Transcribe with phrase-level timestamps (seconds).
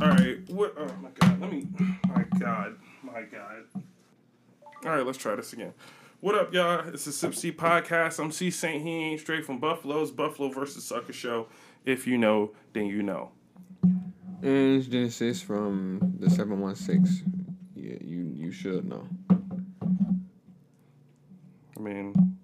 [0.00, 0.38] All right.
[0.50, 0.74] What?
[0.78, 1.40] Oh my god.
[1.40, 1.66] Let me.
[2.08, 2.76] My god.
[3.02, 3.64] My god.
[4.84, 5.06] All right.
[5.06, 5.72] Let's try this again.
[6.20, 6.86] What up, y'all?
[6.88, 8.18] It's the Sip C podcast.
[8.22, 8.82] I'm C Saint.
[8.82, 11.48] He ain't straight from Buffalo's Buffalo versus Sucker Show.
[11.84, 13.30] If you know, then you know.
[14.42, 17.22] And it's Genesis from the seven one six.
[17.74, 19.06] Yeah, you you should know.
[21.76, 22.36] I mean,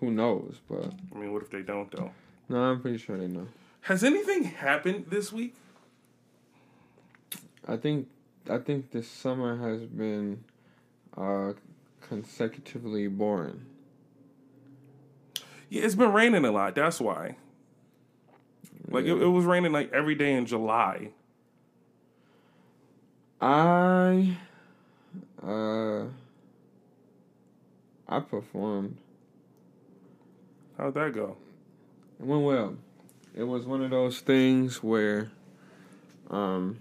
[0.00, 0.56] Who knows?
[0.68, 2.10] But I mean, what if they don't though?
[2.48, 3.48] no, I'm pretty sure they know.
[3.82, 5.54] Has anything happened this week?
[7.68, 8.08] I think
[8.50, 10.42] I think this summer has been
[11.16, 11.52] uh
[12.00, 13.66] consecutively boring.
[15.68, 16.74] Yeah, it's been raining a lot.
[16.74, 17.36] That's why.
[18.88, 21.10] Like it, it was raining like every day in July.
[23.40, 24.36] I
[25.42, 26.04] uh
[28.08, 28.96] I performed.
[30.78, 31.36] How'd that go?
[32.18, 32.76] It went well.
[33.36, 35.30] It was one of those things where,
[36.30, 36.80] um,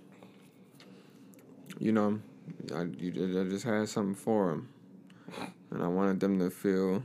[1.79, 2.19] you know,
[2.75, 4.69] I, you, I just had something for them,
[5.71, 7.03] and I wanted them to feel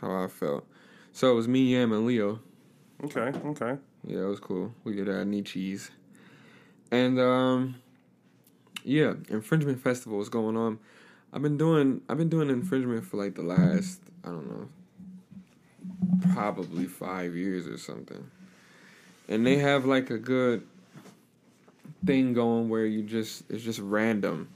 [0.00, 0.66] how I felt.
[1.12, 2.40] So it was me, Yam, and Leo.
[3.04, 3.76] Okay, okay.
[4.06, 4.74] Yeah, it was cool.
[4.84, 5.90] We did our Nietzsche's,
[6.90, 7.76] and um,
[8.84, 10.78] yeah, infringement festival was going on.
[11.32, 14.68] I've been doing I've been doing infringement for like the last I don't know,
[16.34, 18.30] probably five years or something,
[19.28, 20.66] and they have like a good
[22.04, 24.48] thing going where you just it's just random.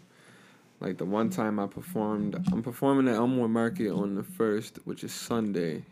[0.81, 5.05] Like the one time I performed, I'm performing at Elmwood Market on the first, which
[5.05, 5.83] is Sunday.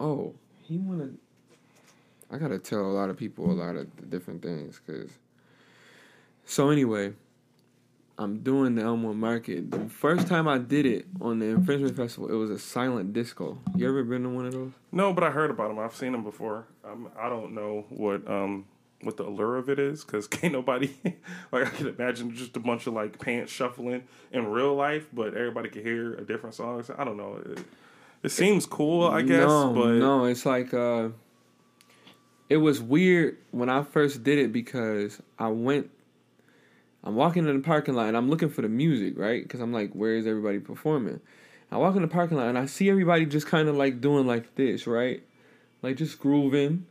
[0.00, 1.18] Oh, he wanted.
[2.30, 5.10] I gotta tell a lot of people a lot of different things, cause.
[6.46, 7.12] So anyway,
[8.16, 9.70] I'm doing the Elmwood Market.
[9.70, 13.58] The first time I did it on the infringement festival, it was a silent disco.
[13.76, 14.72] You ever been to one of those?
[14.92, 15.78] No, but I heard about them.
[15.78, 16.66] I've seen them before.
[16.84, 18.66] Um, I don't know what um
[19.04, 20.94] what the allure of it is because can't nobody
[21.52, 25.28] like I can imagine just a bunch of like pants shuffling in real life, but
[25.34, 26.82] everybody can hear a different song.
[26.82, 27.42] So I don't know.
[27.44, 27.64] It,
[28.22, 31.10] it seems cool, I guess, no, but no, it's like uh,
[32.48, 35.90] it was weird when I first did it because I went.
[37.06, 39.42] I'm walking in the parking lot and I'm looking for the music, right?
[39.42, 41.20] Because I'm like, where is everybody performing?
[41.70, 44.26] I walk in the parking lot and I see everybody just kind of like doing
[44.26, 45.22] like this, right?
[45.82, 46.86] Like just grooving,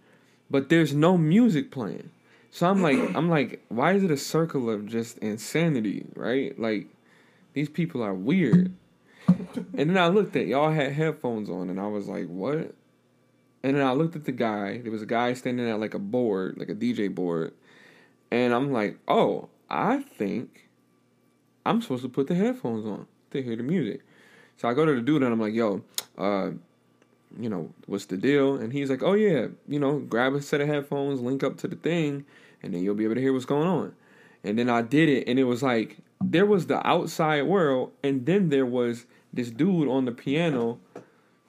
[0.53, 2.11] but there's no music playing.
[2.51, 6.57] So I'm like, I'm like, why is it a circle of just insanity, right?
[6.59, 6.89] Like,
[7.53, 8.71] these people are weird.
[9.27, 12.75] And then I looked at y'all had headphones on, and I was like, what?
[13.63, 14.77] And then I looked at the guy.
[14.77, 17.55] There was a guy standing at like a board, like a DJ board,
[18.29, 20.69] and I'm like, oh, I think
[21.65, 24.01] I'm supposed to put the headphones on to hear the music.
[24.57, 25.81] So I go to the dude and I'm like, yo,
[26.15, 26.51] uh,
[27.39, 28.55] you know, what's the deal?
[28.55, 31.67] And he's like, oh yeah, you know, grab a set of headphones, link up to
[31.67, 32.25] the thing,
[32.61, 33.93] and then you'll be able to hear what's going on.
[34.43, 38.25] And then I did it, and it was like there was the outside world, and
[38.25, 40.79] then there was this dude on the piano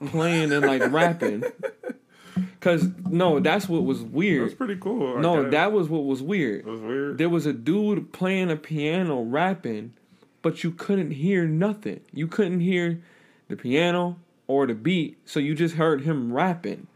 [0.07, 1.45] playing and like rapping.
[2.61, 5.19] Cause no, that's what was it was pretty cool.
[5.19, 5.53] I No, guess.
[5.53, 6.61] that was what was weird.
[6.61, 7.19] it was weird.
[7.19, 9.93] There was a dude playing a piano rapping,
[10.41, 12.01] but you couldn't hear nothing.
[12.13, 13.03] You couldn't hear
[13.49, 14.17] the piano
[14.47, 16.87] or the beat, so you just heard him rapping.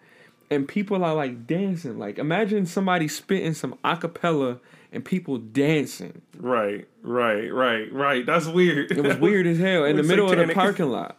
[0.50, 1.98] And people are like dancing.
[1.98, 4.60] Like imagine somebody spitting some acapella
[4.92, 6.22] and people dancing.
[6.36, 8.24] Right, right, right, right.
[8.24, 8.90] That's weird.
[8.90, 11.18] It was weird as hell in the middle of the parking lot.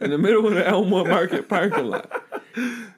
[0.00, 2.10] In the middle of the Elmwood Market parking lot.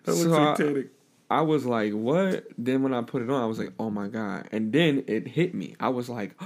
[0.04, 0.86] That looks So satanic.
[1.30, 2.46] I was like, what?
[2.56, 4.48] Then when I put it on, I was like, oh my God.
[4.52, 5.74] And then it hit me.
[5.80, 6.40] I was like,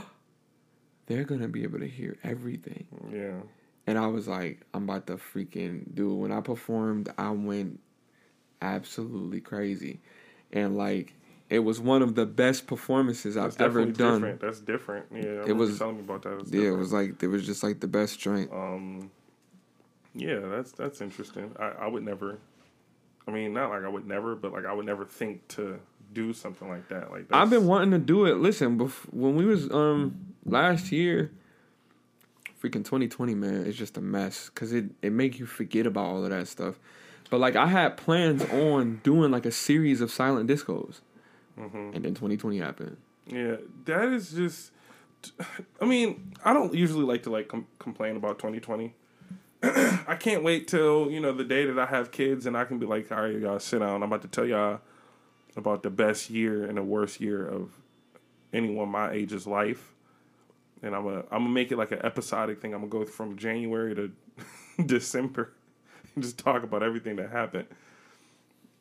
[1.06, 2.87] they're going to be able to hear everything.
[3.12, 3.41] Yeah.
[3.87, 6.15] And I was like, I'm about to freaking do.
[6.15, 7.81] When I performed, I went
[8.60, 10.00] absolutely crazy.
[10.53, 11.15] And like,
[11.50, 14.20] it was one of the best performances I've ever done.
[14.20, 14.41] different.
[14.41, 15.06] That's different.
[15.12, 15.43] Yeah.
[15.44, 16.38] I It was- telling me about that.
[16.41, 18.50] It's Yeah, it was like, it was just like the best joint.
[18.53, 19.10] Um,
[20.14, 21.54] yeah, that's that's interesting.
[21.59, 22.38] I, I would never.
[23.26, 25.78] I mean, not like I would never, but like I would never think to
[26.12, 27.10] do something like that.
[27.10, 28.37] Like I've been wanting to do it.
[28.37, 31.31] Listen, bef- when we was um last year,
[32.62, 36.25] freaking 2020, man, it's just a mess because it it make you forget about all
[36.25, 36.79] of that stuff.
[37.31, 41.00] But like I had plans on doing like a series of silent discos,
[41.59, 41.94] Mhm.
[41.94, 42.97] and then 2020 happened.
[43.26, 43.56] Yeah,
[43.87, 44.73] that is just.
[45.81, 48.94] I mean, I don't usually like to like com- complain about 2020.
[49.62, 52.79] I can't wait till you know the day that I have kids and I can
[52.79, 54.03] be like, all right, y'all sit down.
[54.03, 54.81] I'm about to tell y'all
[55.56, 57.70] about the best year and the worst year of
[58.53, 59.94] anyone my age's life,
[60.82, 62.75] and I'm gonna I'm gonna make it like an episodic thing.
[62.75, 64.11] I'm gonna go from January to
[64.87, 65.52] December
[66.14, 67.67] and just talk about everything that happened.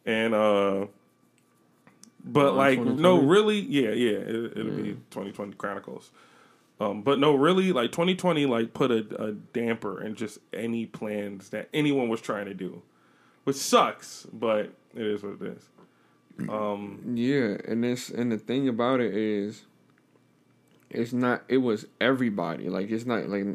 [0.06, 0.88] And uh
[2.24, 6.12] But like, no, really, yeah, yeah, it, it'll be 2020 Chronicles.
[6.80, 11.50] Um, but no, really, like 2020, like put a, a damper in just any plans
[11.50, 12.82] that anyone was trying to do,
[13.44, 16.50] which sucks, but it is what it is.
[16.50, 19.66] Um, Yeah, and this and the thing about it is,
[20.94, 21.44] it's not.
[21.48, 22.70] It was everybody.
[22.70, 23.46] Like it's not like,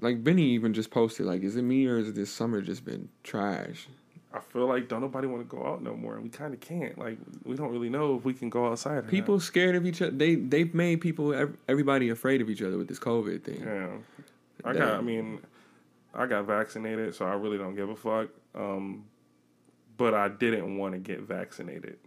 [0.00, 1.26] like Benny even just posted.
[1.26, 3.88] Like, is it me or is this summer just been trash?
[4.32, 6.60] I feel like don't nobody want to go out no more, and we kind of
[6.60, 6.96] can't.
[6.96, 8.92] Like, we don't really know if we can go outside.
[8.92, 9.10] or not.
[9.10, 10.12] People scared of each other.
[10.12, 11.34] They they've made people
[11.68, 13.62] everybody afraid of each other with this COVID thing.
[13.64, 13.88] Yeah,
[14.64, 14.94] I got.
[14.94, 15.40] I mean,
[16.14, 18.28] I got vaccinated, so I really don't give a fuck.
[18.54, 19.04] Um,
[19.96, 21.98] but I didn't want to get vaccinated.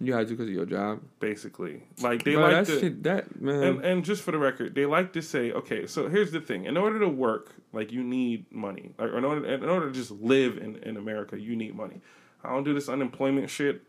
[0.00, 1.00] You had to because of your job.
[1.18, 3.02] Basically, like they Bro, like that to, shit.
[3.02, 3.62] That man.
[3.62, 6.66] and, and just for the record, they like to say, okay, so here's the thing:
[6.66, 8.92] in order to work, like you need money.
[8.96, 12.00] Like in order, in order to just live in, in America, you need money.
[12.44, 13.82] I don't do this unemployment shit.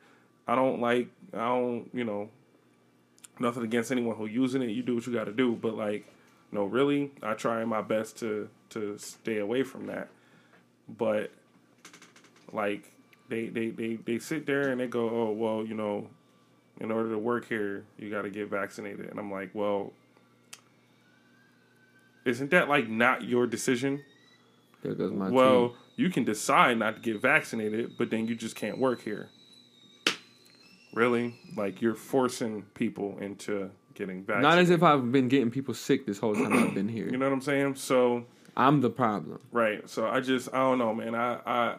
[0.47, 1.09] I don't like.
[1.31, 1.89] I don't.
[1.93, 2.29] You know,
[3.39, 4.69] nothing against anyone who using it.
[4.69, 6.07] You do what you got to do, but like,
[6.51, 10.09] no, really, I try my best to to stay away from that.
[10.87, 11.31] But
[12.51, 12.91] like,
[13.29, 16.07] they they they they sit there and they go, oh well, you know,
[16.79, 19.09] in order to work here, you got to get vaccinated.
[19.09, 19.93] And I'm like, well,
[22.25, 24.03] isn't that like not your decision?
[24.81, 25.77] there goes my well, team.
[25.97, 29.29] you can decide not to get vaccinated, but then you just can't work here.
[30.93, 31.35] Really?
[31.55, 34.49] Like you're forcing people into getting vaccinated.
[34.49, 37.09] Not as if I've been getting people sick this whole time I've been here.
[37.09, 37.75] you know what I'm saying?
[37.75, 39.39] So I'm the problem.
[39.51, 39.87] Right.
[39.89, 41.13] So I just I don't know, man.
[41.13, 41.75] I I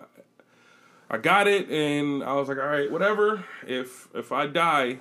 [1.11, 3.45] I got it and I was like, all right, whatever.
[3.67, 4.99] If if I die,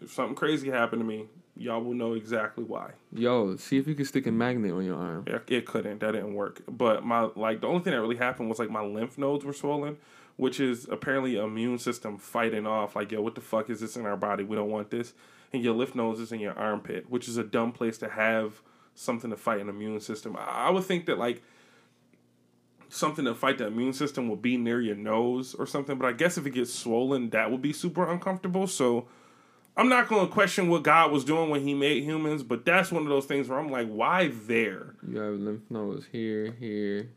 [0.00, 1.26] if something crazy happened to me,
[1.56, 2.92] y'all will know exactly why.
[3.12, 5.24] Yo, see if you can stick a magnet on your arm.
[5.26, 5.98] It, it couldn't.
[5.98, 6.62] That didn't work.
[6.68, 9.52] But my like the only thing that really happened was like my lymph nodes were
[9.52, 9.98] swollen,
[10.36, 14.06] which is apparently immune system fighting off like, yo, what the fuck is this in
[14.06, 14.44] our body?
[14.44, 15.12] We don't want this.
[15.52, 18.62] And your lymph nodes is in your armpit, which is a dumb place to have
[18.94, 20.36] something to fight an immune system.
[20.36, 21.42] I, I would think that like
[22.88, 25.98] something to fight the immune system will be near your nose or something.
[25.98, 28.66] But I guess if it gets swollen, that would be super uncomfortable.
[28.66, 29.08] So
[29.76, 32.90] I'm not going to question what God was doing when He made humans, but that's
[32.90, 34.96] one of those things where I'm like, why there?
[35.06, 37.10] You have lymph nodes here, here,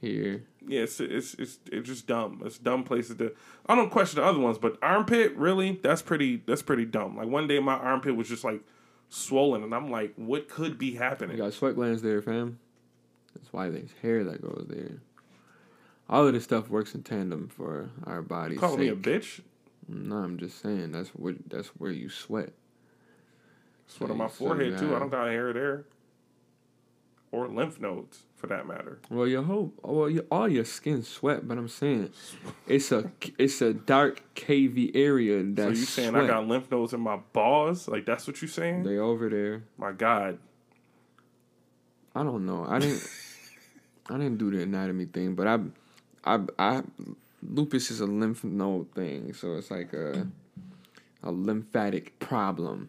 [0.00, 0.44] here.
[0.68, 2.42] Yeah, it's it's it's, it's just dumb.
[2.44, 3.32] It's dumb places to.
[3.66, 7.16] I don't question the other ones, but armpit really that's pretty that's pretty dumb.
[7.16, 8.60] Like one day my armpit was just like
[9.08, 11.36] swollen, and I'm like, what could be happening?
[11.36, 12.58] You got sweat glands there, fam.
[13.34, 14.98] That's why there's hair that goes there.
[16.08, 18.58] All of this stuff works in tandem for our bodies.
[18.60, 19.40] Calling me a bitch?
[19.88, 22.52] No, I'm just saying that's what that's where you sweat.
[23.86, 24.94] Sweat on my So forehead too.
[24.94, 25.84] I don't got hair there,
[27.30, 29.00] or lymph nodes for that matter.
[29.10, 32.10] Well, your whole well, your, all your skin sweat, but I'm saying
[32.66, 36.24] it's a it's a dark cavey area So that's you saying sweat.
[36.24, 37.88] I got lymph nodes in my balls?
[37.88, 38.84] Like that's what you're saying?
[38.84, 39.64] they over there.
[39.78, 40.38] My God.
[42.14, 42.66] I don't know.
[42.68, 43.06] I didn't.
[44.10, 45.58] I didn't do the anatomy thing, but I,
[46.24, 46.82] I, I,
[47.40, 50.26] lupus is a lymph node thing, so it's like a,
[51.22, 52.88] a lymphatic problem.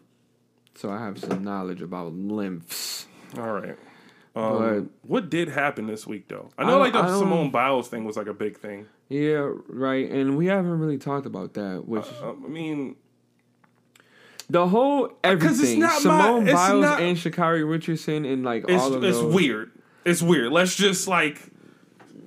[0.74, 3.06] So I have some knowledge about lymphs.
[3.38, 3.78] All right.
[4.36, 6.50] Um, what did happen this week though?
[6.58, 8.86] I know I- like the Simone Biles thing was like a big thing.
[9.08, 10.10] Yeah, right.
[10.10, 12.96] And we haven't really talked about that, which Uh, I mean,
[14.50, 15.82] the whole everything.
[15.82, 19.04] It's not my- Simone it's Biles not- and Sha'Carri Richardson and like it's all of
[19.04, 19.34] it's those.
[19.34, 19.70] weird.
[20.04, 20.52] It's weird.
[20.52, 21.40] Let's just like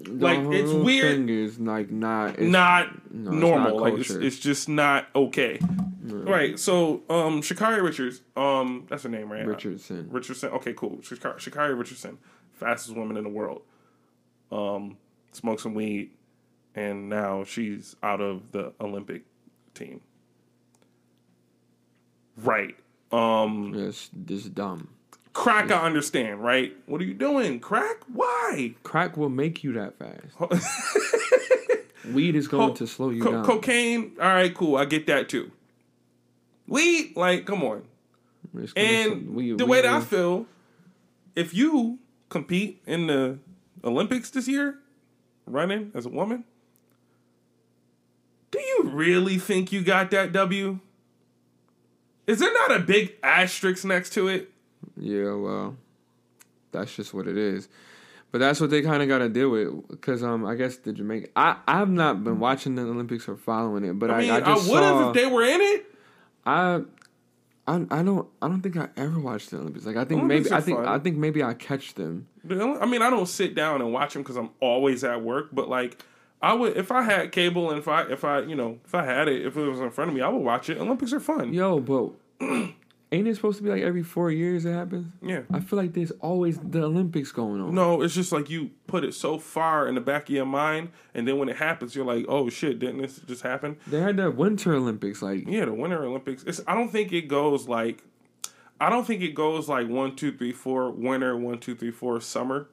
[0.04, 1.18] The like, it's weird.
[1.18, 3.72] Thing is like not it's, not no, it's normal.
[3.72, 5.60] not like it's, it's just not okay.
[6.04, 6.58] Right.
[6.58, 9.46] So, um, Sha'Carri Richards, um, that's her name, right?
[9.46, 10.08] Richardson.
[10.10, 10.50] Richardson.
[10.52, 10.98] Okay, cool.
[11.02, 12.18] Sha'Carri, Sha'Carri Richardson,
[12.54, 13.62] fastest woman in the world.
[14.52, 14.96] Um,
[15.34, 16.12] smoked some weed,
[16.76, 19.24] and now she's out of the Olympic
[19.74, 20.00] team.
[22.38, 22.76] Right.
[23.12, 24.90] Um, Yes, this is dumb.
[25.34, 25.72] crack.
[25.72, 26.44] I understand.
[26.44, 26.76] Right.
[26.86, 27.60] What are you doing?
[27.60, 27.98] Crack.
[28.12, 28.76] Why?
[28.84, 30.36] Crack will make you that fast.
[32.14, 33.46] Weed is going Co- to slow you Co- down.
[33.46, 34.12] cocaine.
[34.22, 34.78] All right, cool.
[34.78, 35.52] I get that too.
[36.68, 37.14] Weed.
[37.16, 37.84] Like, come on.
[38.76, 40.46] And we- the we way that I feel,
[41.36, 43.40] if you compete in the
[43.84, 44.80] Olympics this year,
[45.46, 46.44] running as a woman,
[48.52, 50.80] do you really think you got that W?
[52.28, 54.52] Is there not a big asterisk next to it?
[54.98, 55.78] Yeah, well,
[56.72, 57.70] that's just what it is.
[58.32, 60.92] But that's what they kind of got to deal with because um, I guess the
[60.92, 61.30] Jamaica.
[61.36, 64.36] I I've not been watching the Olympics or following it, but I I, mean, I,
[64.36, 65.86] I, just would have if they were in it.
[66.46, 66.82] I,
[67.66, 69.86] I I don't I don't think I ever watched the Olympics.
[69.86, 70.88] Like I think Olympics maybe I think fun.
[70.88, 72.28] I think maybe I catch them.
[72.50, 75.70] I mean, I don't sit down and watch them because I'm always at work, but
[75.70, 76.02] like,
[76.42, 79.04] I would if I had cable and if I if I you know if I
[79.06, 80.78] had it if it was in front of me I would watch it.
[80.78, 81.54] Olympics are fun.
[81.54, 82.12] Yo, but
[83.12, 85.12] ain't it supposed to be like every four years it happens?
[85.22, 85.42] Yeah.
[85.52, 87.74] I feel like there's always the Olympics going on.
[87.74, 90.90] No, it's just like you put it so far in the back of your mind,
[91.14, 94.18] and then when it happens, you're like, "Oh shit, didn't this just happen?" They had
[94.18, 96.44] that Winter Olympics, like Yeah, the Winter Olympics.
[96.44, 98.04] It's, I don't think it goes like,
[98.80, 102.20] I don't think it goes like one, two, three, four, winter, one, two, three, four,
[102.22, 102.68] summer.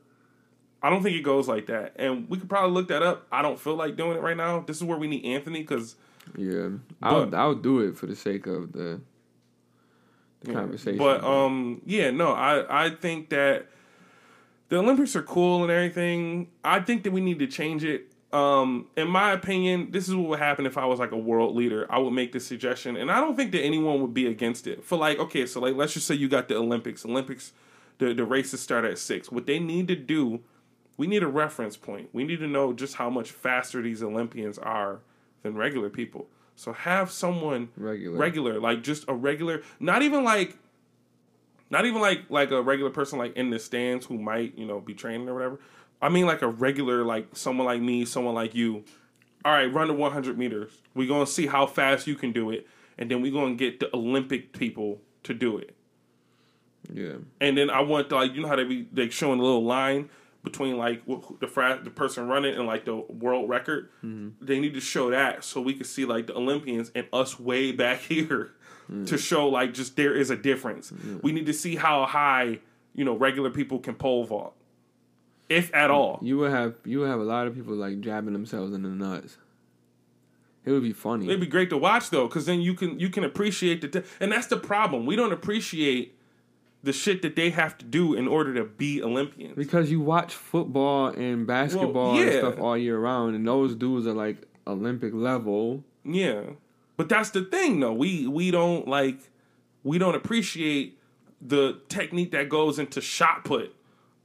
[0.84, 3.26] I don't think it goes like that, and we could probably look that up.
[3.32, 4.60] I don't feel like doing it right now.
[4.60, 5.96] This is where we need Anthony because
[6.36, 6.68] yeah.
[7.02, 9.00] I'll I'll do it for the sake of the,
[10.42, 10.98] the conversation.
[10.98, 13.68] But um, yeah, no, I I think that
[14.68, 16.48] the Olympics are cool and everything.
[16.62, 18.12] I think that we need to change it.
[18.34, 21.56] Um, in my opinion, this is what would happen if I was like a world
[21.56, 21.86] leader.
[21.88, 24.84] I would make this suggestion, and I don't think that anyone would be against it.
[24.84, 27.06] For like, okay, so like, let's just say you got the Olympics.
[27.06, 27.54] Olympics,
[27.96, 29.32] the the races start at six.
[29.32, 30.40] What they need to do,
[30.96, 32.08] we need a reference point.
[32.12, 35.00] We need to know just how much faster these Olympians are
[35.42, 36.28] than regular people.
[36.56, 38.16] So have someone Regular.
[38.16, 40.56] regular, like just a regular, not even like,
[41.70, 44.80] not even like like a regular person like in the stands who might you know
[44.80, 45.58] be training or whatever.
[46.00, 48.84] I mean like a regular like someone like me, someone like you.
[49.44, 50.70] All right, run the 100 meters.
[50.94, 53.94] We're gonna see how fast you can do it, and then we're gonna get the
[53.94, 55.74] Olympic people to do it.
[56.92, 57.14] yeah.
[57.40, 59.64] And then I want to, like you know how they be like showing a little
[59.64, 60.08] line
[60.44, 61.02] between like
[61.40, 63.88] the fra- the person running and like the world record.
[64.04, 64.44] Mm-hmm.
[64.44, 67.72] They need to show that so we can see like the Olympians and us way
[67.72, 68.52] back here
[68.88, 69.06] mm.
[69.08, 70.92] to show like just there is a difference.
[70.92, 71.22] Mm.
[71.22, 72.60] We need to see how high
[72.94, 74.54] you know regular people can pole vault,
[75.48, 76.20] if at all.
[76.22, 78.90] You would have you would have a lot of people like jabbing themselves in the
[78.90, 79.38] nuts.
[80.66, 81.26] It would be funny.
[81.26, 84.08] It'd be great to watch though, because then you can you can appreciate the t-
[84.20, 85.06] and that's the problem.
[85.06, 86.16] We don't appreciate
[86.84, 89.56] the shit that they have to do in order to be Olympians.
[89.56, 92.38] Because you watch football and basketball and yeah.
[92.38, 95.82] stuff all year round, and those dudes are like Olympic level.
[96.04, 96.42] Yeah,
[96.96, 97.94] but that's the thing though.
[97.94, 99.18] We we don't like
[99.82, 100.98] we don't appreciate
[101.40, 103.74] the technique that goes into shot put.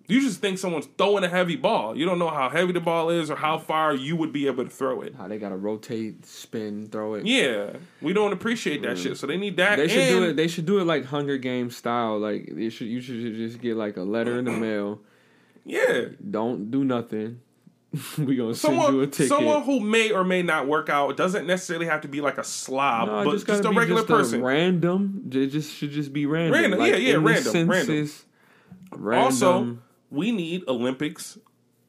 [0.09, 1.95] You just think someone's throwing a heavy ball.
[1.95, 4.63] You don't know how heavy the ball is or how far you would be able
[4.63, 5.13] to throw it.
[5.15, 7.27] How they gotta rotate, spin, throw it.
[7.27, 9.17] Yeah, we don't appreciate that shit.
[9.17, 9.77] So they need that.
[9.77, 10.35] They should and- do it.
[10.35, 12.17] They should do it like Hunger Games style.
[12.17, 12.87] Like they should.
[12.87, 14.99] You should just get like a letter in the mail.
[15.63, 17.41] Yeah, Don't do nothing.
[18.17, 19.29] we gonna send you a ticket.
[19.29, 22.43] someone who may or may not work out doesn't necessarily have to be like a
[22.43, 24.41] slob, no, but just, just, a regular just person.
[24.41, 25.29] A random.
[25.31, 26.53] It just should just be random.
[26.53, 28.09] Random, Like, yeah, yeah, random, random.
[28.91, 29.25] Random.
[29.25, 29.77] Also,
[30.11, 31.37] we need Olympics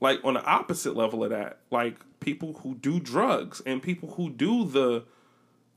[0.00, 4.30] like on the opposite level of that, like people who do drugs and people who
[4.30, 5.04] do the,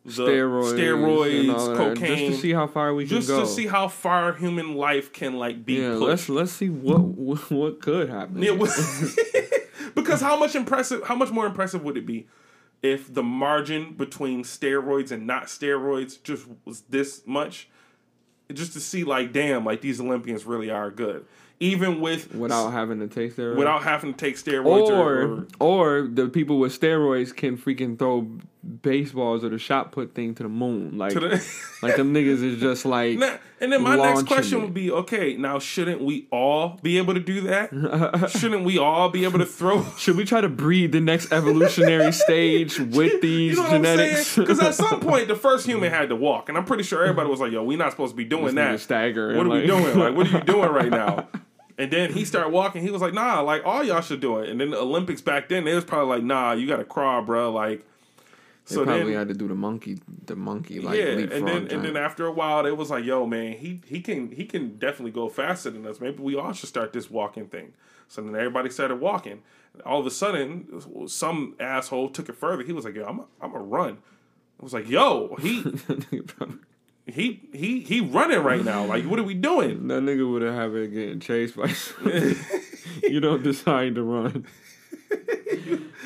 [0.06, 3.42] the steroids, steroids, cocaine, just to see how far we just can go.
[3.42, 6.02] Just to see how far human life can like be yeah, pushed.
[6.02, 8.42] let's let's see what what, what could happen.
[8.42, 8.52] Yeah,
[9.96, 12.28] because how much impressive, how much more impressive would it be
[12.82, 17.70] if the margin between steroids and not steroids just was this much?
[18.52, 21.26] Just to see, like, damn, like these Olympians really are good,
[21.60, 23.58] even with without having to take steroids.
[23.58, 28.28] without having to take steroids or, or or the people with steroids can freaking throw
[28.64, 30.98] baseballs or the shot put thing to the moon.
[30.98, 31.44] Like the.
[31.82, 34.62] like them niggas is just like Now- and then my next question it.
[34.64, 38.30] would be: Okay, now shouldn't we all be able to do that?
[38.38, 39.86] shouldn't we all be able to throw?
[39.98, 44.36] should we try to breed the next evolutionary stage with these You know genetics?
[44.36, 47.30] Because at some point, the first human had to walk, and I'm pretty sure everybody
[47.30, 48.80] was like, "Yo, we not supposed to be doing that.
[48.80, 49.98] staggering, What are we doing?
[49.98, 51.28] Like, what are you doing right now?"
[51.78, 52.82] And then he started walking.
[52.84, 55.48] He was like, "Nah, like all y'all should do it." And then the Olympics back
[55.50, 57.86] then, they was probably like, "Nah, you got to crawl, bro." Like,
[58.68, 61.68] They so probably then had to do the monkey, the monkey like yeah, and then
[61.68, 64.78] and then after a while, it was like, "Yo, man, he he can he can
[64.78, 66.00] definitely go faster than us.
[66.00, 67.74] Maybe we all should start this walking thing."
[68.08, 69.42] So then everybody started walking.
[69.86, 72.64] All of a sudden, some asshole took it further.
[72.64, 73.98] He was like, "Yo, I'm a, I'm a run."
[74.60, 75.66] I was like, "Yo, he
[77.06, 78.86] he he he running right now.
[78.86, 81.74] Like, what are we doing?" that nigga would have had it getting chased by.
[83.04, 84.46] you don't decide to run.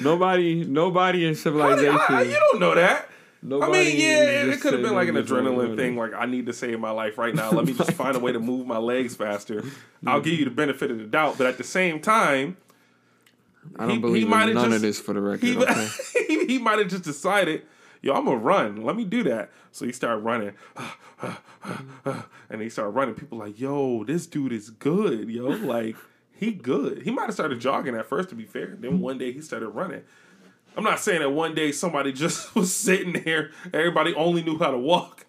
[0.01, 1.97] Nobody, nobody in civilization.
[2.09, 3.09] I- you don't know that.
[3.43, 5.95] I mean, yeah, it, could have been like an adrenaline thing.
[5.95, 7.51] Like, I need to save my life right now.
[7.51, 9.63] Let me just find a way to move my legs faster.
[10.07, 12.57] I'll give you the benefit of the doubt, but at the same time,
[13.77, 15.43] I don't he- he believe in none just- of this for the record.
[15.43, 15.87] he okay?
[16.27, 17.61] he, he might have just decided,
[18.01, 18.81] yo, I'm gonna run.
[18.83, 19.51] Let me do that.
[19.71, 20.53] So he started running,
[22.49, 23.15] and he started running.
[23.15, 25.45] People like, yo, this dude is good, yo.
[25.47, 25.95] Like
[26.37, 27.03] he good.
[27.03, 28.75] He might have started jogging at first, to be fair.
[28.79, 30.03] Then one day he started running.
[30.75, 33.51] I'm not saying that one day somebody just was sitting there.
[33.73, 35.25] Everybody only knew how to walk.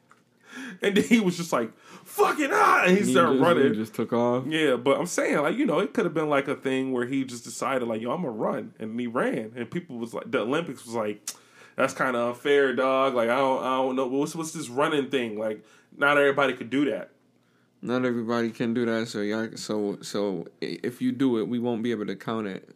[0.82, 3.68] and then he was just like, fucking ah!" and he, He started just, running.
[3.72, 4.44] he just took off.
[4.46, 7.06] Yeah, but I'm saying like you know it could have been like a thing where
[7.06, 10.30] he just decided like yo I'm gonna run and he ran and people was like
[10.30, 11.30] the Olympics was like
[11.76, 15.10] that's kind of unfair dog like I don't I don't know what's what's this running
[15.10, 15.64] thing like
[15.96, 17.10] not everybody could do that
[17.80, 21.82] Not everybody can do that, so y'all, so so if you do it, we won't
[21.82, 22.68] be able to count it.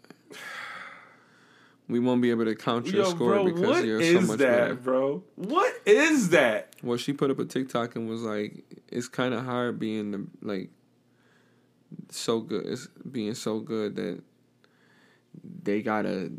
[1.89, 4.61] We won't be able to count your yo score bro because you're so much that
[4.61, 4.75] better.
[4.75, 9.35] bro what is that Well, she put up a TikTok and was like, "It's kind
[9.35, 10.71] of hard being the like
[12.11, 14.23] so good, it's being so good that
[15.63, 16.31] they gotta,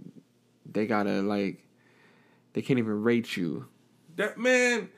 [0.65, 1.65] they gotta like,
[2.53, 3.67] they can't even rate you
[4.15, 4.89] that man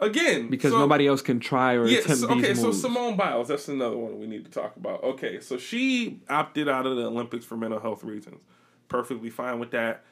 [0.00, 2.72] again because so- nobody else can try or Yeah, attempt so, okay, these so.
[2.72, 5.02] Simone Biles, that's another one we need to talk about.
[5.02, 8.42] Okay, so she opted out of the Olympics for mental health reasons.
[8.88, 10.04] Perfectly fine with that.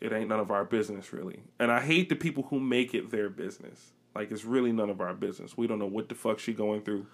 [0.00, 1.40] It ain't none of our business, really.
[1.60, 3.92] And I hate the people who make it their business.
[4.14, 5.56] Like, it's really none of our business.
[5.56, 7.06] We don't know what the fuck she going through.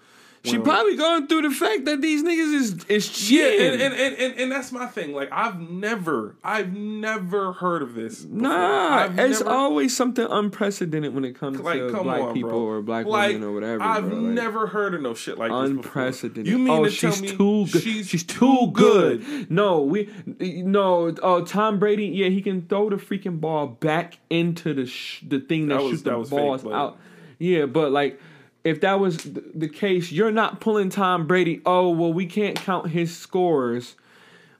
[0.43, 3.93] She When- probably going through the fact that these niggas is is Yeah, and, and,
[3.93, 5.13] and, and, and that's my thing.
[5.13, 8.21] Like, I've never, I've never heard of this.
[8.23, 8.41] before.
[8.43, 12.33] Nah, I've it's never- always something unprecedented when it comes Like, to come black on,
[12.33, 12.59] people bro.
[12.59, 13.83] or black like, women or whatever.
[13.83, 14.17] I've bro.
[14.17, 15.83] Like, never heard of no shit like this before.
[16.03, 16.47] unprecedented.
[16.47, 17.81] You mean oh, to she's tell me too good?
[17.83, 19.25] She's, She's, too good.
[19.25, 19.51] good.
[19.51, 21.13] No, we no.
[21.21, 22.05] Oh, Tom Brady.
[22.07, 25.83] Yeah, he can throw the freaking ball back into the sh- the thing that, That
[25.83, 26.97] was- shoots the was fake, balls out.
[27.39, 28.19] Yeah, but like.
[28.63, 31.61] If that was th- the case, you're not pulling Tom Brady.
[31.65, 33.95] Oh well, we can't count his scores.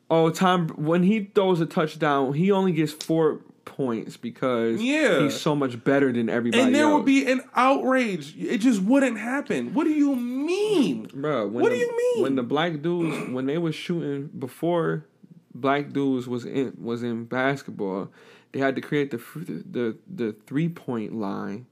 [0.10, 5.20] Oh, Tom, when he throws a touchdown, he only gets four points because Yeah.
[5.22, 6.64] he's so much better than everybody.
[6.64, 6.96] and there else.
[6.96, 8.36] would be an outrage.
[8.38, 9.74] It just wouldn't happen.
[9.76, 11.10] What do you mean?
[11.14, 12.24] Bro, What the, do you mean?
[12.24, 15.06] When the black dudes, when they were shooting before,
[15.54, 18.10] black dudes was in was in basketball,
[18.52, 21.68] they had to create the fr- the the three point line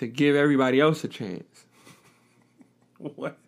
[0.00, 1.64] to give everybody else a chance.
[2.98, 3.38] What?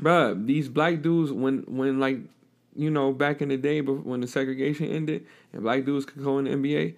[0.00, 2.18] Bruh, these black dudes when when like
[2.74, 6.38] you know back in the day when the segregation ended and black dudes could go
[6.38, 6.94] in the NBA,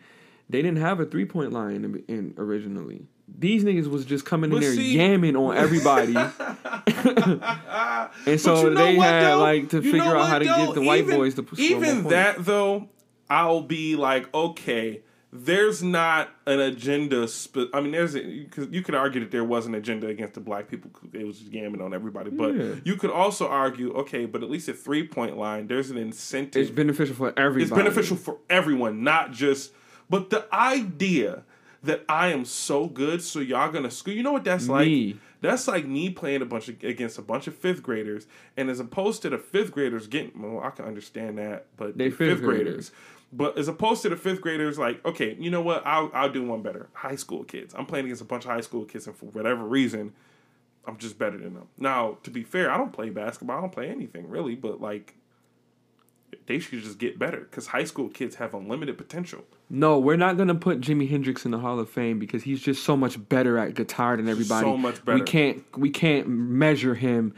[0.48, 3.06] they didn't have a three point line in, in originally.
[3.38, 6.14] These niggas was just coming in But there see- yamming on everybody.
[8.26, 9.38] and so you know they what, had though?
[9.38, 10.66] like to You figure out how to though?
[10.66, 12.88] get the white Even- boys to Even that though,
[13.30, 15.00] I'll be like, okay,
[15.36, 17.26] there's not an agenda.
[17.26, 20.40] Spe- I mean, there's because you could argue that there was an agenda against the
[20.40, 20.92] black people.
[21.12, 22.74] It was just yamming on everybody, but Yeah.
[22.84, 26.62] you could also argue, okay, but at least a three point line, there's an incentive.
[26.62, 27.64] It's beneficial for everybody.
[27.64, 29.72] It's beneficial for everyone, not just.
[30.08, 31.42] But the idea
[31.82, 34.14] that I am so good, so y'all gonna screw.
[34.14, 35.16] You know what that's like?
[35.40, 38.80] That's like me playing a bunch of against a bunch of fifth graders, and as
[38.80, 42.40] opposed to the fifth graders getting, well, I can understand that, but They the fifth
[42.40, 42.92] graders.
[43.36, 45.84] But as opposed to the fifth graders, like, okay, you know what?
[45.84, 46.88] I'll I'll do one better.
[46.92, 47.74] High school kids.
[47.76, 50.12] I'm playing against a bunch of high school kids, and for whatever reason,
[50.86, 51.66] I'm just better than them.
[51.76, 53.58] Now, to be fair, I don't play basketball.
[53.58, 55.16] I don't play anything really, but like,
[56.46, 59.44] they should just get better because high school kids have unlimited potential.
[59.68, 62.84] No, we're not gonna put Jimi Hendrix in the Hall of Fame because he's just
[62.84, 64.64] so much better at guitar than everybody.
[64.64, 65.18] So much better.
[65.18, 67.34] We can't we can't measure him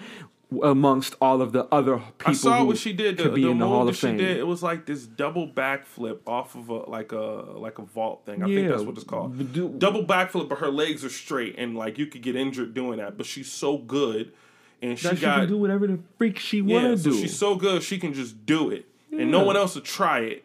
[0.62, 2.30] amongst all of the other people.
[2.30, 3.16] I saw what she did.
[3.16, 4.16] The, the the move Hall that she Fame.
[4.18, 4.36] did.
[4.36, 7.16] It was like this double backflip off of a like a
[7.56, 8.42] like a vault thing.
[8.42, 9.52] I think that's what it's called.
[9.52, 12.98] Do- double backflip, but her legs are straight, and like you could get injured doing
[12.98, 13.16] that.
[13.16, 14.32] But she's so good,
[14.80, 16.74] and she That she got can do whatever the freak she yeah.
[16.82, 17.20] wanna So do.
[17.20, 20.44] she's so good, she can just do it, and no one else will try it.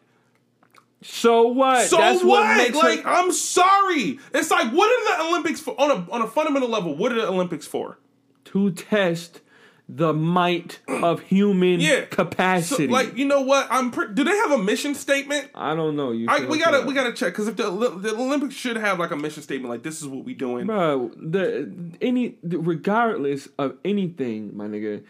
[1.03, 1.85] so what?
[1.87, 2.43] So That's what?
[2.57, 4.17] what like her, I'm sorry.
[4.33, 5.79] It's like what are the Olympics for?
[5.79, 7.99] On a on a fundamental level, what are the Olympics for?
[8.45, 9.39] to test
[9.89, 12.01] the might of human Yeah.
[12.01, 12.87] So, capacity.
[12.87, 13.67] like you know what?
[13.69, 13.91] I'm.
[13.91, 15.49] Pre- do they have a mission statement?
[15.53, 16.11] I don't know.
[16.11, 16.85] You I, we gotta up.
[16.85, 19.83] we gotta check because if the, the Olympics should have like a mission statement, like
[19.83, 20.65] this is what we doing.
[20.67, 25.03] Bro, the any regardless of anything, my nigga,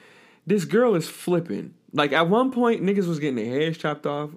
[0.48, 1.74] this girl is flipping.
[1.94, 4.32] Like at one point, niggas was getting their heads chopped off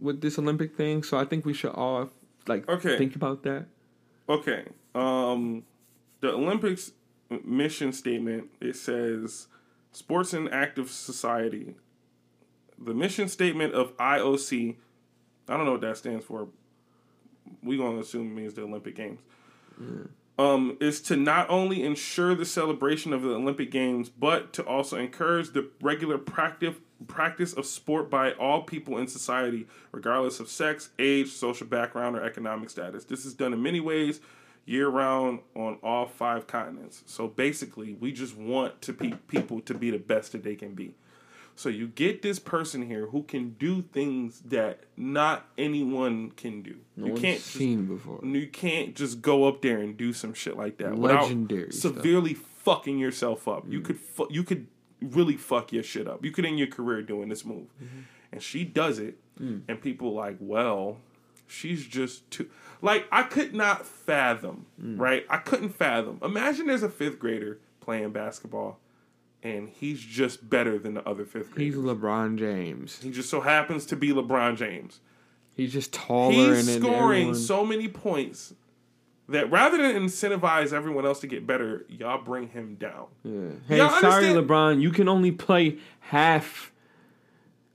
[0.00, 1.02] with this Olympic thing.
[1.02, 2.10] So I think we should all
[2.46, 2.96] like Okay.
[2.98, 3.66] think about that.
[4.28, 5.64] Okay, um,
[6.20, 6.92] the Olympics
[7.44, 9.48] mission statement it says
[9.92, 11.74] sports and active society.
[12.78, 14.76] The mission statement of IOC,
[15.48, 16.48] I don't know what that stands for.
[17.62, 19.20] We're gonna assume it means the Olympic Games.
[20.38, 24.96] um, is to not only ensure the celebration of the Olympic Games, but to also
[24.96, 30.90] encourage the regular practice practice of sport by all people in society, regardless of sex,
[30.98, 33.04] age, social background, or economic status.
[33.04, 34.20] This is done in many ways,
[34.68, 37.02] year round, on all five continents.
[37.06, 40.74] So basically, we just want to pe- people to be the best that they can
[40.74, 40.94] be.
[41.56, 46.76] So you get this person here who can do things that not anyone can do.
[46.96, 48.20] No you one's can't just, seen before.
[48.24, 51.94] you can't just go up there and do some shit like that Legendary without stuff.
[51.96, 53.66] severely fucking yourself up.
[53.66, 53.72] Mm.
[53.72, 54.68] You could fu- you could
[55.02, 56.24] really fuck your shit up.
[56.24, 58.00] You could end your career doing this move, Mm-hmm.
[58.32, 59.62] and she does it, Mm.
[59.68, 60.98] and people like, well,
[61.48, 62.48] she's just too.
[62.80, 65.00] Like I could not fathom, Mm.
[65.00, 65.26] right?
[65.28, 66.18] I couldn't fathom.
[66.22, 68.78] Imagine there's a fifth grader playing basketball,
[69.42, 71.74] and he's just better than the other fifth He's.
[71.74, 73.00] LeBron James.
[73.02, 75.00] he just so happens to be LeBron James.
[75.54, 78.54] He's just taller He's scoring everyone- so many points
[79.28, 83.06] that rather than incentivize everyone else to get better, y'all bring him down.
[83.24, 83.40] Yeah.
[83.66, 84.80] Hey, Y'all sorry, understand- LeBron.
[84.80, 86.70] You can only play half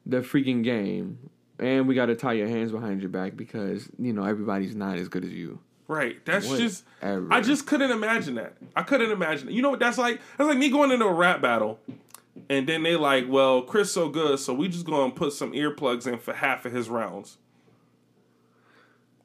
[0.05, 1.29] the freaking game,
[1.63, 4.97] and we got to tie your hands behind your back because you know everybody's not
[4.97, 5.59] as good as you.
[5.87, 6.23] Right.
[6.25, 8.53] That's just I just couldn't imagine that.
[8.75, 9.53] I couldn't imagine it.
[9.53, 10.21] You know what that's like?
[10.37, 11.79] That's like me going into a rap battle
[12.49, 16.07] and then they like, well, Chris so good, so we just gonna put some earplugs
[16.07, 17.37] in for half of his rounds.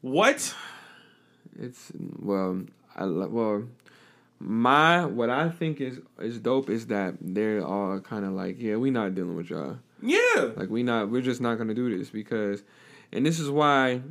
[0.00, 0.54] What?
[1.58, 2.62] It's well,
[2.94, 3.64] I well,
[4.38, 8.76] my what I think is is dope is that they're all kind of like, yeah,
[8.76, 9.78] we not dealing with y'all.
[10.02, 10.50] Yeah.
[10.56, 12.62] Like we not, we're just not gonna do this because,
[13.12, 14.02] and this is why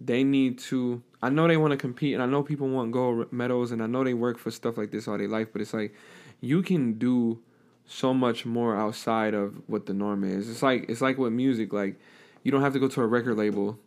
[0.00, 1.02] they need to.
[1.22, 3.86] I know they want to compete, and I know people want gold medals, and I
[3.86, 5.48] know they work for stuff like this all their life.
[5.52, 5.94] But it's like
[6.40, 7.38] you can do
[7.86, 10.48] so much more outside of what the norm is.
[10.50, 11.72] It's like it's like with music.
[11.72, 12.00] Like
[12.42, 13.78] you don't have to go to a record label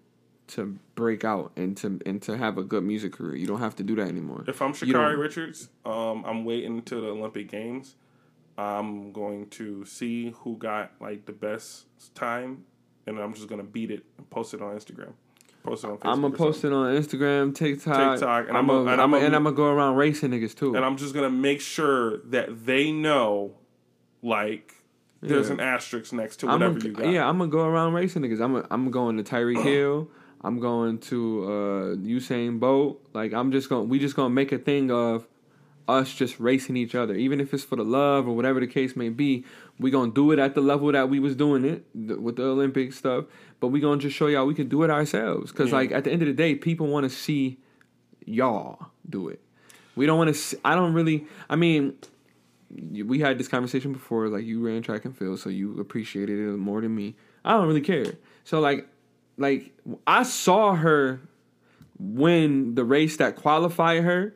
[0.48, 3.36] to break out and to and to have a good music career.
[3.36, 4.44] You don't have to do that anymore.
[4.48, 7.96] If I'm You don't- Sha'Carri Richards, um, I'm waiting until the Olympic Games.
[8.58, 12.64] I'm going to see who got like the best time,
[13.06, 15.14] and I'm just gonna beat it and post it on Instagram.
[15.64, 16.12] Post it on Facebook.
[16.14, 19.22] I'm gonna post it on Instagram, TikTok, TikTok, and I'm a- gonna and I'm I'm
[19.22, 20.76] a- and I'm gonna go around racing niggas too.
[20.76, 23.56] and I'm just gonna make sure that they know,
[24.22, 24.74] like,
[25.22, 25.54] there's Yeah.
[25.56, 27.12] an asterisk next to whatever gonna, you got.
[27.12, 28.40] Yeah, I'm gonna go around racing niggas.
[28.42, 30.10] I'm a, I'm going to Tyreek Hill.
[30.42, 33.02] I'm going to uh, Usain Bolt.
[33.14, 35.28] Like I'm just to We just gonna make a thing of
[35.88, 38.96] us just racing each other, even if it's for the love or whatever the case
[38.96, 39.46] may be.
[39.80, 42.44] We gonna do it at the level that we was doing it th- with the
[42.44, 43.26] Olympic stuff.
[43.60, 45.52] But we gonna just show y'all we can do it ourselves.
[45.52, 45.76] Cause Yeah.
[45.76, 47.60] like at the end of the day, people want to see
[48.26, 49.42] y'all do it.
[49.96, 50.60] We don't want to.
[50.66, 51.26] I don't really.
[51.50, 51.94] I mean,
[52.92, 54.28] we had this conversation before.
[54.28, 57.16] Like you ran track and field, so you appreciated it more than me.
[57.46, 58.14] I don't really care.
[58.44, 58.88] So like,
[59.38, 59.72] like
[60.08, 61.22] I saw her
[62.00, 64.36] win the race that qualified her.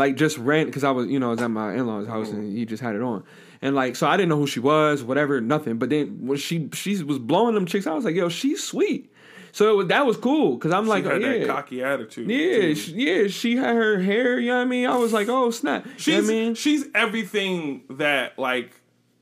[0.00, 2.30] Like just ran because I was you know I was at my in laws house
[2.30, 3.22] and he just had it on.
[3.62, 5.76] And like so I didn't know who she was, whatever, nothing.
[5.78, 9.12] But then when she she was blowing them chicks, I was like, yo, she's sweet.
[9.52, 11.82] So it was, that was cool because I'm She like, had oh, yeah, that cocky
[11.82, 12.30] attitude.
[12.30, 13.26] yeah, she, yeah.
[13.28, 14.38] She had her hair.
[14.38, 14.86] You know what I mean?
[14.86, 15.86] I was like, oh snap.
[15.96, 16.54] she's you know what I mean?
[16.54, 18.70] she's everything that like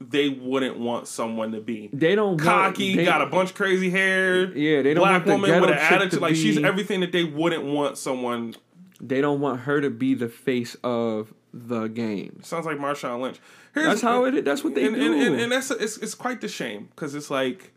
[0.00, 1.90] they wouldn't want someone to be.
[1.92, 4.44] They don't want- cocky, they- got a bunch of crazy hair.
[4.56, 6.20] Yeah, they don't black want woman with an attitude.
[6.20, 8.54] Like she's everything that they wouldn't want someone.
[9.00, 12.40] They don't want her to be the face of the game.
[12.42, 13.38] Sounds like Marshawn Lynch.
[13.74, 14.44] Here's, That's how it is.
[14.44, 15.12] That's what they and, do.
[15.12, 17.72] and, and, and that's it's it's quite the shame because it's like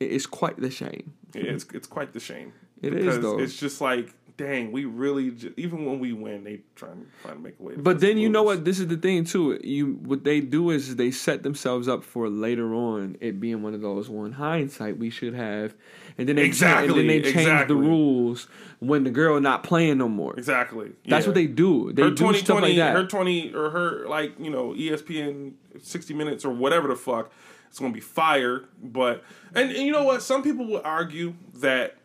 [0.00, 1.14] it's quite the shame.
[1.34, 2.52] it's it's quite the shame.
[2.82, 3.38] It is, though.
[3.38, 7.36] It's just like dang, we really ju- even when we win, they try and find
[7.36, 7.74] to make a way.
[7.74, 8.64] To But then you know what?
[8.64, 9.58] This is the thing too.
[9.62, 13.74] You what they do is they set themselves up for later on it being one
[13.74, 14.08] of those.
[14.08, 15.74] one hindsight, we should have,
[16.18, 17.74] and then they Exactly, and then they change exactly.
[17.74, 18.48] the rules
[18.80, 20.34] when the girl not playing no more.
[20.36, 20.92] Exactly.
[21.06, 21.28] That's yeah.
[21.30, 21.92] what they do.
[21.92, 22.94] They her do twenty stuff like that.
[22.94, 27.32] her twenty or her like you know ESPN sixty minutes or whatever the fuck.
[27.68, 28.64] It's gonna be fire.
[28.82, 30.22] But and, and you know what?
[30.22, 31.96] Some people would argue that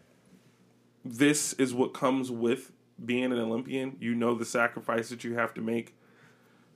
[1.06, 2.72] this is what comes with
[3.04, 3.96] being an Olympian.
[4.00, 5.96] You know the sacrifice that you have to make.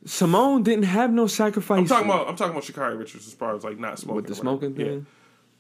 [0.06, 1.78] Simone didn't have no sacrifice.
[1.80, 4.26] I'm talking about I'm talking about Sha'Carri Richards as far as like not smoking with
[4.26, 4.42] the whatever.
[4.42, 4.86] smoking Yeah.
[4.86, 5.06] thing.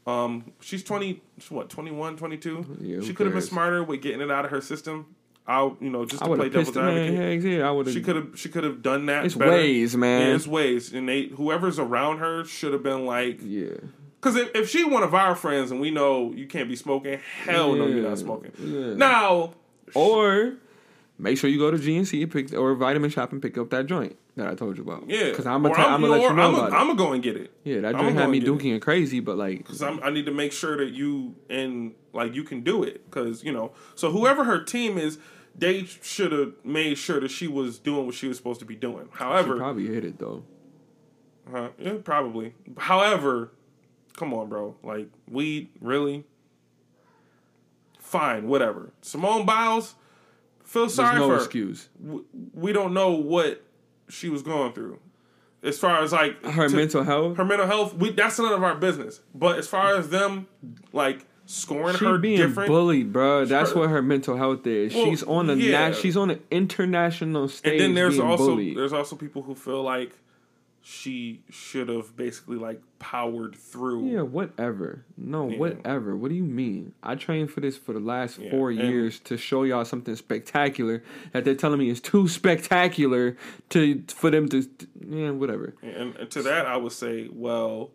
[0.08, 2.78] Um, she's twenty, what 21, 22?
[2.82, 5.15] Yeah, she could have been smarter with getting it out of her system.
[5.45, 7.43] I'll, you know, just to play devil's advocate.
[7.43, 7.88] Yeah, I would.
[7.89, 9.26] She could have, she could have done that.
[9.26, 9.52] It's better.
[9.52, 10.21] ways, man.
[10.28, 13.74] Yeah, it's ways, and they whoever's around her should have been like, yeah.
[14.21, 17.19] Because if, if she one of our friends and we know you can't be smoking,
[17.43, 18.51] hell no, you're not smoking.
[18.60, 18.93] Yeah.
[18.93, 19.55] Now,
[19.95, 20.53] Or
[21.17, 23.88] make sure you go to GNC and pick or Vitamin Shoppe and pick up that
[23.88, 25.10] joint that I told you about.
[25.10, 27.13] yeah, because I'm gonna I'm you gonna let you know I'm about I'm gonna go
[27.13, 27.51] and get it.
[27.63, 28.43] Yeah, that joint had me it.
[28.45, 32.36] dookie and crazy, but like because I need to make sure that you and like
[32.36, 33.71] you can do it because you know.
[33.95, 35.17] So whoever her team is,
[35.55, 38.75] they should have made sure that she was doing what she was supposed to be
[38.75, 39.10] doing.
[39.12, 40.43] she However, probably hit it though.
[41.53, 42.53] uh, yeah, probably.
[42.77, 43.51] However,
[44.15, 44.76] come on, bro.
[44.84, 46.24] Like weed, really?
[48.00, 48.91] Fine, whatever.
[49.02, 49.95] Simone Biles,
[50.63, 51.38] feel There's sorry no for her.
[51.39, 51.89] excuse.
[52.04, 53.63] W- We don't know what
[54.10, 55.00] she was going through.
[55.63, 57.38] as far as like Her to- mental health.
[57.38, 59.21] her mental health, we that's none of our business.
[59.34, 60.47] But as far as them
[60.91, 63.45] like scoring She her being different, bullied, bro.
[63.45, 64.93] That's Her- what her mental health is.
[64.95, 65.89] Well, she's on a yeah.
[65.89, 67.74] nat- she's on an international stage.
[67.74, 68.76] and then there's also bullied.
[68.76, 70.17] there's also people who feel like
[70.84, 74.08] she should have basically like powered through.
[74.08, 75.06] Yeah, whatever.
[75.15, 75.58] No, Yeah.
[75.58, 76.15] whatever.
[76.17, 76.94] What do you mean?
[77.04, 80.15] I trained for this for the last Yeah, four and- years to show y'all something
[80.15, 83.38] spectacular that they're telling me is too spectacular
[83.70, 84.67] to for them to
[85.08, 85.76] yeah, whatever.
[85.84, 87.91] And, and to that, I would say, well,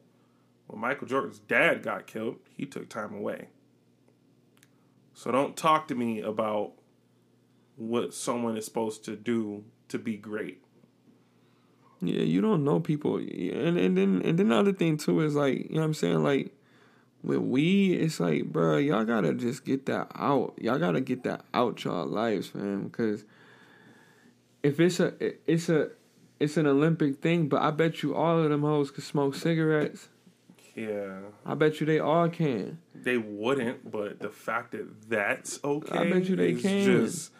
[0.69, 3.49] when Michael Jordan's dad got killed, he took time away.
[5.15, 6.73] So don't talk to me about
[7.77, 10.63] what someone is supposed to do to be great.
[12.01, 15.35] Yeah, you don't know people, and and then and then the other thing too is
[15.35, 16.53] like you know what I'm saying like
[17.23, 20.55] with weed, it's like bro, y'all gotta just get that out.
[20.61, 22.85] Y'all gotta get that out y'all lives, man.
[22.85, 23.25] Because
[24.63, 25.15] if it's a
[25.51, 25.91] it's a
[26.39, 30.09] it's an Olympic thing, but I bet you all of them hoes can smoke cigarettes.
[30.75, 32.79] Yeah, I bet you they all can.
[32.95, 36.85] they wouldn't, but the fact that that's okay, I bet you they can.
[36.85, 37.33] Just,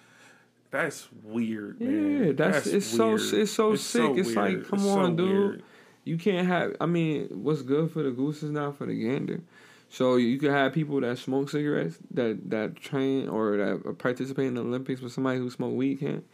[0.77, 2.27] that's weird, man.
[2.27, 4.17] Yeah, that's, it's so it's so sick.
[4.17, 5.29] it's like, come It's so on, dude.
[5.29, 5.63] weird.
[6.05, 6.77] You can't have.
[6.81, 9.41] I mean, what's good for the goose is not for the gander.
[9.89, 14.55] So you can have people that smoke cigarettes that that train or that participate in
[14.55, 16.25] the Olympics, but somebody who smoke weed can't.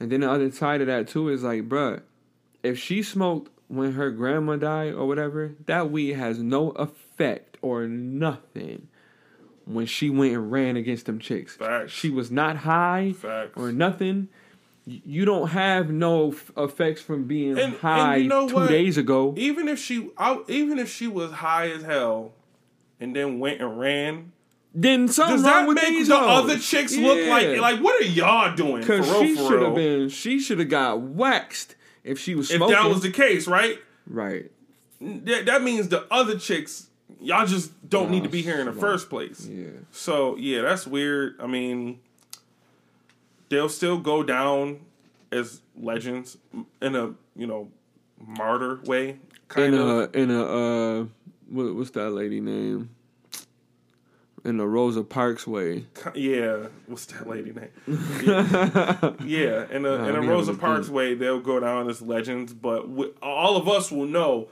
[0.00, 2.02] And then the other side of that too is like, bruh,
[2.62, 7.86] if she smoked when her grandma died or whatever, that weed has no effect or
[7.86, 8.88] nothing
[9.64, 11.56] when she went and ran against them chicks.
[11.56, 11.92] Facts.
[11.92, 13.52] She was not high Facts.
[13.56, 14.28] or nothing.
[14.84, 18.68] You don't have no f- effects from being And- and high you know two what?
[18.68, 19.32] days ago.
[19.36, 22.32] even if she, I, even if she was high as hell,
[22.98, 24.32] and then went and ran,
[24.74, 26.44] Then something does that with make the hoes.
[26.44, 28.82] other chicks look like like what are y'all doing?
[28.82, 30.08] Cause she should have been.
[30.08, 32.74] She should have got waxed if she was if smoking.
[32.74, 33.78] that was the case, right?
[34.08, 34.50] right.
[35.00, 36.88] That, that means the other chicks,
[37.22, 39.46] y'all just don't need to be here in the first place.
[39.46, 39.68] Yeah.
[39.90, 41.40] So yeah, that's weird.
[41.40, 42.00] I mean,
[43.48, 44.80] they'll still go down
[45.30, 46.36] as legends
[46.80, 47.70] in a you know
[48.18, 49.88] martyr way, kind in of.
[49.88, 51.04] a in a uh,
[51.48, 52.90] what, what's that lady name?
[54.44, 55.86] In the Rosa Parks way.
[56.16, 57.68] Yeah, what's that lady name?
[58.24, 62.52] Yeah, yeah in a in a Rosa Parks way, they'll go down as legends.
[62.52, 64.48] But we, all of us will know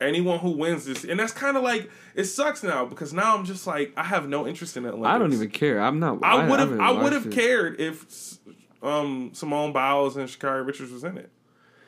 [0.00, 3.44] anyone who wins this, and that's kind of like it sucks now because now I'm
[3.44, 5.08] just like I have no interest in Olympics.
[5.08, 5.80] I don't even care.
[5.80, 6.22] I'm not.
[6.22, 6.70] I would have.
[6.70, 8.38] haven't I, would have cared if
[8.82, 11.30] um, Simone Biles and Sha'Carri Richards was in it.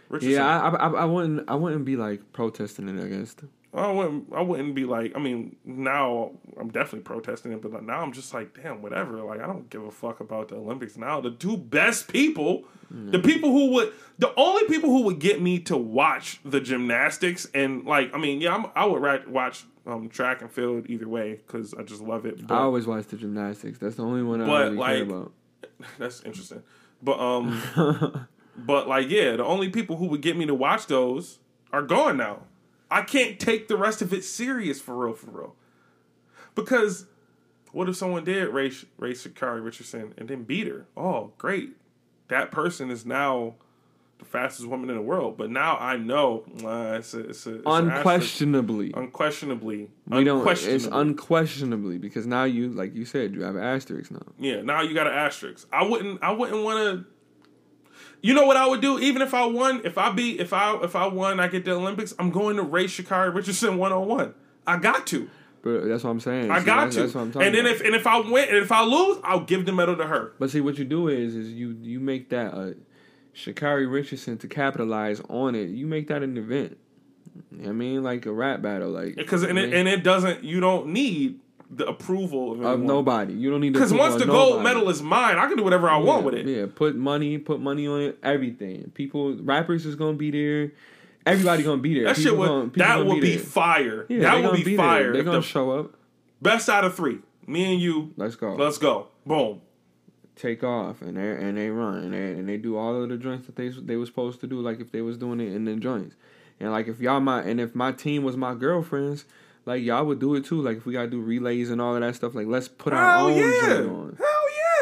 [0.08, 0.32] Richardson.
[0.32, 3.02] Yeah, I, I I wouldn't I wouldn't be like protesting it.
[3.02, 3.36] I guess.
[3.72, 4.32] I wouldn't.
[4.34, 5.12] I wouldn't be like.
[5.14, 9.22] I mean, now I'm definitely protesting it, but like, now I'm just like, damn, whatever.
[9.22, 11.20] Like, I don't give a fuck about the Olympics now.
[11.20, 15.60] The two best people, the people who would, the only people who would get me
[15.60, 20.08] to watch the gymnastics, and like, I mean, yeah, I'm, I would ra- watch um,
[20.08, 22.44] track and field either way because I just love it.
[22.48, 23.78] But I always watch the gymnastics.
[23.78, 25.32] That's the only one I But, really like, care about.
[25.98, 26.62] that's interesting.
[27.02, 27.62] But um,
[28.56, 31.38] but like, yeah, the only people who would get me to watch those
[31.72, 32.42] are gone now.
[32.90, 35.56] I can't take the rest of it serious for real, for real.
[36.54, 37.06] Because
[37.72, 40.86] what if someone did race race Sha'Carri Richardson and then beat her?
[40.96, 41.76] Oh, great.
[42.28, 43.54] That person is now
[44.18, 45.36] the fastest woman in the world.
[45.36, 47.66] But now I know uh, it's a, it's a it's.
[47.66, 50.46] Unquestionably, unquestionably, we don't.
[50.48, 51.00] It's unquestionably.
[51.00, 54.22] unquestionably because now you, like you said, you have asterisks now.
[54.38, 55.66] Yeah, now you got an asterisk.
[55.72, 56.22] I wouldn't.
[56.22, 57.06] I wouldn't want to.
[58.22, 58.98] You know what I would do?
[58.98, 61.72] Even if I won, if I beat, if I if I won, I get the
[61.72, 62.14] Olympics.
[62.18, 64.34] I'm going to race Sha'Carri Richardson one on one.
[64.66, 65.30] I got to.
[65.62, 66.50] But that's what I'm saying.
[66.50, 67.02] I See, got that's, to.
[67.02, 67.76] That's what I'm talking and then about.
[67.76, 70.32] if and if I win and if I lose, I'll give the medal to her.
[70.38, 72.72] But see, what you do is, is you you make that uh,
[73.34, 75.68] Sha'Carri Richardson to capitalize on it.
[75.70, 76.78] You make that an event.
[77.50, 80.02] You know what I mean, like a rap battle, like Because and it, and it
[80.02, 80.44] doesn't.
[80.44, 81.40] You don't need
[81.72, 83.32] the approval of, of nobody.
[83.32, 85.98] You don't need Because once the gold medal is mine, I can do whatever I
[85.98, 86.46] want with it.
[86.46, 88.90] Yeah, put money, put money on it, everything.
[88.94, 90.72] People, rappers is gonna be there.
[91.26, 92.04] Everybody gonna be there.
[92.04, 93.44] That People shit would gonna- that would be there.
[93.44, 94.06] fire.
[94.08, 95.12] Yeah, that would be, be fire.
[95.12, 95.94] They're gonna the show up.
[96.42, 97.18] best out of three.
[97.46, 98.12] Me and you.
[98.16, 98.54] Let's go.
[98.54, 99.08] Let's go.
[99.26, 99.60] Boom.
[100.36, 103.16] take off and they and they run and they and they do all of the
[103.18, 105.66] joints that they they was supposed to do like if they was doing it in
[105.66, 106.16] the joints
[106.58, 109.26] and like if y'all my and if my team was my girlfriends
[109.66, 112.00] like y'all would do it too like if we gotta do relays and all of
[112.00, 113.90] that stuff like let's put our own yeah.
[113.90, 114.26] on Hell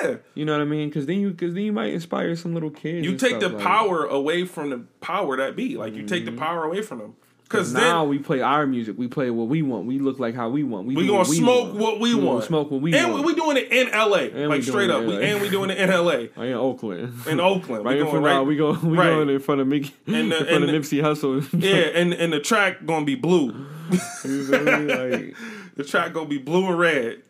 [0.03, 0.17] yeah.
[0.35, 2.71] you know what I mean because then you because then you might inspire some little
[2.71, 5.77] kids You take the like- power away from the power that be.
[5.77, 6.41] Like you take the mm-hmm.
[6.41, 7.17] power away from them.
[7.49, 8.99] Because now we play our music.
[8.99, 9.87] We play what we want.
[9.87, 10.87] We look like how we want.
[10.87, 11.79] We, we gonna what we smoke want.
[11.79, 12.45] what we, We want.
[12.45, 13.25] smoke what we and want.
[13.25, 14.31] we doing it in L.A.
[14.31, 15.03] And like straight up.
[15.03, 15.21] it We, LA.
[15.21, 16.29] and we doing it in L.A.
[16.37, 17.15] In Oakland.
[17.27, 17.87] in Oakland.
[17.87, 18.37] right we in front right.
[18.37, 19.07] of we go we right.
[19.07, 21.63] going in front of Mickey And the- in front and of the- Nipsey Hussle.
[21.63, 23.67] Yeah, and and the track gonna be blue.
[24.25, 24.95] You feel me?
[24.95, 25.37] Like,
[25.77, 27.23] The track gonna be blue and red.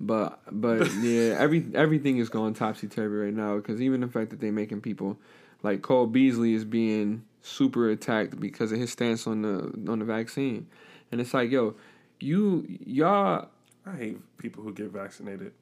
[0.00, 4.30] But but yeah, every everything is going topsy turvy right now because even the fact
[4.30, 5.18] that they're making people
[5.62, 10.04] like Cole Beasley is being super attacked because of his stance on the on the
[10.04, 10.66] vaccine,
[11.10, 11.74] and it's like yo,
[12.20, 13.48] you y'all
[13.86, 15.52] I hate people who get vaccinated.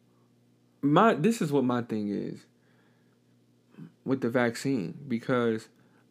[0.83, 2.47] my this is what my thing is
[4.05, 5.69] with the vaccine because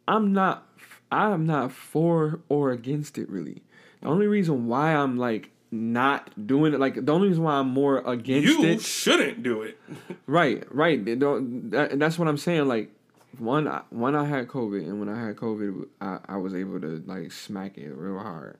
[0.07, 0.67] I'm not
[1.11, 3.61] I'm not for or against it really.
[4.01, 7.69] The only reason why I'm like not doing it like the only reason why I'm
[7.69, 9.79] more against You it shouldn't do it.
[10.27, 11.03] Right, right.
[11.19, 12.67] Don't, that, that's what I'm saying.
[12.67, 12.91] Like,
[13.39, 16.79] one, I- one, I had COVID, and when I had COVID, I, I was able
[16.81, 18.57] to like smack it real hard.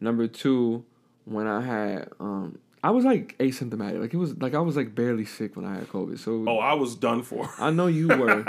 [0.00, 0.84] Number two,
[1.24, 3.98] when I had, um, I was like asymptomatic.
[4.00, 6.18] Like it was like I was like barely sick when I had COVID.
[6.18, 7.48] So Oh, I was done for.
[7.58, 8.42] I know you were,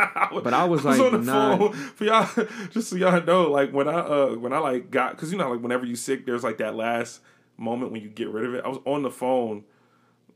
[0.43, 1.58] but I was like on the not.
[1.60, 2.30] phone for y'all.
[2.71, 5.49] Just so y'all know, like when I uh when I like got because you know
[5.49, 7.21] like whenever you sick, there's like that last
[7.56, 8.65] moment when you get rid of it.
[8.65, 9.63] I was on the phone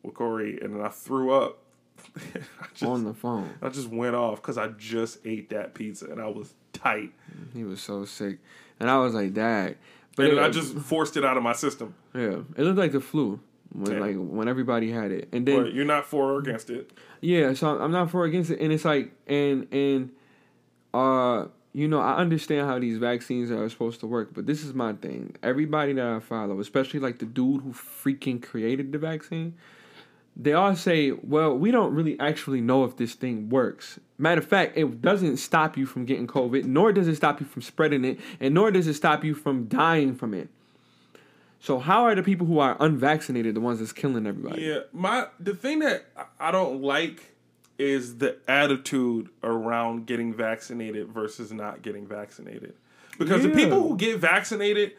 [0.01, 1.59] with Corey and then I threw up.
[2.73, 3.49] Just, on the phone.
[3.61, 7.11] I just went off because I just ate that pizza and I was tight.
[7.53, 8.37] He was so sick,
[8.79, 9.77] and I was like, "Dad."
[10.15, 11.93] But it, I just forced it out of my system.
[12.13, 13.39] yeah, it looked like the flu
[13.73, 13.99] when Yeah.
[13.99, 16.91] like when everybody had it, and then But you're not for or against it.
[17.21, 20.09] Yeah, so I'm not for or against it, and it's like, and and
[20.93, 24.73] uh, you know, I understand how these vaccines are supposed to work, but this is
[24.73, 25.35] my thing.
[25.43, 29.53] Everybody that I follow, especially like the dude who freaking created the vaccine,
[30.41, 34.47] they all say, "Well, we don't really actually know if this thing works." Matter of
[34.47, 38.05] fact, it doesn't stop you from getting COVID, nor does it stop you from spreading
[38.05, 40.49] it, and nor does it stop you from dying from it.
[41.61, 44.61] So how are the people who are unvaccinated the ones that's killing everybody?
[44.63, 47.35] Yeah, my the thing that I- I don't like
[47.77, 52.73] is the attitude around getting vaccinated versus not getting vaccinated.
[53.17, 54.93] Because the people who get vaccinated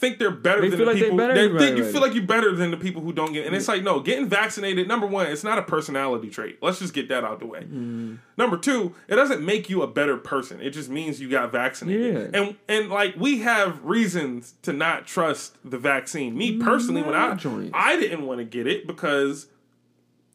[0.00, 1.16] think they're better They than the like people.
[1.16, 3.46] They think you feel like you're better than the people who don't get.
[3.46, 4.88] And it's like no, getting vaccinated.
[4.88, 6.58] Number one, it's not a personality trait.
[6.62, 7.60] Let's just get that out the way.
[7.60, 8.16] Mm-hmm.
[8.38, 10.60] Number two, it doesn't make you a better person.
[10.60, 12.32] It just means you got vaccinated.
[12.32, 12.40] Yeah.
[12.40, 16.36] And and like we have reasons to not trust the vaccine.
[16.36, 17.70] Me personally, when I joints.
[17.74, 19.46] I didn't want to get it because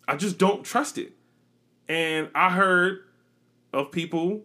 [0.08, 1.14] I just don't trust it.
[1.88, 3.00] And I heard
[3.74, 4.44] of people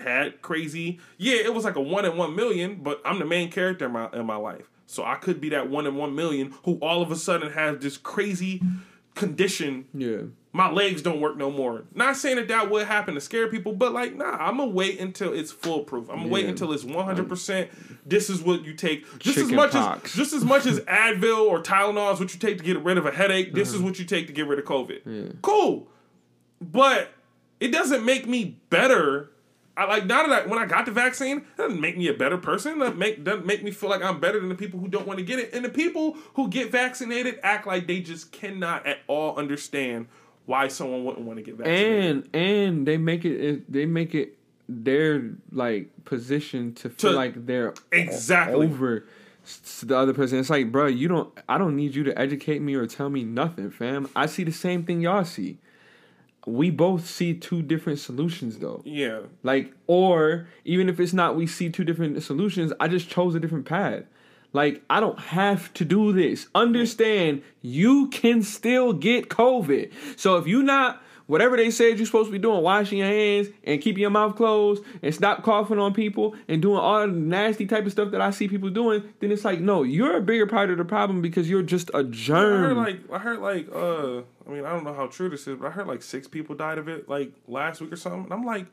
[0.00, 0.98] had crazy.
[1.18, 3.92] Yeah, it was like a one in one million, but I'm the main character in
[3.92, 7.02] my in my life, so I could be that one in one million who all
[7.02, 8.62] of a sudden has this crazy
[9.14, 9.86] condition.
[9.94, 10.22] Yeah.
[10.52, 11.82] My legs don't work no more.
[11.94, 15.00] Not saying that that would happen to scare people, but like, nah, I'm gonna wait
[15.00, 16.08] until it's foolproof.
[16.08, 17.28] I'm gonna wait until it's 100.
[17.28, 17.70] percent
[18.06, 19.18] This is what you take.
[19.18, 20.12] Just as much pox.
[20.12, 22.98] as just as much as Advil or Tylenol is what you take to get rid
[22.98, 23.52] of a headache.
[23.52, 23.84] This is uh-huh.
[23.84, 25.00] what you take to get rid of COVID.
[25.04, 25.32] Yeah.
[25.42, 25.88] Cool,
[26.60, 27.10] but
[27.58, 29.30] it doesn't make me better.
[29.76, 32.14] I like now that I, when I got the vaccine, it doesn't make me a
[32.14, 32.78] better person.
[32.78, 35.18] That make doesn't make me feel like I'm better than the people who don't want
[35.18, 35.52] to get it.
[35.52, 40.06] And the people who get vaccinated act like they just cannot at all understand
[40.46, 42.04] why someone wouldn't want to get vaccinated.
[42.04, 44.36] and and they make it- they make it
[44.68, 48.66] their like position to feel To- like they're Exactly.
[48.66, 49.06] over
[49.82, 50.38] the other person.
[50.38, 51.30] It's like, bro, you don't.
[51.48, 54.08] I don't need you to educate me or tell me nothing, fam.
[54.16, 55.58] I see the same thing y'all see.
[56.46, 58.82] We both see two different solutions, though.
[58.84, 62.72] yeah, Like, or even if it's not, we see two different solutions.
[62.78, 64.04] I just chose a different path.
[64.52, 66.46] Like, I don't have to do this.
[66.54, 69.90] Understand, you can still get COVID.
[70.16, 73.48] So if you're not whatever they said you're supposed to be doing, washing your hands
[73.64, 77.66] and keeping your mouth closed and stop coughing on people and doing all the nasty
[77.66, 80.46] type of stuff that I see people doing, then it's like, no, you're a bigger
[80.46, 82.76] part of the problem because you're just a I heard germ.
[82.76, 85.66] like I heard like uh I mean I don't know how true this is, but
[85.66, 88.24] I heard like six people died of it like last week or something.
[88.24, 88.66] And I'm like,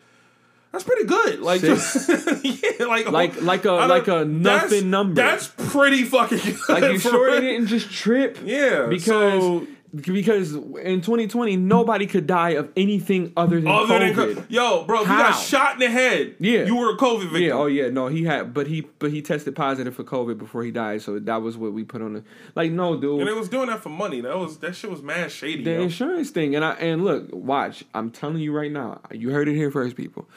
[0.71, 1.39] that's pretty good.
[1.41, 2.10] Like Six?
[2.43, 5.15] yeah, like Like- like a- like a nothing that's- number.
[5.15, 6.60] That's pretty fucking good.
[6.69, 8.38] like, you sure they didn't just trip?
[8.43, 14.13] Yeah, because so- because in 2020 nobody could die of anything other than Other than
[14.13, 14.36] COVID.
[14.36, 16.36] co- yo, bro, if you got shot in the head.
[16.39, 16.65] Yeah.
[16.65, 17.41] you were a COVID victim.
[17.41, 20.63] yeah, oh yeah, no, he had, but he, but he tested positive for COVID before
[20.63, 22.23] he died, so that was what we put on the,
[22.56, 24.21] like, no, dude, and it was doing that for money.
[24.21, 25.63] That was that shit was mad shady.
[25.63, 25.82] the yo.
[25.82, 29.56] insurance thing, and I, and look, watch, I'm telling you right now, you heard it
[29.56, 30.27] here first, people.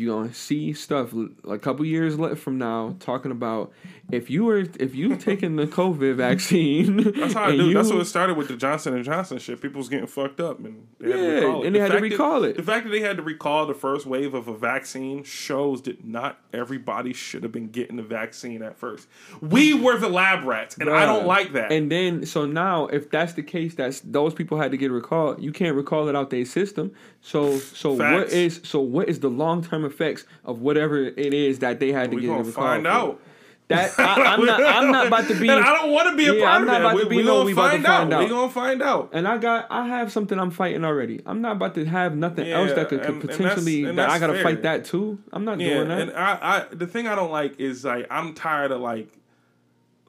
[0.00, 1.12] You're gonna see stuff
[1.48, 3.70] a couple years from now talking about
[4.10, 6.96] if you were if you've taken the COVID vaccine.
[7.16, 7.74] That's how I do.
[7.74, 9.60] That's what it started with the Johnson and Johnson shit.
[9.60, 11.66] People was getting fucked up, and they had to Yeah, recall it.
[11.66, 12.56] and they The had to fact that- recall it.
[12.56, 16.04] The fact that they had to recall the first wave of a vaccine shows that
[16.04, 19.06] not everybody should have been getting the vaccine at first.
[19.42, 21.70] We were the lab rats, and I don't like that.
[21.72, 25.42] And then, so now, if that's the case, that's those people had to get recalled.
[25.42, 26.92] You can't recall it out their system.
[27.22, 28.32] So, so what Facts.
[28.32, 32.10] is so what is the long term effects of whatever it is that they had
[32.10, 32.54] to we get gonna recalled?
[32.54, 32.88] find for?
[32.88, 33.20] out.
[33.68, 34.60] That I, I'm not.
[34.64, 35.48] I'm not about to be.
[35.48, 36.80] And I don't want to be a Yeah, part I'm of not that.
[36.80, 38.12] about we to be we no, gonna we about to find out.
[38.14, 38.18] out.
[38.24, 39.10] We gonna find out.
[39.12, 41.20] And I got, I have something I'm fighting already.
[41.24, 43.84] I'm not about to have nothing Yeah, else that could, and- could and that's- potentially
[43.84, 44.42] and that I gotta fair.
[44.42, 45.20] fight that too.
[45.32, 46.00] I'm not Yeah, doing that.
[46.00, 49.08] and I, I the thing I don't like is like I'm tired of like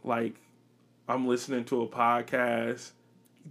[0.04, 0.34] like
[1.08, 2.92] I'm listening to a podcast.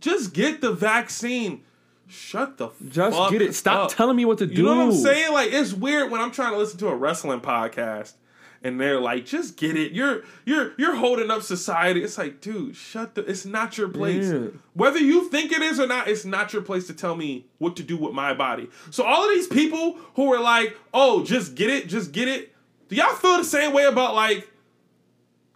[0.01, 1.63] Just get the vaccine.
[2.11, 3.55] Shut the Just fuck get it.
[3.55, 3.97] Stop up.
[3.97, 4.55] telling me what to do.
[4.55, 5.33] You know what I'm saying?
[5.33, 8.15] Like it's weird when I'm trying to listen to a wrestling podcast
[8.63, 9.93] and they're like, "Just get it.
[9.93, 13.25] You're you're you're holding up society." It's like, dude, shut the.
[13.25, 14.31] It's not your place.
[14.31, 14.49] Yeah.
[14.75, 17.77] Whether you think it is or not, it's not your place to tell me what
[17.77, 18.69] to do with my body.
[18.91, 22.55] So all of these people who are like, "Oh, just get it, just get it."
[22.89, 24.49] Do y'all feel the same way about like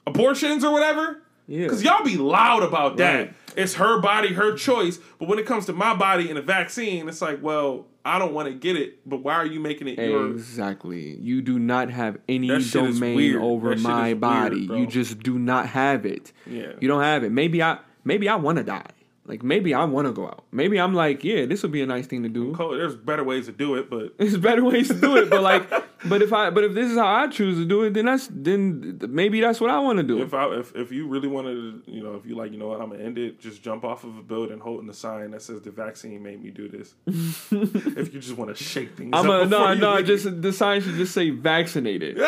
[0.07, 1.23] abortions or whatever?
[1.47, 1.65] Yeah.
[1.65, 3.35] Because y'all be loud about that.
[3.57, 4.99] It's her body, her choice.
[5.19, 8.35] But when it comes to my body and a vaccine, it's like, well, I don't
[8.35, 10.35] want to get it, but why are you making it yours?
[10.37, 11.17] Exactly.
[11.21, 14.61] You do not have any That shit is domain over my is weird, body.
[14.61, 16.33] you just do not have it.
[16.47, 16.73] Yeah.
[16.81, 17.33] You don't have it.
[17.33, 18.91] Maybe I maybe I want to die.
[19.27, 20.45] Like maybe I want to go out.
[20.53, 22.55] Maybe I'm like, yeah, this would be a nice thing to do.
[22.57, 25.67] There's better ways to do it, but There's better ways to do it, but like,
[26.07, 28.29] but if I, but if this is how I choose to do it, then that's
[28.31, 30.21] then maybe that's what I want to do.
[30.21, 32.69] if I if, if you really wanted to, you know, if you like, you know
[32.69, 35.41] what, I'm gonna end it, just jump off of a building holding the sign that
[35.41, 36.95] says the vaccine made me do this.
[37.07, 39.95] if you just want to shake things I'm up a no, no.
[39.97, 40.07] leave.
[40.07, 42.19] Just the sign should just say vaccinated.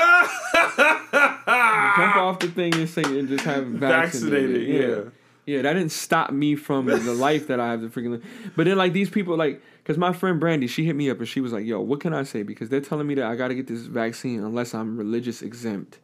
[1.96, 4.50] Jump off the thing and say and just have vaccinated.
[4.50, 4.80] Vaccinated, yeah.
[4.80, 5.10] Yeah,
[5.46, 8.24] that didn't stop me from the life that I have to freaking live.
[8.56, 11.28] But then, like, these people, like, because my friend Brandy, she hit me up and
[11.28, 12.42] she was like, yo, what can I say?
[12.42, 16.00] Because they're telling me that I got to get this vaccine unless I'm religious exempt.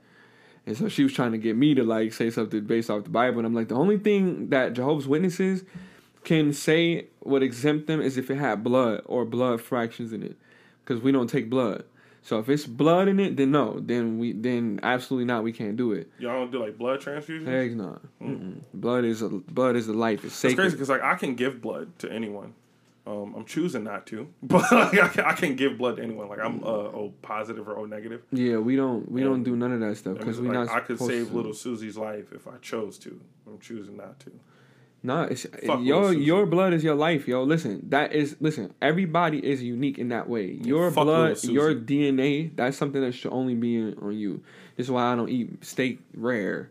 [0.65, 3.11] And so she was trying to get me to, like, say something based off the
[3.11, 3.39] Bible.
[3.39, 5.65] And I'm like, the only thing that Jehovah's Witnesses
[6.23, 10.37] can say would exempt them is if it had blood or blood fractions in it.
[10.85, 11.85] Because we don't take blood.
[12.25, 13.81] So if it's blood in it, then no.
[13.81, 15.43] Then we then absolutely not.
[15.43, 16.09] We can't do it.
[16.19, 17.47] Y'all don't do like blood transfusions.
[17.47, 17.99] Heck no.
[18.23, 18.61] Mm-mm.
[18.73, 20.19] Blood is a blood is the life.
[20.25, 20.57] It's It's sacred.
[20.57, 22.55] crazy because like I can give blood to anyone.
[23.05, 26.29] Um, I'm choosing not to, but like, I, can, I can give blood to anyone.
[26.29, 28.23] Like I'm uh, O positive or O negative.
[28.31, 30.69] Yeah, we don't we don't do none of that stuff because we like, not.
[30.69, 31.37] I could save to.
[31.37, 33.21] little Susie's life if I chose to.
[33.49, 34.31] I'm choosing not to.
[35.05, 37.43] No, it's Fuck your your blood is your life, yo.
[37.43, 38.73] Listen, that is listen.
[38.81, 40.61] Everybody is unique in that way.
[40.63, 44.43] Your fuck blood, your DNA, that's something that should only be in, on you.
[44.77, 46.71] This is why I don't eat steak rare.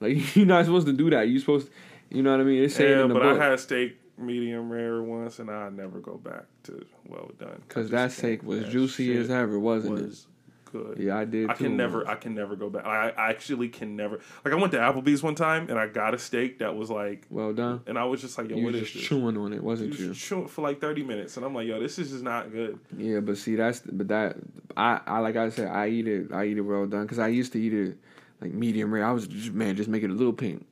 [0.00, 1.28] Like you're not supposed to do that.
[1.28, 1.68] You're supposed,
[2.08, 2.62] you know what I mean?
[2.62, 3.40] It's saying Yeah, in the but book.
[3.40, 7.62] I had steak medium rare once, and I never go back to well done.
[7.66, 10.26] Because that steak was juicy as ever, wasn't it?
[10.72, 10.98] Good.
[10.98, 11.48] Yeah, I did.
[11.48, 12.06] I too can never.
[12.08, 12.84] I can never go back.
[12.84, 14.20] I, I actually can never.
[14.44, 17.24] Like I went to Applebee's one time, and I got a steak that was like,
[17.30, 17.82] Well done.
[17.86, 19.02] and I was just like, yo, You what is just this?
[19.04, 20.08] chewing on it, wasn't you?
[20.08, 22.78] just chewing for like thirty minutes, and I'm like, yo, this is just not good.
[22.96, 24.36] Yeah, but see, that's but that
[24.76, 27.28] I I like I said, I eat it, I eat it well done because I
[27.28, 27.96] used to eat it
[28.40, 29.04] like medium rare.
[29.06, 30.66] I was just man, just make it a little pink.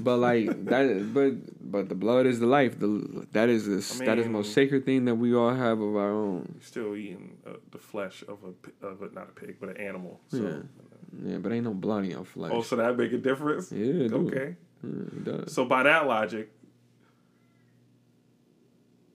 [0.00, 2.78] But like that, but but the blood is the life.
[2.78, 5.80] The that is this I that is the most sacred thing that we all have
[5.80, 6.60] of our own.
[6.60, 10.20] Still eating uh, the flesh of a, of a not a pig, but an animal.
[10.28, 10.38] So.
[10.38, 10.62] Yeah.
[11.24, 12.52] Yeah, but ain't no blood in your flesh.
[12.54, 13.72] Oh, so that make a difference?
[13.72, 14.08] Yeah.
[14.12, 14.54] Okay.
[14.82, 15.52] Yeah, it does.
[15.52, 16.50] So by that logic,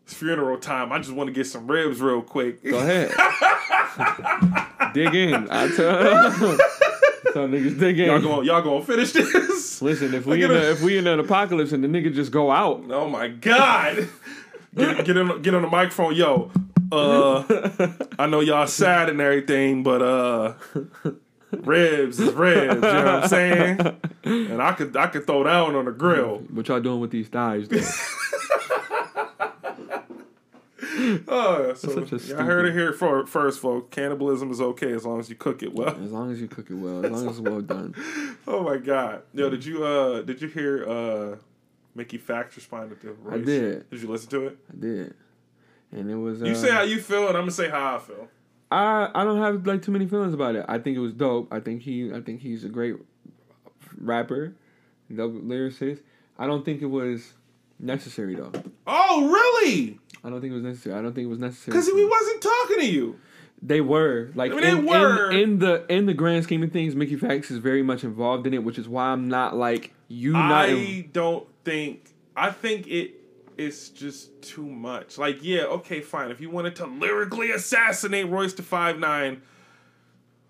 [0.04, 0.92] it's funeral time.
[0.92, 2.64] I just want to get some ribs real quick.
[2.64, 3.10] Go ahead,
[4.94, 5.50] dig in.
[5.50, 6.04] I tell,
[7.34, 8.06] tell niggas dig in.
[8.08, 9.65] Y'all gonna, y'all gonna finish this?
[9.82, 12.32] Listen, if we in a- a, if we in an apocalypse and the nigga just
[12.32, 14.08] go out, Oh my god!
[14.76, 16.52] Get get on get on the microphone, yo.
[16.92, 17.44] Uh,
[18.20, 20.54] I know y'all sad and everything, but uh,
[21.52, 22.76] ribs is ribs.
[22.76, 23.80] You know what I'm saying?
[24.24, 26.40] And I could I could throw down on the grill.
[26.52, 27.68] what y'all doing with these thighs?
[27.70, 27.80] Though?
[31.28, 33.94] Oh, so such a y'all heard it here for, first, folks.
[33.96, 35.90] Cannibalism is okay as long as you cook it well.
[35.96, 37.94] As long as you cook it well, as long as it's well done.
[38.48, 41.36] Oh my god, yo, did you uh did you hear uh
[41.96, 43.44] Mickey Factz responded to Royce?
[43.46, 43.90] did.
[43.90, 44.58] Did you listen to it?
[44.72, 45.14] I did,
[45.92, 46.44] and it was.
[46.44, 48.28] Uh, You say how you feel, and I'm gonna say how I feel.
[48.72, 50.64] I I don't have like too many feelings about it.
[50.68, 51.52] I think it was dope.
[51.52, 52.96] I think he I think he's a great
[53.98, 54.54] rapper,
[55.14, 56.02] dope lyricist.
[56.38, 57.34] I don't think it was
[57.80, 58.52] necessary though.
[58.88, 60.00] Oh, really?
[60.26, 60.96] I don't think it was necessary.
[60.98, 61.74] I don't think it was necessary.
[61.78, 63.20] Because he wasn't talking to you.
[63.62, 65.32] They were like I mean, in, they were.
[65.32, 68.46] In, in the in the grand scheme of things, Mickey Factz is very much involved
[68.48, 70.36] in it, which is why I'm not like you.
[70.36, 72.14] I in- don't think.
[72.36, 73.14] I think it
[73.58, 75.18] is just too much.
[75.18, 76.32] Like, yeah, okay, fine.
[76.32, 79.42] If you wanted to lyrically assassinate Royce da five nine,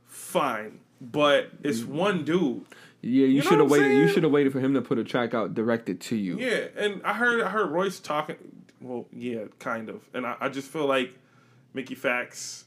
[0.07, 0.79] fine.
[1.01, 1.87] But it's Mm.
[1.87, 2.65] one dude.
[3.01, 3.97] yeah, you, know should have waited.
[3.97, 6.39] You should have waited for him to put a track out directed to you.
[6.39, 8.37] Yeah, and I heard I heard Royce talking.
[8.85, 10.07] Well, yeah, kind of.
[10.13, 11.17] And I, I just feel like
[11.73, 12.65] Mickey Factz,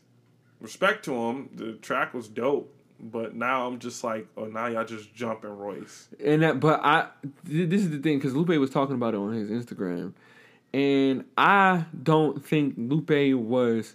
[0.60, 2.74] respect to him, the track was dope.
[3.00, 6.08] But now I'm just like, oh, now y'all just jumping Royce.
[6.24, 7.06] And that, but I,
[7.46, 10.14] th- this is the thing because Lupe was talking about it on his Instagram,
[10.74, 13.94] and I don't think Lupe was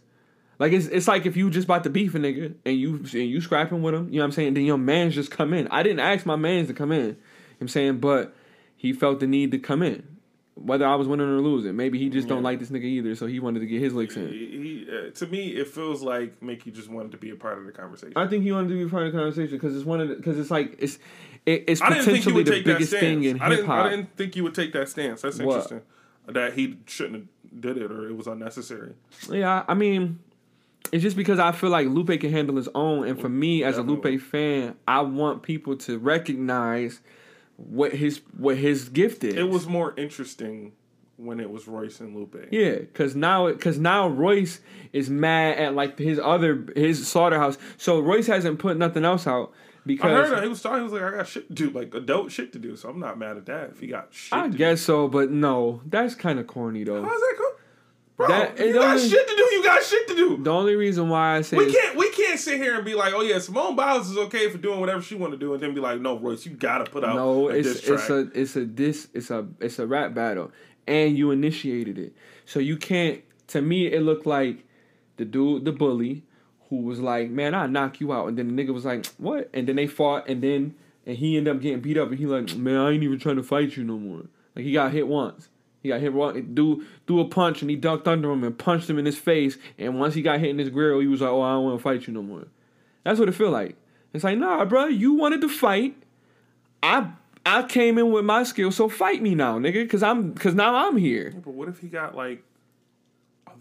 [0.58, 3.14] like it's it's like if you just about to beef a nigga and you and
[3.14, 4.54] you scrapping with him, you know what I'm saying?
[4.54, 5.68] Then your man's just come in.
[5.68, 7.00] I didn't ask my man's to come in.
[7.00, 8.34] You know what I'm saying, but
[8.78, 10.08] he felt the need to come in,
[10.56, 11.76] whether I was winning or losing.
[11.76, 14.16] Maybe he just don't like this nigga either, so he wanted to get his licks
[14.16, 14.28] in.
[14.30, 17.58] He, he, uh, to me, it feels like Mickey just wanted to be a part
[17.58, 18.14] of the conversation.
[18.16, 20.10] I think he wanted to be a part of the conversation because it's one of
[20.10, 21.00] because it's like it's
[21.46, 23.02] it, it's I didn't think you potentially the that biggest stance.
[23.02, 23.72] thing in I hip didn't.
[23.72, 25.22] I didn't think you would take that stance.
[25.22, 25.56] That's What?
[25.56, 25.82] interesting.
[26.28, 27.28] That he shouldn't have
[27.62, 28.94] did it or it was unnecessary.
[29.30, 30.20] Yeah, I mean,
[30.92, 33.78] it's just because I feel like Lupe can handle his own, and for me as
[33.78, 37.02] a Lupe fan, I want people to recognize
[37.58, 39.36] what his what his gift is.
[39.36, 40.74] It was more interesting
[41.18, 42.48] when it was Royce and Lupe.
[42.52, 44.60] yeah, because now because now Royce
[44.92, 47.58] is mad at like his other his slaughterhouse.
[47.78, 50.80] So Royce hasn't put nothing else out I because heard that he was talking.
[50.80, 53.00] He was like, "I got shit to do, like adult shit to do." So I'm
[53.00, 53.72] not mad at that.
[53.72, 57.02] If he got shit, I guess so, but no, that's kind of corny though.
[57.04, 57.52] how's that go,
[58.28, 58.38] bro?
[58.38, 59.44] That- you got only- shit to do.
[59.56, 60.38] You got shit to do.
[60.44, 61.96] The only reason why I say We can't.
[61.98, 64.80] We can't sit here and be like, "Oh yeah, Simone Biles is okay for doing
[64.80, 67.16] whatever she want to do," and then be like, "No, Royce, you gotta put out
[67.16, 70.14] No, a it's diss track." it's a it's a this it's a it's a rap
[70.14, 70.52] battle,
[70.88, 72.14] and you initiated it,
[72.46, 73.22] so you can't.
[73.48, 74.66] To me, it looked like
[75.18, 76.24] the dude, the bully,
[76.70, 79.50] who was like, "Man, I knock you out," and then the nigga was like, "What?"
[79.54, 82.26] And then they fought, and then and he ended up getting beat up, and he
[82.26, 84.24] like, "Man, I ain't even trying to fight you no more."
[84.56, 85.50] Like he got hit once.
[85.84, 86.44] He got hit once.
[86.54, 89.58] Dude threw a punch, and he ducked under him and punched him in his face.
[89.78, 91.78] And once he got hit in his grill, he was like, "Oh, I don't want
[91.78, 92.48] to fight you no more."
[93.04, 93.76] That's what it feel like.
[94.14, 95.96] It's like, nah, bro, you wanted to fight.
[96.82, 97.10] I
[97.46, 100.88] I came in with my skill, so fight me now, nigga, cause I'm cause now
[100.88, 101.34] I'm here.
[101.44, 102.44] but what if he got like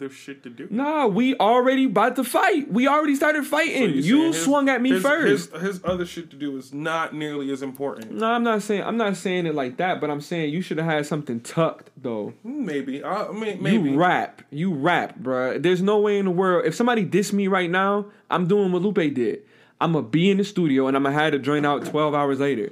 [0.04, 0.66] other shit to do?
[0.70, 2.70] Nah, we already about to fight.
[2.72, 3.90] We already started So fighting.
[3.94, 5.52] you're you his- swung at me his, first.
[5.52, 8.12] His, his other shit to do is not nearly as important.
[8.12, 10.78] no, I'm not saying I'm not saying it like that, but I'm saying you should
[10.78, 12.34] have had something tucked though.
[12.44, 13.02] Maybe.
[13.02, 13.90] I I mean, maybe.
[13.90, 15.62] You rap, you rap, bruh.
[15.62, 16.64] There's no way in the world.
[16.66, 19.42] If somebody diss me right now, I'm doing what Lupe did.
[19.80, 22.38] I'm gonna be in the studio and I'm gonna have to join out 12 hours
[22.40, 22.70] later.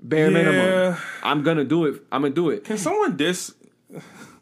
[0.00, 0.96] Bare minimum.
[1.22, 2.02] I'm gonna do it.
[2.12, 2.64] I'm gonna do it.
[2.64, 3.52] Can someone diss?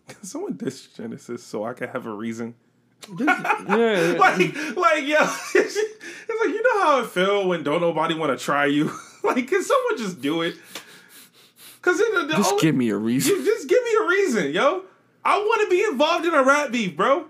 [0.09, 2.55] Can someone diss Genesis so I can have a reason?
[3.19, 4.15] Yeah.
[4.19, 4.39] Like,
[4.77, 8.67] like, yeah, it's like you know how it feel when don't nobody want to try
[8.67, 8.91] you.
[9.23, 10.57] like, can someone just do it?
[11.77, 13.45] Because Just only- give me a reason.
[13.45, 14.85] just give me a reason, yo.
[15.25, 17.27] I want to be involved in a rap beef, bro.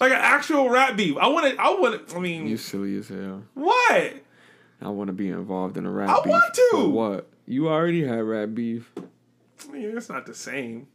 [0.00, 1.16] Like an actual rap beef.
[1.16, 1.60] I want to.
[1.62, 2.14] I want.
[2.14, 3.42] I mean, You silly as hell.
[3.54, 4.14] what?
[4.80, 6.26] I want to be involved in a rap I beef.
[6.26, 6.88] want to.
[6.88, 7.28] What?
[7.46, 8.92] You already had rap beef.
[8.96, 10.86] I mean, it's not the same.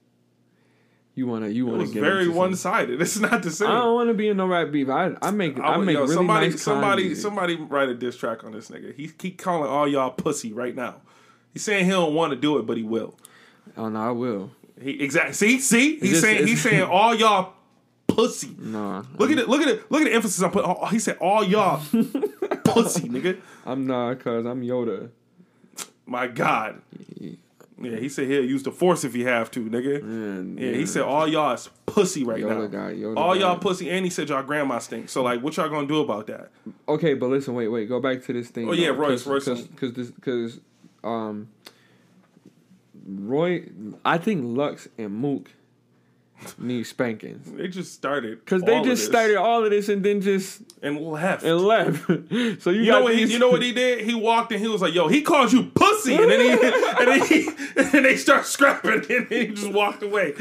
[1.15, 2.99] You wanna you wanna get very one sided.
[3.01, 3.69] It's not the same.
[3.69, 4.89] I don't want to be in no rap beef.
[4.89, 8.17] I I make I, I make yo, really somebody, nice somebody, somebody write a diss
[8.17, 8.95] track on this nigga.
[8.95, 11.01] He keep calling all y'all pussy right now.
[11.53, 13.15] He's saying he don't want to do it, but he will.
[13.77, 14.51] Oh no, I will.
[14.81, 15.33] He exactly.
[15.33, 17.53] See, see, he's just- saying he's saying all y'all
[18.07, 18.55] pussy.
[18.57, 19.47] No, Look at it.
[19.47, 19.91] Look at it.
[19.91, 20.69] Look at the emphasis I'm putting.
[20.69, 21.77] Oh, he said all y'all
[22.63, 23.39] pussy, nigga.
[23.67, 25.09] I'm not cause I'm Yoda.
[26.07, 26.81] My God.
[27.81, 30.01] Yeah, he said he'll use the force if he have to, nigga.
[30.01, 32.67] And, Yeah, he said all y'all is pussy right Yoda now.
[32.67, 35.09] guy, Yoda all y'all pussy, and he said y'all grandma stink.
[35.09, 36.51] So like, what y'all gonna do about that?
[36.87, 38.69] Okay, but listen, wait, wait, go back to this thing.
[38.69, 39.45] Oh, yeah, Royce, Royce.
[39.47, 40.59] because because
[41.03, 41.49] um
[43.05, 43.67] Roy,
[44.05, 45.51] I think Lux and Mook
[46.57, 50.61] need spankings They just started because they just started all of this and then just
[50.83, 51.43] and left.
[51.43, 52.05] and left.
[52.61, 53.15] so you, You know what?
[53.15, 54.05] He, you know what he did?
[54.05, 56.51] He walked and he was like, "Yo, he called you pussy," and then he
[56.99, 60.33] and then he and they start scrapping, and then he just walked away.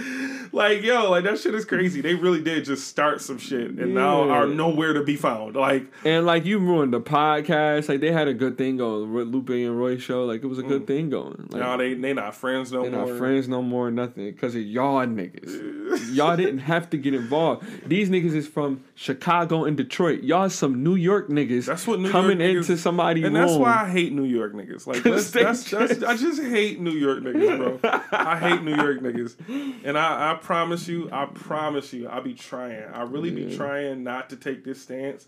[0.53, 2.00] Like, yo, like that shit is crazy.
[2.00, 5.55] They really did just start some shit, and now are nowhere to be found.
[5.55, 7.88] Like, And like you ruined the podcast.
[7.88, 9.12] Like they had a good thing going.
[9.12, 10.24] Lupe and Roy show.
[10.24, 10.86] Like it was a good mm.
[10.88, 11.48] thing going.
[11.50, 12.90] Like, now they they not friends no more.
[12.90, 13.09] they're more.
[13.09, 13.90] not friends no more.
[13.90, 15.91] Nothing because of y'all niggas.
[16.11, 17.64] Y'all didn't have to get involved.
[17.88, 20.22] These niggas is from Chicago and Detroit.
[20.22, 21.66] Y'all some New York niggas.
[21.66, 23.62] That's what New coming York niggas- into somebody's And that's room.
[23.62, 24.86] why I hate New York niggas.
[24.86, 28.01] Like that's, that's, that's, I just hate New York niggas, bro.
[28.12, 29.36] I hate New York niggas.
[29.84, 32.82] And I, I promise you, I promise you, I be trying.
[32.93, 35.26] I really be trying not to take this stance.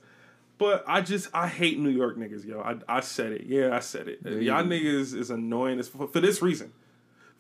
[0.57, 2.61] But I just I hate New York niggas, yo.
[2.61, 3.43] I I said it.
[3.47, 4.21] Yeah, I said it.
[4.25, 6.73] you Y'all niggas is annoying as for, for this reason.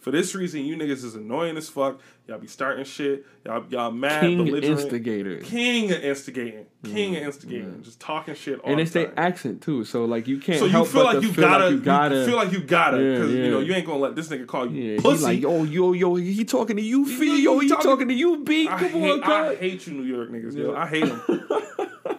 [0.04, 1.98] For this reason, you niggas is annoying as fuck.
[2.28, 3.24] Y'all be starting shit.
[3.42, 4.82] Y'all y'all mad, King belligerent.
[4.82, 5.38] instigator.
[5.38, 6.66] King of instigating.
[6.84, 7.26] King of mm-hmm.
[7.26, 7.82] instigating.
[7.82, 9.04] Just talking shit all and it's time.
[9.04, 11.48] their accent too, so like you can't so you help feel but like you feel
[11.48, 12.16] gotta, like you gotta.
[12.16, 14.46] you feel like you gotta, Yeah, because you know you ain't gonna let this nigga
[14.46, 15.22] call you yeah, pussy.
[15.22, 16.16] like yo yo yo.
[16.16, 17.42] He talking to you, He- Fee.
[17.42, 18.68] Yo, he talking- talking, to you, B.
[18.68, 20.54] I Come hate, on, I hate you, New York niggas.
[20.54, 22.18] Yo, I hate them.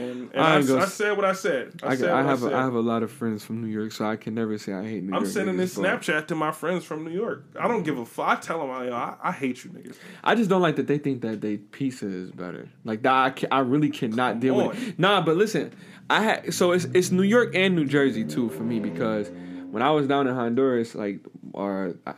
[0.00, 1.80] and and I I, gonna I said what I said.
[1.82, 2.52] I, I, said I have I a, said.
[2.52, 4.82] I have a lot of friends from New York, so I can never say I
[4.82, 5.32] hate New I'm York.
[5.32, 7.44] sending niggas, this Snapchat to my friends from New York.
[7.58, 8.28] I don't give a fuck.
[8.28, 9.96] I tell them, I, I, hate you niggas.
[10.24, 12.68] I just don't like that they think that they pizza is better.
[12.84, 14.88] Like that, I, I really cannot Come deal with.
[14.88, 14.98] It.
[14.98, 15.72] Nah, but listen,
[16.08, 19.30] I had so it's it's New York and New Jersey too for me because
[19.70, 21.20] when I was down in Honduras, like,
[21.52, 22.12] or uh,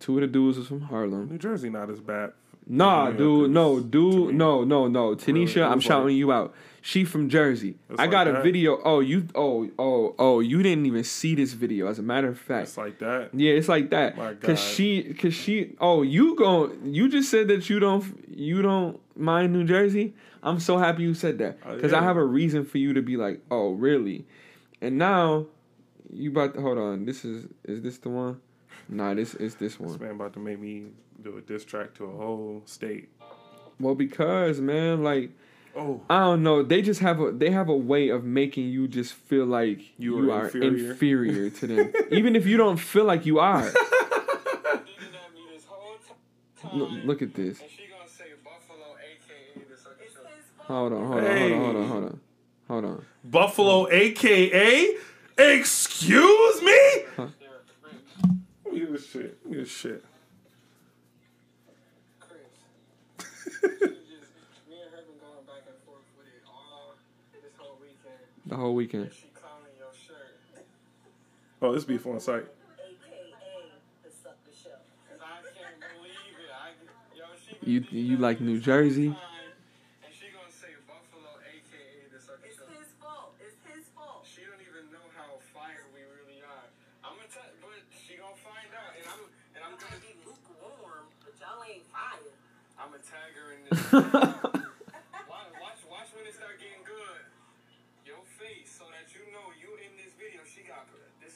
[0.00, 1.28] two of the dudes was from Harlem.
[1.28, 2.32] New Jersey not as bad.
[2.70, 5.14] Nah, dude, no, dude, no, no, no.
[5.14, 5.68] Tanisha, Really?
[5.68, 6.54] I'm shouting you out.
[6.88, 7.74] She from Jersey.
[7.98, 8.42] I got like a that?
[8.42, 8.80] video.
[8.82, 11.86] Oh, you, oh, oh, oh, you didn't even see this video.
[11.86, 13.28] As a matter of fact, It's like that.
[13.34, 14.16] yeah, it's like that.
[14.16, 15.76] My Cause she, cause she.
[15.82, 16.72] Oh, you go.
[16.82, 18.24] You just said that you don't.
[18.34, 20.14] You don't mind New Jersey.
[20.42, 21.58] I'm so happy you said that.
[21.66, 22.04] Oh, Cause I yeah.
[22.04, 24.24] have a reason for you to be like, oh, really?
[24.80, 25.44] And now,
[26.10, 27.04] you about to hold on.
[27.04, 28.40] This is is this the one?
[28.88, 30.00] Nah, this is this This one.
[30.00, 30.86] man about to make me
[31.22, 33.10] do a diss track to a whole state.
[33.78, 35.32] Well, because man, like.
[35.78, 36.62] Oh, I don't know.
[36.64, 40.24] They just have a they have a way of making you just feel like You
[40.24, 40.90] you, are are inferior.
[40.90, 41.50] inferior.
[41.50, 43.62] to them, even if you don't feel like you are.
[43.62, 43.84] Looking at
[45.34, 45.96] me this whole
[46.60, 47.60] ti- Look, look at this.
[47.60, 50.22] And she gonna say Buffalo, aka the sucker show.
[50.64, 52.20] Hold on, hold on, hold on, hold on, hold on,
[52.68, 53.04] hold on.
[53.24, 54.96] Buffalo, aka.
[55.38, 56.78] Excuse me.
[57.16, 57.26] Huh?
[58.64, 59.42] Give me this shit.
[59.44, 60.04] Give me this shit.
[62.20, 62.40] Chris.
[63.60, 64.32] she just,
[64.68, 66.94] me and her been going back and forth with it all
[67.32, 68.18] this whole weekend.
[68.48, 69.04] The whole weekend.
[69.04, 70.64] And she clowning your shirt.
[71.60, 72.46] Oh, this beef on site.
[72.80, 73.34] AKA
[74.02, 74.70] the sucker show.
[75.10, 76.48] Cause I can't believe it.
[76.50, 76.72] I,
[77.62, 79.08] she You you like New Jersey?
[79.08, 79.16] And
[80.10, 82.08] she gonna say Buffalo, aka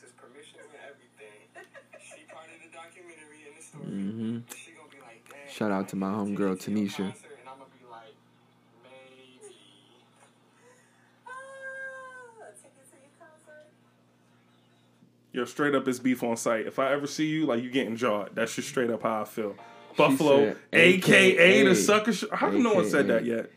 [0.02, 1.38] this is permission and everything.
[2.02, 3.86] She part of the documentary in the story.
[3.86, 7.06] hmm She gonna be like, Dang, Shout out to my homegirl, take you to Tanisha.
[7.14, 8.14] concert," And I'm gonna be like,
[8.82, 9.54] maybe.
[11.26, 11.30] Ah,
[12.60, 13.70] take it to your concert.
[15.32, 16.66] Yo, straight up, it's beef on site.
[16.66, 18.30] If I ever see you, like you getting jawed.
[18.34, 19.54] That's just straight up how I feel.
[19.96, 21.62] Buffalo, said, aka, AKA.
[21.64, 22.12] the sucker.
[22.12, 23.50] Sh- How come no one said that yet?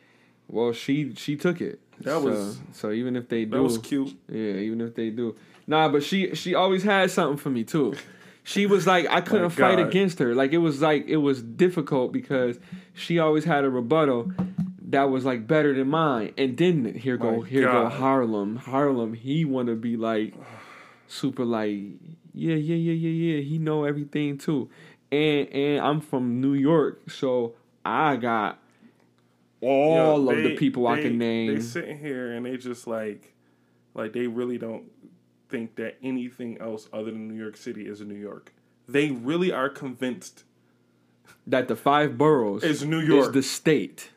[0.49, 1.79] Well, she she took it.
[2.01, 4.13] That so, was- so even if they do, That was cute.
[4.29, 4.37] yeah,
[4.67, 5.33] even if they do,
[5.68, 5.89] nah.
[5.89, 7.93] But she she always had something for me too.
[8.43, 10.36] She was like I couldn't fight against her.
[10.36, 12.59] Like it was like it was difficult because
[12.93, 14.32] she always had a rebuttal
[14.89, 16.34] that was like better than mine.
[16.38, 18.57] And then here go My here go Harlem.
[18.57, 20.36] Harlem, he want to be like
[21.07, 21.76] super like
[22.34, 23.41] yeah yeah yeah yeah yeah.
[23.41, 24.70] He know everything too.
[25.11, 28.59] And and I'm from New York, so I got
[29.61, 31.55] all Yo, of they- the people I can name.
[31.55, 33.34] They sitting here and they just like,
[33.93, 34.84] like they really don't
[35.56, 38.53] think that anything else other than New York City is New York.
[38.88, 40.43] They really are convinced
[41.47, 44.10] that the five boroughs Is New York is the state.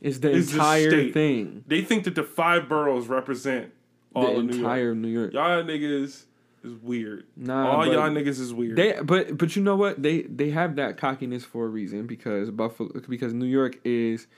[0.00, 1.14] Is the Is entire state.
[1.14, 1.64] thing.
[1.66, 3.72] they think that the five boroughs represent
[4.14, 4.56] all the of New York.
[4.58, 5.32] entire New York.
[5.32, 6.24] Y'all niggas
[6.62, 7.24] is weird.
[7.36, 8.76] Nah, all y'all niggas is weird.
[8.76, 10.00] They but but you know what?
[10.00, 14.28] They they have that cockiness for a reason because Buffalo because New York is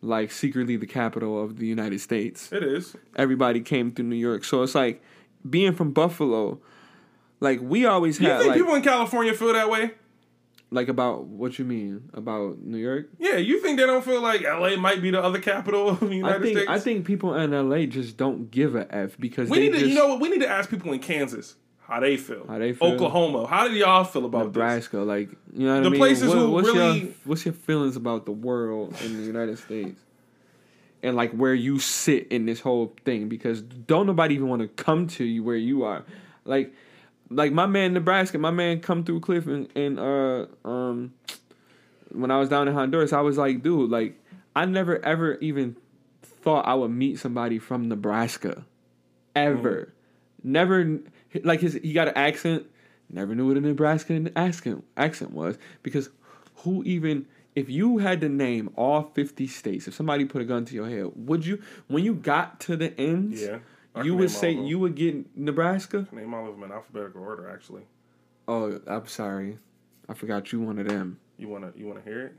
[0.00, 2.52] like secretly the capital of the United States.
[2.52, 2.96] it is.
[3.16, 4.44] Everybody came through New York.
[4.44, 5.02] So it's like
[5.48, 6.60] being from Buffalo,
[7.40, 8.28] like we always have.
[8.28, 9.92] You think like people in California feel that way?
[10.74, 13.10] like about what you mean about New York?
[13.18, 16.14] Yeah, you think they don't feel like LA might be the other capital of the
[16.14, 16.70] United I think States?
[16.70, 19.78] I think people in LA just don't give a f because we they need to.
[19.80, 20.20] just You know what?
[20.20, 22.46] We need to ask people in Kansas how they feel.
[22.48, 22.88] How they feel.
[22.88, 23.46] Oklahoma.
[23.48, 24.56] How do y'all feel about this?
[24.56, 26.00] Nebraska, like you know what The I mean.
[26.00, 29.58] places What- who what's really- your what's your feelings about the world in the United
[29.58, 30.00] States,
[31.02, 33.28] and like where you sit in this whole thing?
[33.28, 36.04] Because don't nobody even want to come to you where you are,
[36.44, 36.72] like
[37.30, 41.14] like my man Nebraska, my man come through Cliff and, and uh um
[42.10, 44.18] when I was down in Honduras, I was like, dude, like
[44.54, 45.76] I never ever even
[46.22, 48.64] thought I would meet somebody from Nebraska,
[49.34, 49.92] ever,
[50.42, 51.00] never
[51.42, 52.66] like his he got an accent.
[53.10, 56.08] Never knew what a Nebraska accent accent was because
[56.56, 60.64] who even if you had to name all 50 states, if somebody put a gun
[60.66, 63.58] to your head, would you, when you got to the ends, Yeah.
[64.02, 66.06] You would say you would get Nebraska?
[66.12, 67.50] name all of them in alphabetical order.
[67.50, 67.82] Actually,
[68.48, 69.58] Oh, I'm sorry.
[70.08, 71.18] I forgot you one of them.
[71.36, 72.32] you wanna you wanna hear it?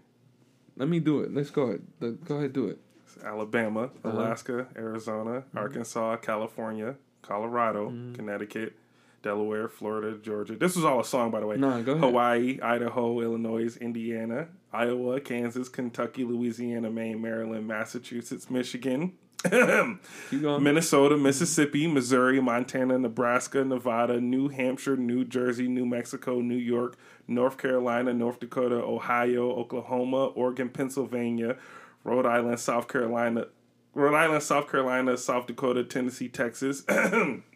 [0.78, 1.32] Let me do it.
[1.32, 1.82] Let's go ahead.
[2.00, 2.80] Let- Go ahead, do it.
[3.06, 4.10] It's Alabama, Uh-huh.
[4.18, 8.14] Alaska, Arizona, Arkansas, California, Colorado, Mm-hmm.
[8.16, 8.74] Connecticut,
[9.22, 10.56] Delaware, Florida, Georgia.
[10.56, 11.58] This was all a song, by the way.
[11.58, 12.04] No, go ahead.
[12.04, 19.14] Hawaii, Idaho, Illinois, Indiana, Iowa, Kansas, Kentucky, Louisiana, Maine, Maryland, Massachusetts, Michigan,
[20.32, 26.98] Minnesota, Mississippi, Missouri, Montana, Nebraska, Nevada, New Hampshire, New Jersey, New Mexico, New York,
[27.28, 31.58] North Carolina, North Dakota, Ohio, Oklahoma, Oregon, Pennsylvania,
[32.04, 33.48] Rhode Island, South Carolina,
[33.94, 36.84] Rhode Island, South Carolina, South Dakota, Tennessee, Texas.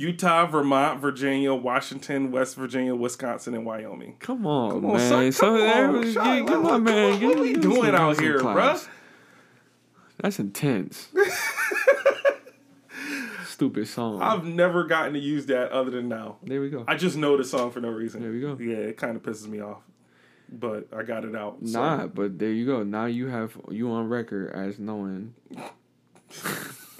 [0.00, 4.16] Utah, Vermont, Virginia, Washington, West Virginia, Wisconsin, and Wyoming.
[4.18, 5.08] Come on, Come on, man.
[5.08, 7.20] son, so come on, Sean, give, give what- my man.
[7.22, 8.84] what are we doing out here, claps.
[8.84, 8.88] bruh?
[10.22, 11.08] That's intense.
[13.46, 14.22] Stupid song.
[14.22, 16.36] I've never gotten to use that other than now.
[16.42, 16.84] there we go.
[16.88, 18.22] I just know the song for no reason.
[18.22, 18.56] There we go.
[18.58, 19.82] Yeah, it kind of pisses me off,
[20.50, 21.58] but I got it out.
[21.66, 22.82] so- Nah, but there you go.
[22.84, 25.34] Now you have you on record as knowing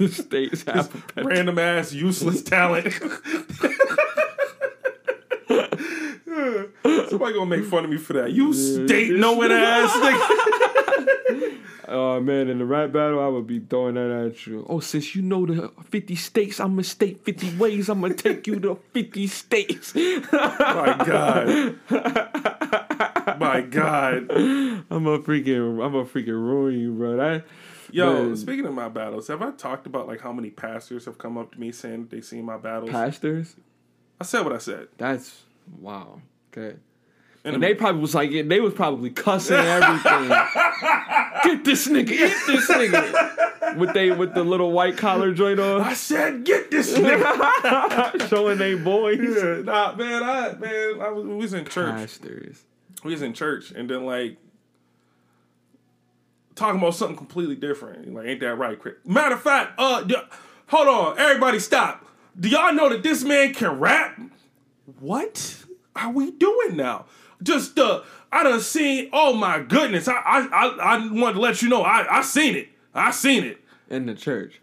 [0.01, 1.24] the state's alphabet.
[1.24, 2.92] random ass useless talent.
[7.09, 8.32] Somebody gonna make fun of me for that.
[8.32, 11.57] You state knowing ass nigga.
[11.92, 14.64] Oh man, in the rap battle, I would be throwing that at you.
[14.68, 17.88] Oh, since you know the fifty states, I'm gonna state fifty ways.
[17.88, 19.92] I'm gonna take you to fifty states.
[19.96, 21.74] My God.
[23.40, 24.30] My God.
[24.30, 27.16] I'm a freaking, I'm a freaking ruin you, bro.
[27.16, 27.44] That,
[27.93, 31.36] Yo, speaking of my battles, have I talked about like how many pastors have come
[31.38, 32.91] up to me saying that they seen my battles?
[32.91, 33.57] pastors.
[34.20, 34.88] I said what I said.
[34.99, 35.43] That's
[35.78, 36.20] wow.
[36.53, 36.76] Okay.
[37.43, 40.28] And And they probably was like, they was probably cussing everything.
[41.43, 43.76] get this nigga, get this nigga.
[43.78, 48.28] With they with the little white collar joint on, I said, get this nigga.
[48.28, 49.18] showing they boys.
[49.20, 51.95] yeah, nah, man, I man, I was, we was in church.
[51.95, 52.64] Pastors.
[53.05, 54.36] we was in church and then like
[56.61, 58.12] talking about something completely different.
[58.12, 58.94] Like, ain't that right, Chris?
[59.04, 60.04] Matter of fact, uh,
[60.66, 62.06] hold on, everybody, stop.
[62.38, 64.20] Do y'all know that this man can rap?
[65.00, 65.56] What
[65.96, 67.06] are we doing now?
[67.42, 69.08] Just uh, I done seen.
[69.12, 72.54] Oh my goodness, I I I, I wanted to let you know, I I seen
[72.54, 72.68] it.
[72.94, 73.58] I seen it.
[73.88, 74.61] In the church.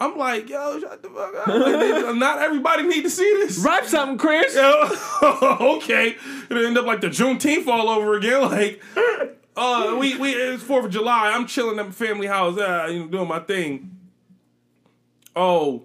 [0.00, 1.46] I'm like, yo, shut the fuck up.
[1.48, 3.58] Like, not everybody need to see this.
[3.58, 4.56] Rap something, Chris.
[5.22, 6.16] okay.
[6.50, 8.42] It'll end up like the Juneteenth all over again.
[8.42, 8.82] Like,
[9.58, 11.32] uh, we we it's Fourth of July.
[11.34, 13.96] I'm chilling at my family house, uh, you know, doing my thing.
[15.34, 15.84] Oh,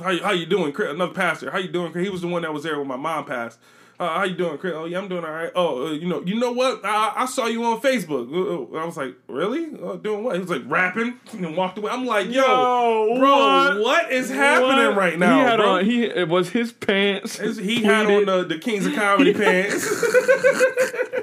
[0.00, 0.74] how you, how you doing?
[0.78, 1.50] Another pastor.
[1.50, 1.92] How you doing?
[1.92, 3.58] He was the one that was there when my mom passed.
[4.00, 4.74] Uh, how you doing, Chris?
[4.76, 5.50] Oh yeah, I'm doing all right.
[5.56, 6.84] Oh, uh, you know, you know what?
[6.84, 8.32] I, I saw you on Facebook.
[8.32, 9.70] Uh, uh, I was like, really?
[9.82, 10.36] Uh, doing what?
[10.36, 11.90] He was like rapping and walked away.
[11.90, 13.80] I'm like, yo, Yo, bro, what?
[13.80, 14.96] what is happening What?
[14.96, 15.68] right now, He had bro?
[15.78, 15.84] on.
[15.84, 17.38] He it was his pants.
[17.38, 19.84] His- he had on the, the Kings of Comedy pants.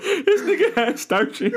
[0.06, 1.52] This nigga had starchy.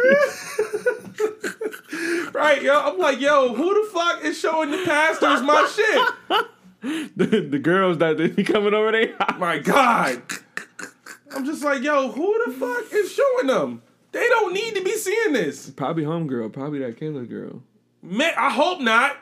[2.32, 2.80] right, yo.
[2.80, 7.06] I'm like, yo, who the fuck is showing the pastors my shit?
[7.16, 9.14] the, the girls that they be coming over there.
[9.38, 10.22] My God.
[11.32, 13.82] I'm just like, yo, who the fuck is showing them?
[14.12, 15.70] They don't need to be seeing this.
[15.70, 16.52] Probably homegirl.
[16.52, 17.62] Probably that Kayla girl.
[18.02, 19.16] Man, I hope not.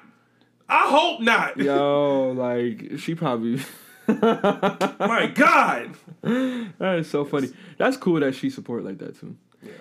[0.69, 1.57] I hope not.
[1.57, 3.61] Yo, like she probably.
[4.09, 5.95] My God.
[6.23, 7.49] That is so funny.
[7.79, 9.37] That's cool that she support like that too.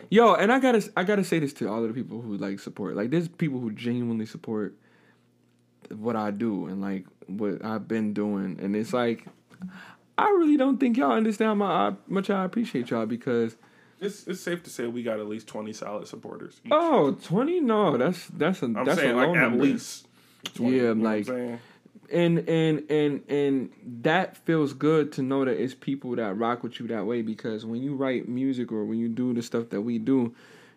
[0.10, 2.60] Yo, and I gotta I gotta say this to all of the people who like
[2.60, 2.96] support.
[2.96, 4.76] Like there's people who genuinely support
[5.96, 9.26] what I do and like what I've been doing, and it's like
[10.18, 13.56] I really don't think y'all understand my, how much I appreciate y'all because
[14.00, 16.60] It's, it's safe to say we got at least 20 solid supporters.
[16.66, 16.72] each.
[16.74, 20.08] oh 20 no that's that's a I'm that's saying a like at least.
[20.56, 21.60] 20, Yeah, you know what I'm like-
[22.12, 23.72] and and and and
[24.04, 27.66] that feels good to know that it's people that rock with you that way because
[27.66, 30.32] when you write music or when you do the stuff that we do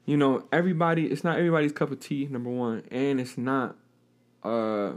[0.06, 3.76] you know everybody it's not everybody's cup of tea number one and it's not
[4.42, 4.92] uh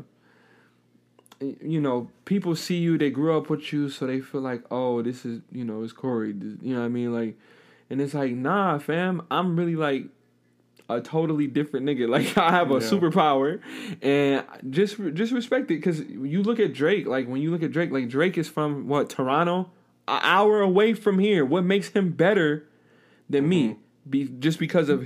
[1.42, 5.02] you know people see you they grew up with you so they feel like oh
[5.02, 7.38] this is you know it's corey you know what i mean like
[7.90, 10.06] and it's like nah fam i'm really like
[10.90, 12.08] a totally different nigga.
[12.10, 12.80] Like I have a Yeah.
[12.80, 13.62] superpower,
[14.02, 17.08] and just just respect it because you look at Drake.
[17.08, 19.70] Like when you look at Drake, like Drake is from what Toronto,
[20.08, 21.46] an hour away from here.
[21.46, 22.68] What makes him better
[23.30, 23.64] than me?
[23.70, 24.10] Mm-hmm.
[24.10, 25.06] Be just because of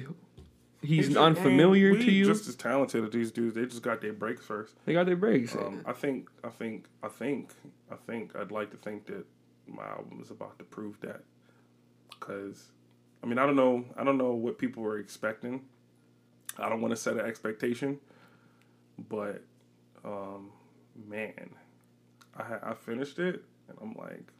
[0.86, 2.26] he's just- unfamiliar to you.
[2.26, 4.74] Just as talented as these dudes, they just got their breaks first.
[4.86, 5.56] they got their breaks.
[5.56, 7.52] Um, I think, I think, I think,
[7.92, 8.36] I think.
[8.36, 9.26] I'd like to think that
[9.68, 11.22] my album is about to prove that,
[12.10, 12.72] because,
[13.22, 13.86] I I mean, I don't know.
[13.98, 15.62] I don't know what people were expecting.
[16.58, 18.00] I don't want to set an expectation,
[19.10, 19.42] but
[20.06, 20.52] um,
[21.08, 21.50] man,
[22.38, 24.32] I I finished it and I'm like,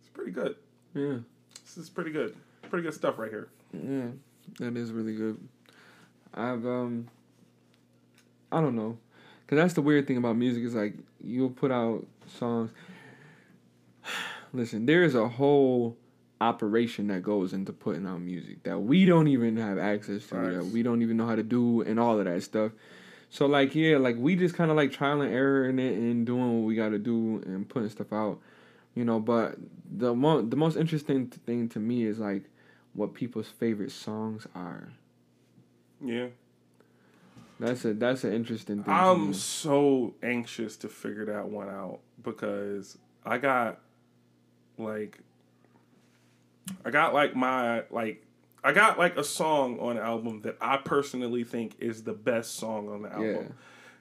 [0.00, 0.56] it's pretty good.
[0.94, 1.18] Yeah.
[1.64, 2.34] This is pretty good.
[2.70, 3.48] Pretty good stuff right here.
[3.72, 4.08] Yeah,
[4.58, 5.38] that is really good.
[6.34, 7.08] I've um,
[8.52, 8.98] I don't know,
[9.46, 12.06] cause that's the weird thing about music is like you'll put out
[12.38, 12.70] songs.
[14.52, 15.96] Listen, there is a whole
[16.40, 20.64] operation that goes into putting out music that we don't even have access to, that
[20.66, 22.72] we don't even know how to do, and all of that stuff.
[23.30, 26.24] So like yeah, like we just kind of like trial and error in it and
[26.24, 28.38] doing what we got to do and putting stuff out,
[28.94, 29.20] you know.
[29.20, 29.56] But
[29.90, 32.44] the mo- the most interesting thing to me is like
[32.94, 34.88] what people's favorite songs are.
[36.04, 36.28] Yeah.
[37.60, 38.94] That's a that's an interesting thing.
[38.94, 43.80] I'm so anxious to figure that one out because I got
[44.78, 45.18] like
[46.84, 48.24] I got like my like
[48.62, 52.54] I got like a song on the album that I personally think is the best
[52.56, 53.26] song on the album.
[53.26, 53.52] Yeah.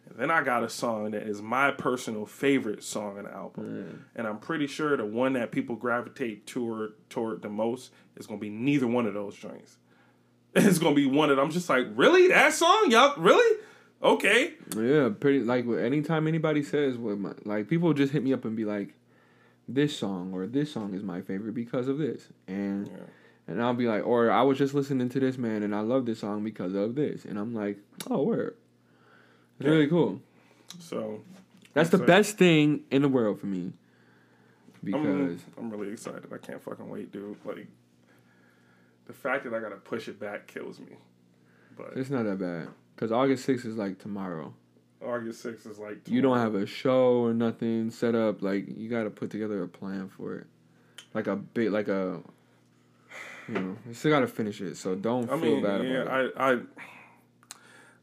[0.09, 3.65] And then I got a song that is my personal favorite song on the album.
[3.65, 3.99] Mm.
[4.15, 8.39] And I'm pretty sure the one that people gravitate toward toward the most is gonna
[8.39, 9.77] be neither one of those joints.
[10.55, 11.45] It's gonna be one of them.
[11.45, 12.29] I'm just like, really?
[12.29, 12.89] That song?
[12.89, 13.59] Y'all really?
[14.01, 14.53] Okay.
[14.75, 18.45] Yeah, pretty like with anytime anybody says what my like people just hit me up
[18.45, 18.93] and be like,
[19.67, 22.93] this song or this song is my favorite because of this, and Yeah.
[23.47, 26.05] and I'll be like, or I was just listening to this man and I love
[26.05, 27.77] this song because of this, and I'm like,
[28.09, 28.55] oh, word,
[29.59, 29.69] Yeah.
[29.69, 30.21] really cool.
[30.79, 31.21] So
[31.73, 33.59] That's the best thing in the world for me.
[33.63, 33.73] I'm,
[34.83, 36.25] Because I'm really excited.
[36.31, 37.35] I can't fucking wait, dude.
[37.45, 37.67] Like
[39.05, 40.95] the fact that I gotta push it back kills me.
[41.77, 42.69] But it's not that bad.
[42.95, 44.53] Because August 6th is like tomorrow.
[45.03, 48.41] August 6th is like You don't have a show or nothing set up.
[48.41, 50.47] Like you got to put together a plan for it.
[51.13, 52.19] Like a bit, like a,
[53.47, 54.77] you know, you still got to finish it.
[54.77, 56.33] So don't I feel mean, bad yeah, about it.
[56.37, 56.59] I, I,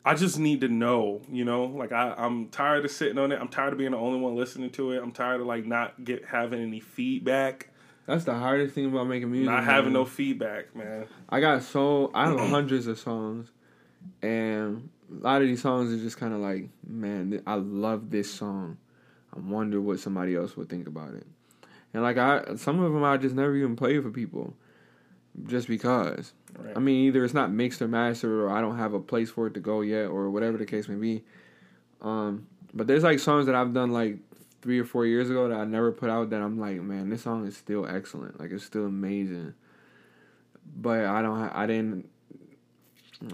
[0.05, 3.41] I just need to know, you know, like I, I'm tired of sitting on it.
[3.41, 5.03] I'm tired of being the only one listening to it.
[5.03, 7.71] I'm tired of like not get having any feedback,
[8.07, 9.51] That's the hardest thing about making music.
[9.51, 10.03] not having man.
[10.03, 11.07] no feedback, man.
[11.31, 13.51] I got so I have hundreds of songs,
[14.21, 18.31] and a lot of these songs are just kind of like, man, I love this
[18.31, 18.77] song.
[19.35, 21.27] I wonder what somebody else would think about it.
[21.95, 24.55] And like I, some of them I just never even play for people,
[25.47, 26.33] just because.
[26.57, 26.77] Right.
[26.77, 29.47] I mean, either it's not mixed or mastered, or I don't have a place for
[29.47, 31.25] it to go yet, or whatever the case may be.
[32.01, 34.19] Um, but there's like songs that I've done like
[34.63, 37.23] three or four years ago that I never put out that I'm like, man, this
[37.23, 38.41] song is still excellent.
[38.41, 39.55] Like it's still amazing.
[40.77, 42.09] But I don't, ha- I didn't,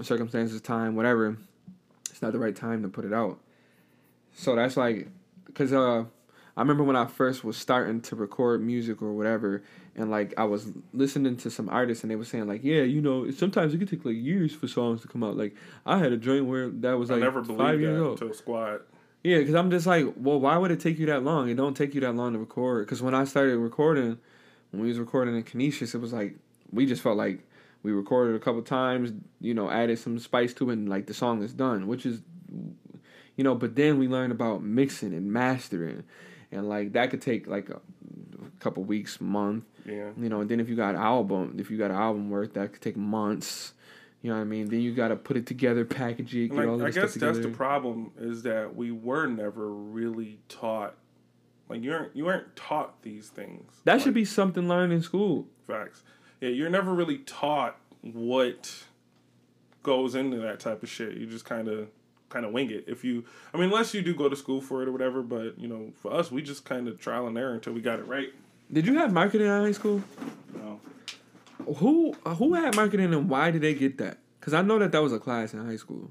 [0.02, 1.38] circumstances, time, whatever.
[2.10, 3.38] It's not the right time to put it out.
[4.34, 5.08] So that's like,
[5.54, 6.04] cause uh,
[6.56, 9.62] I remember when I first was starting to record music or whatever,
[9.96, 13.00] and like I was listening to some artists and they were saying like, yeah, you
[13.00, 15.36] know, sometimes it could take like years for songs to come out.
[15.36, 18.20] Like I had a joint where that was I like never five years that old.
[18.20, 18.80] until Squad.
[19.22, 21.50] Yeah, because I'm just like, well, why would it take you that long?
[21.50, 22.86] It don't take you that long to record.
[22.86, 24.18] Because when I started recording,
[24.70, 26.36] when we was recording in Canisius, it was like
[26.72, 27.40] we just felt like
[27.82, 31.14] we recorded a couple times, you know, added some spice to it, and like the
[31.14, 32.20] song is done, which is,
[33.36, 33.54] you know.
[33.54, 36.04] But then we learned about mixing and mastering,
[36.52, 37.80] and like that could take like a
[38.60, 40.10] couple weeks, month, Yeah.
[40.16, 40.40] you know.
[40.40, 43.72] And then if you got album, if you got album worth, that could take months.
[44.22, 44.68] You know what I mean?
[44.68, 47.14] Then you got to put it together, package it, get Like, all this I guess
[47.14, 50.94] that's the problem is that we were never really taught.
[51.68, 53.72] Like you aren't you aren't taught these things.
[53.84, 55.46] That Like, should be something learned in school.
[55.66, 56.02] facts.
[56.40, 58.84] Yeah, you're never really taught what
[59.82, 61.16] goes into that type of shit.
[61.16, 61.88] You just kind of
[62.28, 62.84] kind of wing it.
[62.86, 65.22] If you, I mean, unless you do go to school for it or whatever.
[65.22, 67.98] But you know, for us, we just kind of trial and error until we got
[67.98, 68.32] it right.
[68.72, 70.02] Did you have marketing in high school?
[70.54, 70.80] Know?
[71.76, 74.18] Who uh, who had marketing and why did they get that?
[74.38, 76.10] Because I know that that was a class in high school.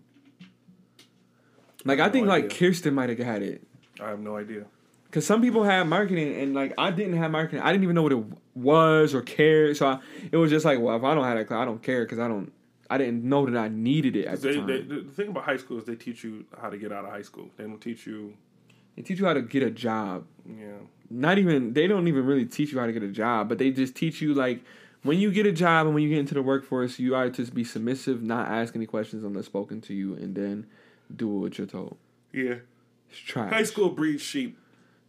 [1.86, 2.57] Like I No think like idea.
[2.57, 3.64] Kirsten might have had it.
[4.01, 4.66] I have no idea.
[5.12, 7.62] Cause some people had marketing and like I didn't have marketing.
[7.62, 9.76] I didn't even know what it was or cared.
[9.78, 9.99] So I,
[10.32, 12.20] it was just like, well, if I don't have that class, I don't care because
[12.20, 12.51] I don't.
[12.91, 14.66] I didn't know that I needed it at the time.
[14.68, 17.12] they, the thing about high school is they teach you how to get out of
[17.12, 17.49] high school.
[17.55, 18.34] They don't teach you.
[18.95, 20.26] they teach you how to get a job.
[20.47, 20.66] Yeah,
[21.10, 23.72] Not even they don't even really teach you how to get a job, but they
[23.72, 24.62] just teach you like
[25.03, 27.32] when you get a job and when you get into the workforce, you are to
[27.36, 30.66] just be submissive, not ask any questions unless spoken to you, and then
[31.16, 31.97] do what you're told.
[32.34, 32.55] yeah.
[33.12, 33.51] It's trash.
[33.51, 34.55] High school breeds sheep.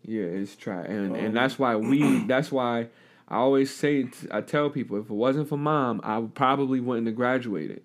[0.07, 2.21] Yeah, it's trash, and Um, and that's why we.
[2.27, 2.89] That's why
[3.29, 7.17] I always say I tell people if it wasn't for mom, I probably wouldn't have
[7.17, 7.83] graduated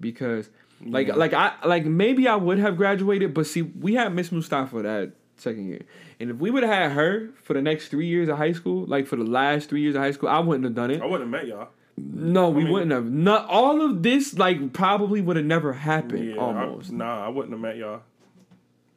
[0.00, 0.48] because
[0.86, 1.14] like Yeah.
[1.16, 5.12] like I like maybe I would have graduated, but see we had Miss Mustafa that
[5.40, 5.82] second year,
[6.20, 8.84] and if we would have had her for the next three years of high school,
[8.86, 11.00] like for the last three years of high school, I wouldn't have done it.
[11.02, 11.68] I wouldn't have met y'all.
[11.96, 13.10] No, we mean- wouldn't have.
[13.10, 16.30] Not all of this, like, probably would have never happened.
[16.30, 16.92] Yeah, almost.
[16.92, 18.02] I, nah, I wouldn't have met y'all.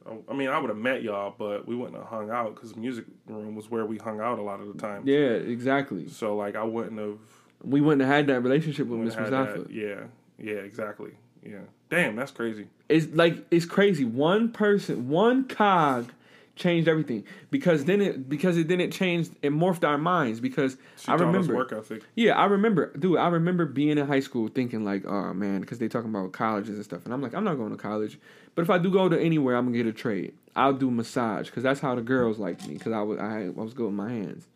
[0.06, 2.76] I- I mean, I would have met y'all, but we wouldn't have hung out because
[2.76, 5.02] music room was where we hung out a lot of the time.
[5.04, 6.08] yeah, exactly.
[6.08, 7.18] So like, I wouldn't have.
[7.64, 9.66] We wouldn't have had that relationship with Miss Mustafa.
[9.70, 10.04] Yeah,
[10.38, 11.12] yeah, exactly.
[11.44, 11.58] Yeah,
[11.90, 12.66] damn, that's crazy.
[12.88, 14.04] It's like it's crazy.
[14.04, 16.10] One person, one cog,
[16.54, 19.30] changed everything because then it because it didn't change.
[19.42, 21.54] It morphed our minds because She I remember.
[21.54, 22.02] work ethic.
[22.14, 23.18] Yeah, I remember, dude.
[23.18, 26.76] I remember being in high school thinking like, oh man, because they talking about colleges
[26.76, 28.18] and stuff, and I'm like, I'm not going to college,
[28.54, 30.34] but if I do go to anywhere, I'm gonna get a trade.
[30.54, 33.48] I'll do massage because that's how the girls like me because I was I, I
[33.48, 34.46] was good with my hands.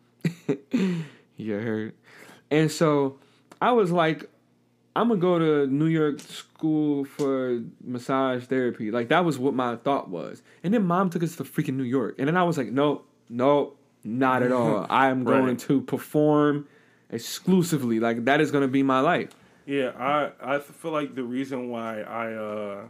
[1.37, 1.93] you heard,
[2.51, 3.17] and so
[3.61, 4.29] I was like,
[4.97, 8.89] I'm gonna go to New York school for massage therapy.
[8.91, 11.83] Like that was what my thought was, and then mom took us to freaking New
[11.83, 13.73] York, and then I was like, no, no,
[14.03, 14.85] not at all.
[14.89, 15.59] I am going Right.
[15.59, 16.67] to perform
[17.11, 17.99] exclusively.
[17.99, 19.29] Like that is gonna be my life.
[19.65, 22.87] Yeah, I I feel like the reason why I uh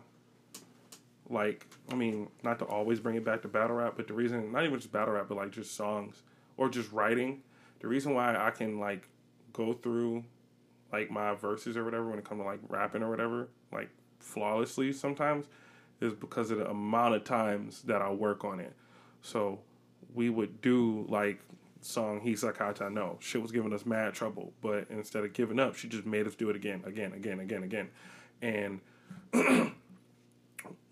[1.30, 4.52] like I mean not to always bring it back to battle rap, but the reason
[4.52, 6.22] not even just battle rap, but like just songs
[6.56, 7.42] or just writing.
[7.80, 9.08] The reason why I can like
[9.54, 10.24] go through
[10.92, 14.94] like my verses or whatever when it comes to like rapping or whatever like flawlessly
[14.94, 15.46] sometimes
[16.02, 18.74] is because of the amount of times that I work on it.
[19.22, 19.60] So
[20.14, 21.40] we would do like
[21.82, 23.18] song Hisakata No.
[23.20, 26.36] Shit was giving us mad trouble, but instead of giving up, she just made us
[26.36, 27.90] do it again, again, again, again, again.
[28.42, 28.82] And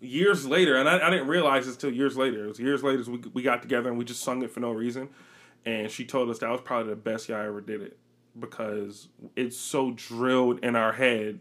[0.00, 2.44] years later, and I, I didn't realize this till years later.
[2.44, 4.72] It was years later we we got together and we just sung it for no
[4.72, 5.08] reason.
[5.64, 7.96] And she told us that was probably the best I ever did it
[8.38, 11.40] because it's so drilled in our head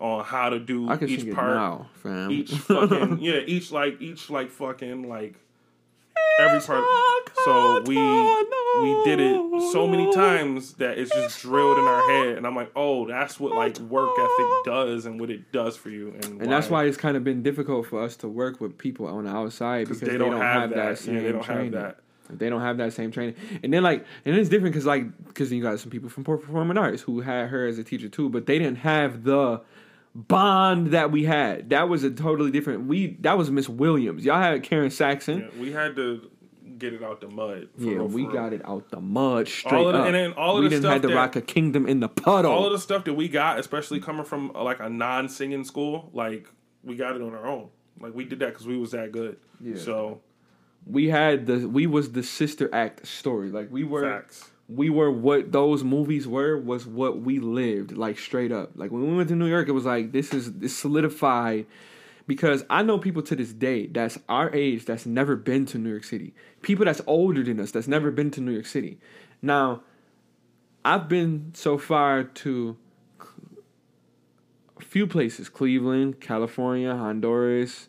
[0.00, 2.30] on how to do I can each part now, fam.
[2.30, 5.34] each fucking yeah, each like each like fucking like
[6.38, 6.84] every part.
[7.44, 9.36] So we we did it
[9.72, 13.38] so many times that it's just drilled in our head, and I'm like, oh, that's
[13.38, 16.84] what like work ethic does, and what it does for you, and, and that's why
[16.84, 20.00] it's kind of been difficult for us to work with people on the outside because
[20.00, 20.98] they don't, have, that.
[20.98, 21.72] same yeah, they don't training.
[21.72, 21.98] have that.
[22.30, 25.52] They don't have that same training, and then like, and it's different because like, because
[25.52, 28.46] you got some people from performing arts who had her as a teacher too, but
[28.46, 29.60] they didn't have the
[30.14, 31.70] bond that we had.
[31.70, 32.86] That was a totally different.
[32.86, 34.24] We that was Miss Williams.
[34.24, 35.40] Y'all had Karen Saxon.
[35.40, 36.30] Yeah, we had to
[36.78, 37.68] get it out the mud.
[37.76, 38.54] for Yeah, real, we got real.
[38.54, 40.06] it out the mud straight All of the- up.
[40.06, 42.00] and then all of we the didn't stuff have to that- rock a kingdom in
[42.00, 42.50] the puddle.
[42.50, 46.10] all of the stuff that we got, especially coming from uh, like a non-singing school,
[46.12, 46.48] like
[46.82, 47.68] we got it on our own.
[48.00, 49.36] Like we did that because we was that good.
[49.60, 49.76] Yeah.
[49.76, 50.20] So
[50.86, 53.50] we had the we was the sister act story.
[53.50, 54.50] Like we were facts.
[54.68, 59.02] we were what those movies were was what we lived like straight up like when
[59.08, 61.66] we went to new york it was like this is this solidified
[62.26, 65.90] because i know people to this day that's our age that's never been to new
[65.90, 66.32] york city
[66.62, 68.98] people that's older than us that's never been to new york city
[69.42, 69.82] now
[70.82, 72.74] i've been so far to
[74.80, 77.88] a few places cleveland california honduras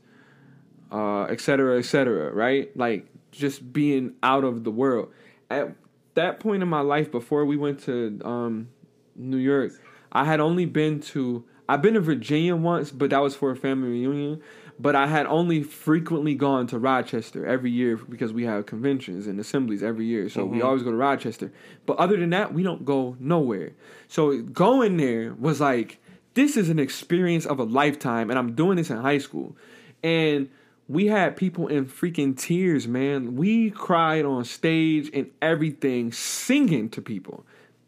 [0.95, 2.65] uh, et cetera, et cetera, right?
[2.85, 5.07] Like just being out of the world.
[5.49, 5.75] At
[6.13, 8.69] that point in my life, before we went to um,
[9.15, 9.71] New York,
[10.11, 11.43] I had only been to.
[11.67, 14.41] I've been to Virginia once, but that was for a family reunion.
[14.77, 19.39] But I had only frequently gone to Rochester every year because we have conventions and
[19.39, 20.29] assemblies every year.
[20.29, 21.49] So we always go to Rochester.
[21.85, 23.71] But other than that, we don't go nowhere.
[24.07, 25.97] So going there was like,
[26.33, 29.55] this is an experience of a lifetime, and I'm doing this in high school.
[30.03, 30.49] And
[30.88, 33.36] we had people in freaking tears, man.
[33.36, 37.45] We cried on stage and everything, singing to people.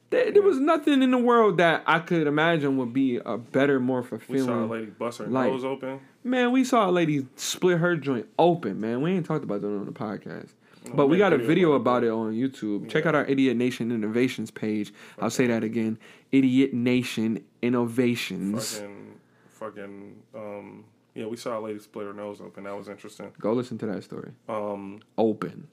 [0.09, 3.79] There, there was nothing in the world that I could imagine would be a better,
[3.79, 4.41] more fulfilling.
[4.41, 5.99] We saw a lady bust her Like- nose open.
[6.23, 9.01] Man, we saw a lady split her joint open, man.
[9.01, 10.49] We ain't talked about that on the podcast.
[10.93, 12.89] But we got a video about it on YouTube.
[12.89, 14.93] Check out our Idiot Nation Innovations page.
[15.19, 15.97] I'll say that again.
[16.31, 18.75] Idiot Nation Innovations.
[18.79, 19.19] Fucking,
[19.49, 20.85] fucking, um,
[21.18, 22.65] yeah, we saw a lady split her nose open.
[22.65, 23.32] That was interesting.
[23.39, 24.34] Go listen to that story.
[24.47, 25.68] Um, Open.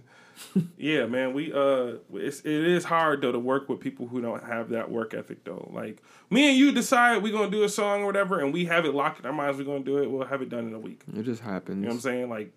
[0.78, 4.42] yeah, man, we uh, it's it is hard though to work with people who don't
[4.42, 5.70] have that work ethic though.
[5.74, 8.86] Like me and you decide we're gonna do a song or whatever, and we have
[8.86, 9.58] it locked in our minds.
[9.58, 10.10] We're gonna do it.
[10.10, 11.02] We'll have it done in a week.
[11.14, 11.76] It just happens.
[11.76, 12.30] You know what I'm saying?
[12.30, 12.50] Like,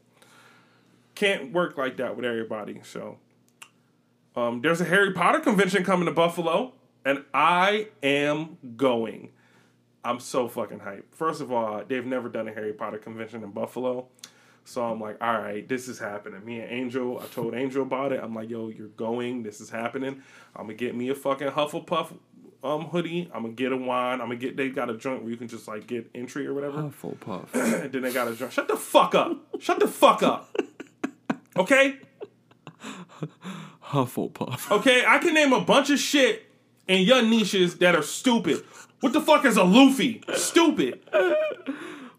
[1.16, 2.80] can't work like that with everybody.
[2.86, 3.18] So,
[4.38, 9.32] um, there's a Harry Potter convention coming to Buffalo, and I am going.
[10.06, 11.04] I'm so fucking hyped.
[11.12, 14.08] First of all, they've never done a Harry Potter convention in Buffalo.
[14.64, 16.44] So I'm like, all right, this is happening.
[16.46, 18.20] Me and Angel, I told Angel about it.
[18.24, 19.44] I'm like, yo, you're going.
[19.44, 20.22] This is happening.
[20.56, 22.14] I'm gonna get me a fucking Hufflepuff
[22.64, 23.30] um hoodie.
[23.34, 24.22] I'm gonna get a wine.
[24.22, 24.58] I'm gonna get.
[24.58, 26.82] They got a joint where you can just like get entry or whatever.
[26.82, 27.54] Hufflepuff.
[27.84, 28.54] And then they got a joint.
[28.54, 29.38] Shut the fuck up.
[29.60, 30.56] Shut the fuck up.
[31.58, 32.00] Okay.
[33.86, 34.72] Hufflepuff.
[34.72, 35.04] Okay.
[35.06, 36.44] I can name a bunch of shit
[36.88, 38.64] and your niches that are stupid.
[39.06, 40.22] What the fuck is a Luffy?
[40.34, 41.00] Stupid.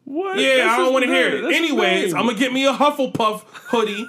[0.05, 0.39] What?
[0.39, 1.43] Yeah, That's I don't want to hear it.
[1.43, 2.15] That's Anyways.
[2.15, 4.09] I'm gonna get me a Hufflepuff hoodie,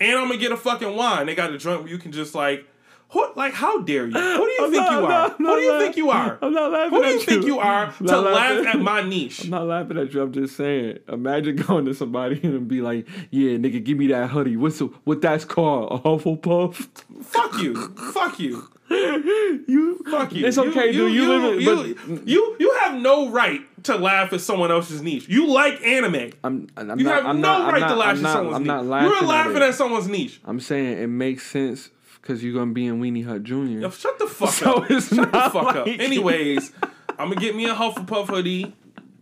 [0.00, 1.26] and I'm gonna get a fucking wine.
[1.26, 2.66] They got a joint where you can just like,
[3.10, 3.36] what?
[3.36, 4.12] Like, how dare you?
[4.14, 5.08] Who do you I'm think not- you are?
[5.10, 6.38] not- Who not do you think you are?
[6.40, 8.66] I'm not laughing Who do you think you are to not laugh laughing.
[8.68, 9.44] at my niche?
[9.44, 10.22] I'm not laughing at you.
[10.22, 10.98] I'm just saying.
[11.08, 14.56] Imagine going to somebody and be like, "Yeah, nigga, give me that hoodie.
[14.56, 15.92] What's the, what that's called?
[15.92, 16.74] A Hufflepuff?
[17.22, 17.74] Fuck you.
[18.12, 18.66] Fuck you.
[18.90, 20.46] you Fuck you.
[20.46, 21.14] It's okay, you, dude.
[21.14, 25.02] You, you, live you, but you, you have no right to laugh at someone else's
[25.02, 25.28] niche.
[25.28, 26.30] You like anime.
[26.44, 27.14] I'm, I'm You not.
[27.14, 28.68] have I'm no not, right to laugh I'm at not, someone's I'm niche.
[28.68, 29.10] not laughing.
[29.10, 30.40] You're laughing at, at, someone's niche.
[30.44, 33.54] I'm saying it makes sense because you're gonna be in Weenie Hut Jr.
[33.54, 34.90] Yo, shut the fuck So up.
[34.90, 35.86] it's Shut the not fuck up.
[35.86, 36.72] like- Anyways,
[37.18, 38.74] I'm gonna get me a Hufflepuff hoodie.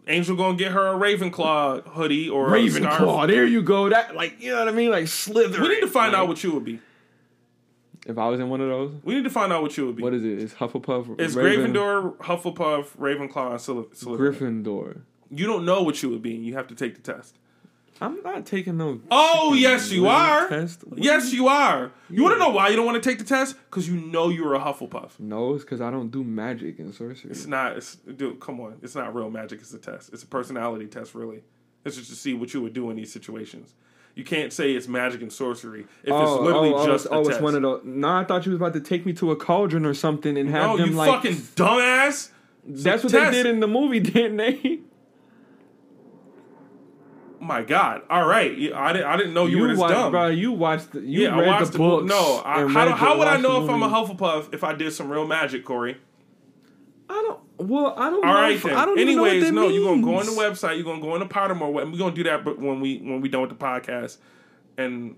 [0.06, 2.48] Angel gonna get her a Ravenclaw hoodie or.
[2.50, 3.26] Ravenclaw.
[3.26, 3.88] There you go.
[3.88, 4.90] That like you know what I mean?
[4.90, 5.60] Like Slytherin.
[5.60, 6.78] We need to find Like, out what you would be.
[8.06, 8.92] If I was in one of those.
[9.04, 10.02] We need to find out what you would be.
[10.02, 10.38] What is it?
[10.40, 11.18] It's Hufflepuff.
[11.20, 14.18] it's Raven- Gryffindor, Hufflepuff, Ravenclaw, and Slyth- Slytherin.
[14.64, 15.00] Gryffindor.
[15.30, 16.34] You don't know what you would be.
[16.36, 17.36] and You have to take the test.
[18.00, 19.00] I'm not taking no.
[19.10, 20.48] Oh yes, you are.
[20.48, 20.82] Test.
[20.96, 21.92] Yes, you are.
[22.10, 23.54] You want to know why you don't want to take the test?
[23.70, 25.12] Because you know you're a Hufflepuff.
[25.20, 27.30] No, it's because I don't do magic and sorcery.
[27.30, 27.76] It's not.
[27.76, 28.78] It's, dude, come on.
[28.82, 29.60] It's not real magic.
[29.60, 30.12] It's a test.
[30.12, 31.44] It's a personality test, really.
[31.84, 33.74] It's just to see what you would do in these situations.
[34.14, 37.12] You can't say it's magic and sorcery if it's oh, literally oh, oh just it's,
[37.12, 37.82] a oh, it's one of those.
[37.84, 40.48] No, I thought you was about to take me to a cauldron or something and
[40.50, 41.10] have no, them you like.
[41.10, 42.30] fucking dumbass.
[42.64, 43.32] that's what test.
[43.32, 44.80] they did in the movie, didn't they?
[47.40, 48.02] My God.
[48.08, 48.52] All right.
[48.52, 49.06] I didn't.
[49.06, 50.12] I didn't know you, were this watched, dumb.
[50.12, 50.28] bro.
[50.28, 50.92] You watched.
[50.92, 52.06] The, you yeah, read I watched the the book.
[52.06, 52.10] books.
[52.10, 53.88] No, I, how, how would I know if I'm a.
[53.88, 55.98] Hufflepuff if I did some real magic, Corey?
[57.10, 57.40] I don't.
[57.58, 58.24] Well, I don't.
[58.24, 58.74] All know right if- then.
[58.76, 60.76] I don't even know what Anyways, that no, you're gonna go on the website.
[60.76, 61.92] You're gonna go on the Pottermore web.
[61.92, 64.16] We're gonna do that, but when we when we done with the podcast,
[64.76, 65.16] and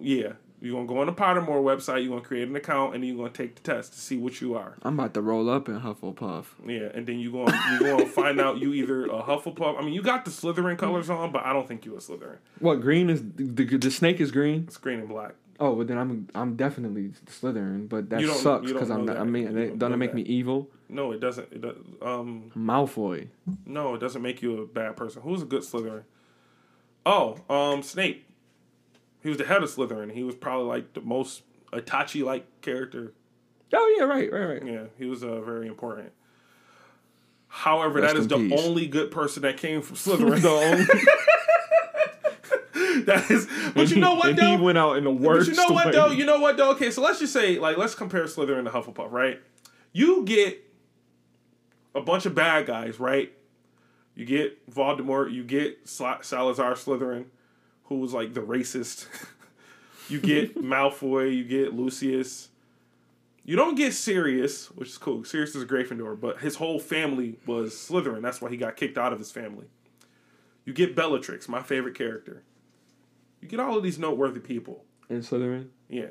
[0.00, 2.02] yeah, you're gonna go on the Pottermore website.
[2.02, 4.40] You're gonna create an account, and then you're gonna take the test to see what
[4.40, 4.76] you are.
[4.82, 6.44] I'm about to roll up in Hufflepuff.
[6.66, 9.78] Yeah, and then you gonna you gonna find out you either a Hufflepuff.
[9.78, 12.38] I mean, you got the Slytherin colors on, but I don't think you a Slytherin.
[12.60, 14.64] What green is the, the snake is green?
[14.68, 15.34] It's green and black.
[15.58, 19.20] Oh, but then I'm I'm definitely Slytherin, but that sucks because I'm know not.
[19.22, 20.16] I mean, it doesn't know make that.
[20.16, 20.70] me evil.
[20.88, 21.52] No, it doesn't.
[21.52, 23.28] It does, um, Malfoy.
[23.64, 25.22] no, it doesn't make you a bad person.
[25.22, 26.04] Who's a good Slytherin?
[27.04, 28.24] Oh, um, Snape.
[29.22, 30.12] He was the head of Slytherin.
[30.12, 33.12] He was probably like the most Itachi like character.
[33.74, 34.64] Oh yeah, right, right, right.
[34.66, 36.12] Yeah, he was uh, very important.
[37.48, 38.60] However, Rest that is the peace.
[38.64, 40.40] only good person that came from Slytherin.
[40.42, 40.84] The only-
[43.06, 44.56] that is, but you know what and though?
[44.56, 45.50] he went out in the worst.
[45.50, 45.92] But you know what way.
[45.92, 46.10] though?
[46.10, 46.70] You know what though?
[46.72, 49.40] Okay, so let's just say like let's compare Slytherin to Hufflepuff, right?
[49.92, 50.62] You get
[51.96, 53.32] a bunch of bad guys, right?
[54.14, 57.26] You get Voldemort, you get Sla- Salazar Slytherin,
[57.84, 59.06] who was like the racist.
[60.08, 62.48] you get Malfoy, you get Lucius.
[63.44, 65.22] You don't get Sirius, which is cool.
[65.24, 68.22] Sirius is a Gryffindor, but his whole family was Slytherin.
[68.22, 69.66] That's why he got kicked out of his family.
[70.64, 72.42] You get Bellatrix, my favorite character.
[73.40, 74.84] You get all of these noteworthy people.
[75.08, 75.68] in Slytherin.
[75.88, 76.08] Yeah.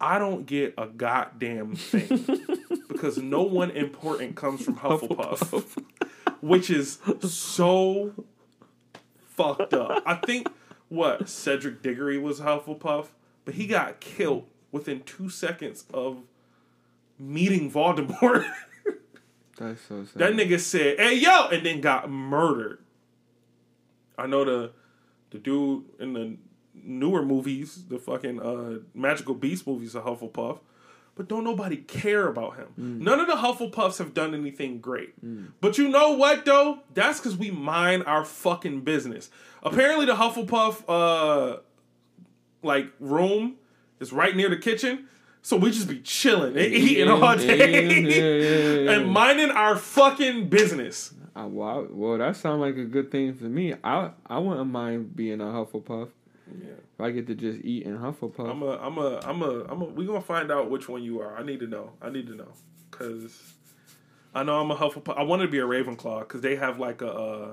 [0.00, 2.24] I don't get a goddamn thing
[2.92, 5.82] because no one important comes from Hufflepuff,
[6.40, 8.12] which is so
[9.28, 10.02] fucked up.
[10.06, 10.48] I think
[10.88, 13.08] what Cedric Diggory was Hufflepuff,
[13.44, 16.18] but he got killed within two seconds of
[17.18, 18.44] meeting Voldemort.
[19.58, 20.14] That's so sad.
[20.18, 22.78] that nigga said, "Hey yo," and then got murdered.
[24.18, 24.72] I know the
[25.30, 26.36] the dude in the
[26.74, 30.58] newer movies, the fucking uh, Magical Beast movies, a Hufflepuff,
[31.14, 32.68] but don't nobody care about him.
[32.76, 35.14] None of the Hufflepuffs have done anything great.
[35.60, 36.80] But you know what though?
[36.94, 39.30] That's because we mind our fucking business.
[39.62, 41.58] Apparently, the Hufflepuff uh,
[42.62, 43.56] like room
[44.00, 45.08] is right near the kitchen.
[45.44, 48.92] So we just be chilling and eating all day yeah, yeah, yeah.
[48.92, 51.12] and minding our fucking business.
[51.34, 53.74] Uh, well, well, that sounds like a good thing for me.
[53.82, 56.10] I I wouldn't mind being a Hufflepuff.
[56.60, 56.72] Yeah.
[56.94, 58.50] If I get to just eat in Hufflepuff.
[58.50, 59.84] I'm a, I'm a, I'm a, I'm a.
[59.84, 61.36] We gonna find out which one you are.
[61.36, 61.92] I need to know.
[62.00, 62.48] I need to know
[62.90, 63.54] because
[64.34, 65.16] I know I'm a Hufflepuff.
[65.16, 67.52] I want to be a Ravenclaw because they have like a, uh,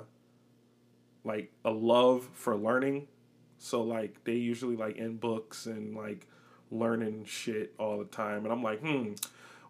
[1.24, 3.08] like a love for learning.
[3.57, 6.28] So like they usually like in books and like
[6.72, 8.44] learning shit all the time.
[8.44, 9.14] And I'm like, hmm.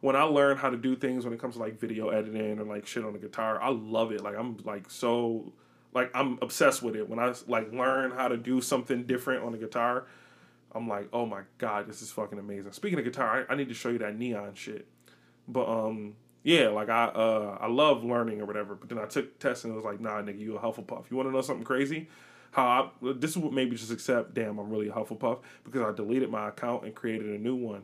[0.02, 2.64] When I learn how to do things when it comes to like video editing or
[2.64, 4.24] like shit on the guitar, I love it.
[4.24, 5.52] Like I'm like so
[5.94, 7.10] like I'm obsessed with it.
[7.10, 10.06] When I like learn how to do something different on the guitar,
[10.74, 12.72] I'm like, oh my god, this is fucking amazing.
[12.74, 14.88] Speaking of guitar, I, I need to show you that neon shit.
[15.48, 18.76] But um, yeah, like I uh I love learning or whatever.
[18.76, 21.10] But then I took tests and it was like, nah, nigga, you a Hufflepuff.
[21.12, 22.10] You want to know something crazy?
[22.52, 24.34] How I, this is what made me just accept.
[24.34, 27.84] Damn, I'm really a Hufflepuff because I deleted my account and created a new one.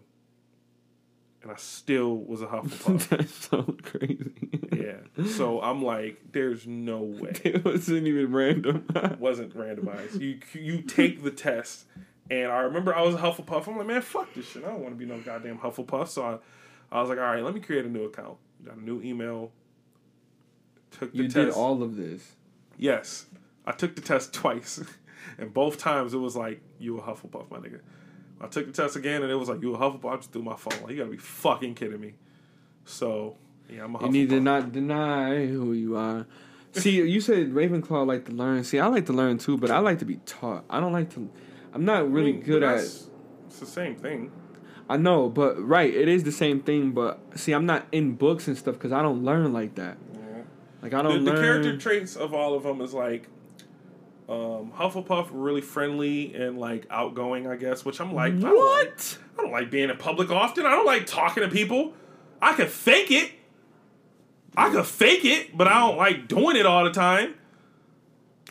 [1.44, 3.10] and I still was a Hufflepuff.
[3.10, 4.34] That's so crazy.
[4.86, 5.26] yeah.
[5.28, 7.34] So I'm like, there's no way.
[7.44, 8.86] it wasn't even random.
[9.20, 10.20] wasn't randomized.
[10.20, 11.86] You you take the test,
[12.30, 13.68] and I remember I was a Hufflepuff.
[13.68, 14.64] I'm like, man, fuck this shit.
[14.64, 16.08] I don't want to be no goddamn Hufflepuff.
[16.10, 16.38] So I,
[16.96, 18.38] I was like, all right, let me create a new account.
[18.66, 19.52] Got a new email.
[20.92, 21.36] Took the you test.
[21.36, 22.34] did all of this.
[22.78, 23.26] Yes,
[23.66, 24.84] I took the test twice,
[25.38, 27.80] and both times it was like you a Hufflepuff, my nigga.
[28.42, 30.12] I took the test again, and it was like you a Hufflepuff.
[30.12, 30.82] I just threw my phone.
[30.82, 32.16] Like, you gotta be fucking kidding me.
[32.86, 33.38] So
[33.70, 34.06] yeah, I'm a Hufflepuff.
[34.06, 36.26] You need to not deny who you are.
[36.74, 38.64] See, you said Ravenclaw like to learn.
[38.64, 40.66] See, I like to learn too, but I like to be taught.
[40.70, 41.30] I don't like to.
[41.74, 42.80] I'm not I really mean, good at.
[42.80, 44.32] It's the same thing.
[44.90, 46.92] I know, but right, it is the same thing.
[46.92, 49.98] But see, I'm not in books and stuff because I don't learn like that.
[50.14, 50.20] Yeah.
[50.82, 51.42] Like I the, don't the learn.
[51.42, 53.30] character traits of all of them is like
[54.28, 57.86] um, Hufflepuff, really friendly and like outgoing, I guess.
[57.86, 59.18] Which I'm like, I don't like, what?
[59.38, 60.66] I don't like being in public often.
[60.66, 61.94] I don't like talking to people.
[62.42, 63.32] I can fake it.
[64.58, 67.36] I could fake it, but I don't like doing it all the time.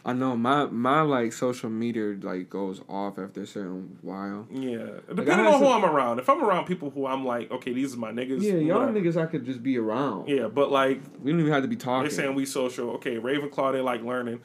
[0.06, 4.47] I know my my like social media like goes off after a certain while.
[4.51, 6.18] Yeah, I depending on who some- I'm around.
[6.18, 8.43] If I'm around people who I'm like, okay, these are my niggas.
[8.43, 10.28] Yeah, y'all niggas I could just be around.
[10.28, 12.02] Yeah, but like We don't even have to be talking.
[12.02, 12.90] They're saying we social.
[12.97, 14.40] Okay, Ravenclaw, they like learning.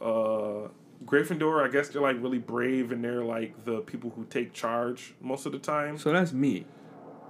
[0.00, 0.68] Uh,
[1.04, 5.14] Gryffindor, I guess they're like really brave and they're like the people who take charge
[5.20, 5.98] most of the time.
[5.98, 6.66] so that's me.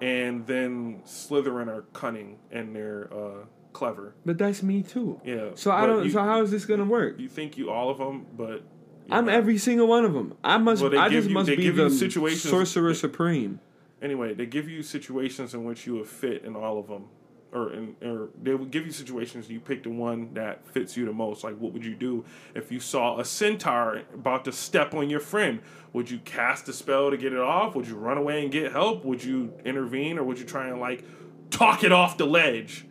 [0.02, 4.14] And then Slytherin are cunning and they're uh, clever.
[4.24, 5.20] But that's me too.
[5.24, 5.50] Yeah.
[5.54, 6.04] So I don't.
[6.04, 7.18] You, so how is this gonna work?
[7.18, 8.62] you think you all of them, but
[9.10, 9.34] I'm not.
[9.34, 10.34] every single one of them.
[10.44, 10.82] I must.
[10.82, 13.60] Well, I just you- must be give you the situations- sorcerer supreme.
[14.02, 17.04] Anyway, they give you situations in which you would fit in all of them,
[17.52, 20.96] or in, or they would give you situations and you pick the one that fits
[20.96, 21.44] you the most.
[21.44, 22.24] Like, what would you do
[22.54, 25.60] if you saw a centaur about to step on your friend?
[25.92, 27.74] Would you cast a spell to get it off?
[27.74, 29.04] Would you run away and get help?
[29.04, 31.04] Would you intervene, or would you try and like
[31.50, 32.86] talk it off the ledge?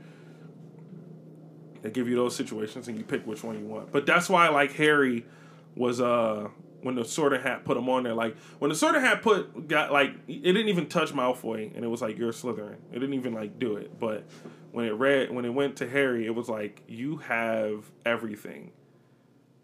[1.81, 3.91] They give you those situations and you pick which one you want.
[3.91, 5.25] But that's why like Harry
[5.75, 6.49] was uh
[6.81, 9.91] when the sorter hat put him on there, like when the sorter hat put got
[9.91, 12.77] like it didn't even touch Malfoy and it was like you're Slytherin.
[12.91, 13.99] It didn't even like do it.
[13.99, 14.25] But
[14.71, 18.71] when it read when it went to Harry, it was like you have everything.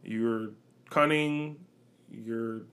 [0.03, 0.51] You're
[0.89, 1.57] cunning,
[2.09, 2.63] you're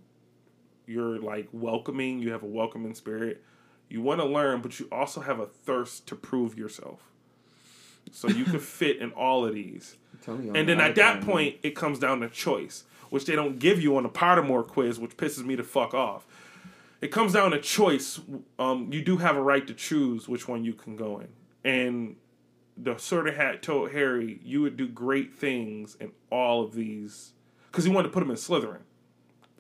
[0.87, 3.43] you're like welcoming, you have a welcoming spirit.
[3.89, 7.12] You want to learn, but you also have a thirst to prove yourself.
[8.11, 9.97] So you could fit in all of these.
[10.27, 13.97] And then at that point, it comes down to choice, which they don't give you
[13.97, 16.27] on the Pottermore quiz, which pisses me the fuck off.
[17.01, 18.21] It comes down to choice.
[18.59, 21.29] Um, you do have a right to choose which one you can go in.
[21.65, 22.17] And
[22.77, 27.33] the Sorter Hat told Harry, you would do great things in all of these.
[27.71, 28.83] Because he wanted to put him in Slytherin.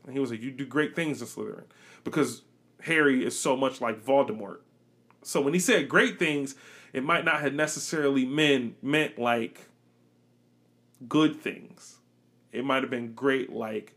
[0.04, 1.64] And he was like, you do great things in Slytherin.
[2.04, 2.42] Because
[2.82, 4.58] Harry is so much like Voldemort.
[5.22, 6.54] So when he said great things,
[6.92, 9.68] it might not have necessarily meant meant like
[11.08, 11.98] good things.
[12.52, 13.94] It might have been great, like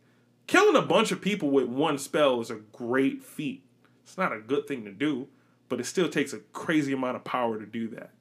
[0.48, 3.64] killing a bunch of people with one spell is a great feat.
[4.04, 5.28] It's not a good thing to do,
[5.68, 8.12] but it still takes a crazy amount of power to do that.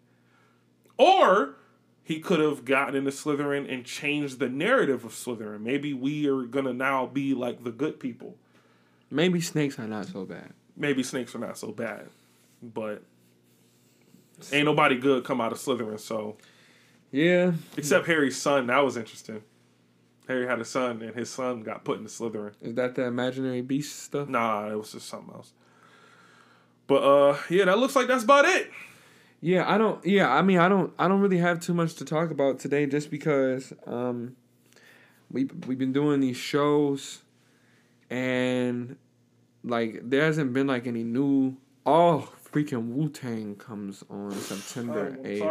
[0.97, 1.57] Or
[2.03, 5.61] he could have gotten into Slytherin and changed the narrative of Slytherin.
[5.61, 8.37] Maybe we are gonna now be like the good people.
[9.11, 10.53] Maybe snakes are not so bad.
[10.77, 12.09] Maybe snakes are not so bad,
[12.61, 13.03] but
[14.53, 16.01] ain't nobody good come out of Slytherin.
[16.01, 16.37] So
[17.11, 19.43] Yeah, except Harry's son, that was interesting.
[20.27, 22.53] Harry had a son, and his son got put into Slytherin.
[22.63, 24.29] is that the imaginary beast stuff?
[24.29, 25.53] Nah, it was just something else.
[26.87, 28.71] But uh, yeah, that looks like that's about it.
[29.41, 30.05] Yeah, I don't.
[30.07, 30.93] Yeah, I mean, I don't.
[30.99, 34.37] I don't really have too much to talk about today, just because um,
[35.31, 37.21] we we've been doing these shows,
[38.09, 38.97] and
[39.63, 41.57] like there hasn't been like any new.
[41.85, 45.43] Oh, freaking Wu Tang comes on September eighth.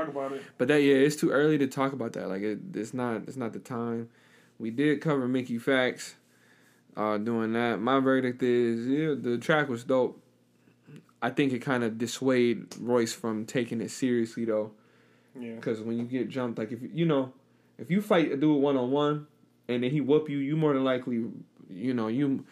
[0.57, 2.29] But that yeah, it's too early to talk about that.
[2.29, 3.23] Like it, it's not.
[3.27, 4.09] It's not the time.
[4.59, 6.13] We did cover Mickey Factz.
[6.95, 7.79] Uh, doing that.
[7.81, 10.21] My verdict is yeah, the track was dope.
[11.21, 14.71] I think it kind of dissuade Royce from taking it seriously though,
[15.39, 17.33] Yeah, because when you get jumped, like if you- you know,
[17.79, 19.25] if you fight a dude one on one,
[19.67, 21.25] and then he whoop you, you more than likely,
[21.69, 22.45] you know, you.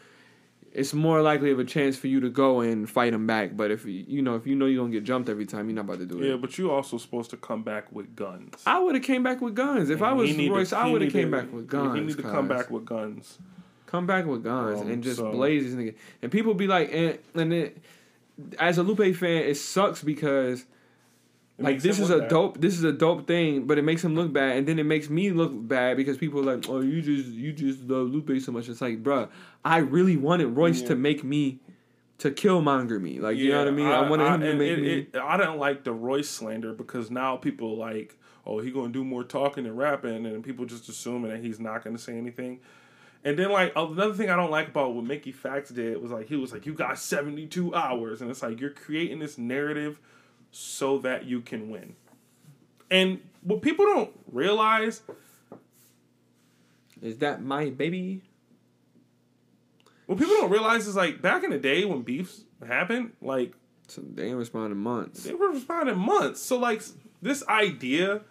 [0.73, 3.57] It's more likely of a chance for you to go and fight him back.
[3.57, 5.75] But if you you know if you know you're gonna get jumped every time, you're
[5.75, 6.29] not about to do it.
[6.29, 8.63] yeah, but you also supposed to come back with guns.
[8.65, 9.89] I would have came back with guns.
[9.89, 11.95] If I was need to- Royce, I would have came to- back with guns.
[11.99, 13.37] He need to come back with guns.
[13.85, 15.95] Come back with guns Um, and just so- blaze these niggas.
[16.21, 17.77] And people be like, and and it,
[18.57, 20.63] as a Lupe fan, it sucks because
[21.61, 22.29] It like this is a bad.
[22.29, 24.85] dope, this is a dope thing, but it makes him look bad, and then it
[24.85, 28.39] makes me look bad because people are like, oh, you just you just love Lupe
[28.41, 28.67] so much.
[28.69, 29.29] It's like, bruh,
[29.63, 30.89] I really wanted Royce Yeah.
[30.89, 31.59] to make me
[32.19, 33.19] to killmonger me.
[33.19, 33.87] Like you know what I mean?
[33.87, 34.89] I, wanted him to make it, me.
[35.13, 39.03] it- I didn't like the Royce slander because now people like, oh, he gonna do
[39.03, 42.59] more talking and rapping, and people just assuming that he's not gonna say anything.
[43.23, 46.27] And then like another thing I don't like about what Mickey Factz did was like
[46.27, 49.99] he was like, you got seventy two hours, and it's like you're creating this narrative
[50.51, 51.95] so that you can win.
[52.89, 55.01] And what people don't realize
[57.01, 58.21] Is that my baby?
[60.05, 63.53] what people don't realize is like back in the day when beefs happened, like
[63.87, 65.23] So they ain't responded months.
[65.23, 66.41] they were responding months.
[66.41, 66.81] So like
[67.21, 68.21] this idea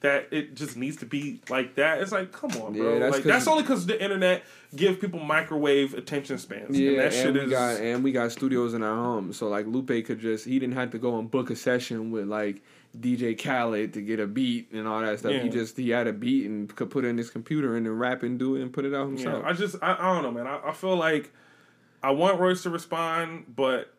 [0.00, 2.94] that it just needs to be like that, it's like, come on, bro.
[2.94, 4.42] Yeah, that's like that's only because the internet
[4.74, 6.78] give people microwave attention spans.
[6.78, 9.32] Yeah, and that and shit we is got and we got studios in our home,
[9.32, 12.26] so like Lupe could just he didn't have to go and book a session with
[12.28, 12.62] like
[12.98, 15.32] DJ Khaled to get a beat and all that stuff.
[15.32, 15.42] Yeah.
[15.42, 17.92] He just he had a beat and could put it in his computer and then
[17.92, 19.44] rap and do it and put it out Yeah, himself.
[19.44, 20.46] I just I, I don't know, man.
[20.46, 21.30] I, I feel like
[22.02, 23.92] I want Royce to respond, but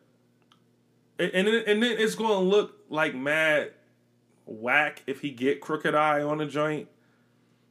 [1.18, 3.70] and and then, and then it's going to look like mad
[4.46, 6.88] whack if he get Crooked I on a joint.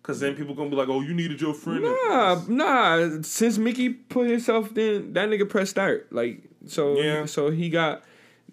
[0.04, 3.22] Cause then people gonna be like, "Oh, you needed your friend." Nah, nah.
[3.22, 6.12] Since Mickey put himself in, that nigga press start.
[6.12, 7.26] Like so, Yeah.
[7.28, 8.04] so he got.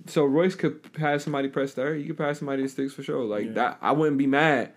[0.06, 1.96] So Royce could pass somebody press start.
[1.98, 3.24] He could pass somebody the sticks for sure.
[3.24, 3.52] Like Yeah.
[3.52, 4.72] that, I wouldn't be mad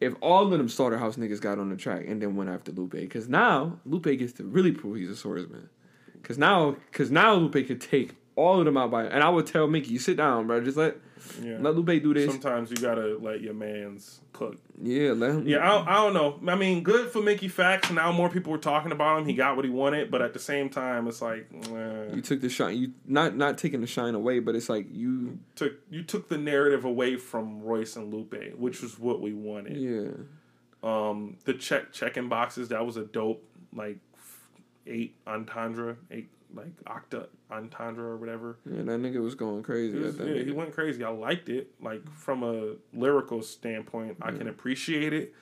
[0.00, 2.92] if all of them slaughterhouse niggas got on the track and then went after Lupe.
[2.92, 5.68] Because now Lupe gets to really prove he's a swordsman.
[6.14, 9.04] Because now, because now Lupe could take all of them out by.
[9.04, 10.60] And I would tell Mickey, you sit down, bro.
[10.62, 10.96] Just let
[11.42, 11.58] Yeah.
[11.60, 12.30] let Lupe do this.
[12.30, 14.56] Sometimes you gotta let your man's cook.
[14.82, 15.46] Yeah, let him.
[15.46, 16.52] Yeah, I don't, I don't know.
[16.52, 17.94] I mean, good for Mickey Factz.
[17.94, 19.26] Now more people were talking about him.
[19.26, 22.14] He got what he wanted, but at the same time, it's like eh.
[22.14, 22.78] You took the shine.
[22.78, 25.38] You not not taking the shine away, but it's like you.
[25.56, 29.76] took you took the narrative away from Royce and Lupe, which was what we wanted.
[29.76, 30.10] Yeah.
[30.82, 33.44] Um, the check checking boxes that was a dope
[33.74, 33.98] like
[34.86, 38.58] eight entendre, eight like octa entendre or whatever.
[38.70, 39.98] Yeah, that nigga was going crazy.
[39.98, 41.04] Was- yeah, he went crazy.
[41.04, 41.70] I liked it.
[41.80, 45.34] Like from a lyrical standpoint, I can appreciate it.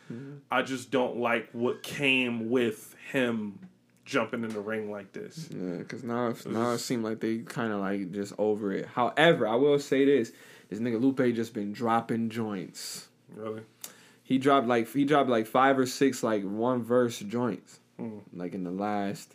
[0.50, 3.58] I just don't like what came with him
[4.04, 5.48] jumping in the ring like this.
[5.50, 8.86] Yeah, because now, it- now it seemed like they kind of like just over it.
[8.86, 10.32] However, I will say this:
[10.68, 13.08] this nigga Lupe just been dropping joints.
[13.34, 13.62] Really?
[14.22, 18.20] He dropped like he dropped like five or six like one verse joints, Mm.
[18.34, 19.34] like in the last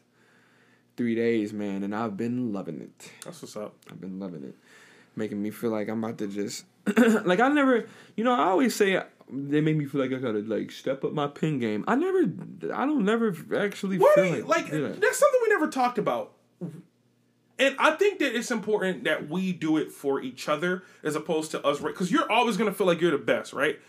[0.97, 1.83] three days, man.
[1.83, 3.11] And I've been loving it.
[3.25, 3.75] That's what's up.
[3.89, 4.55] I've been loving it,
[5.15, 6.65] making me feel like I'm about to just
[7.25, 9.01] like I never, you know, I always say
[9.31, 11.83] they make me feel like I gotta like step up my pin game.
[11.87, 12.23] I never,
[12.73, 16.33] I don't never actually What feel like, like that's something we never talked about.
[17.59, 21.51] And I think that it's important that we do it for each other as opposed
[21.51, 21.93] to us, right?
[21.93, 23.79] because you're always gonna feel like you're the best, right?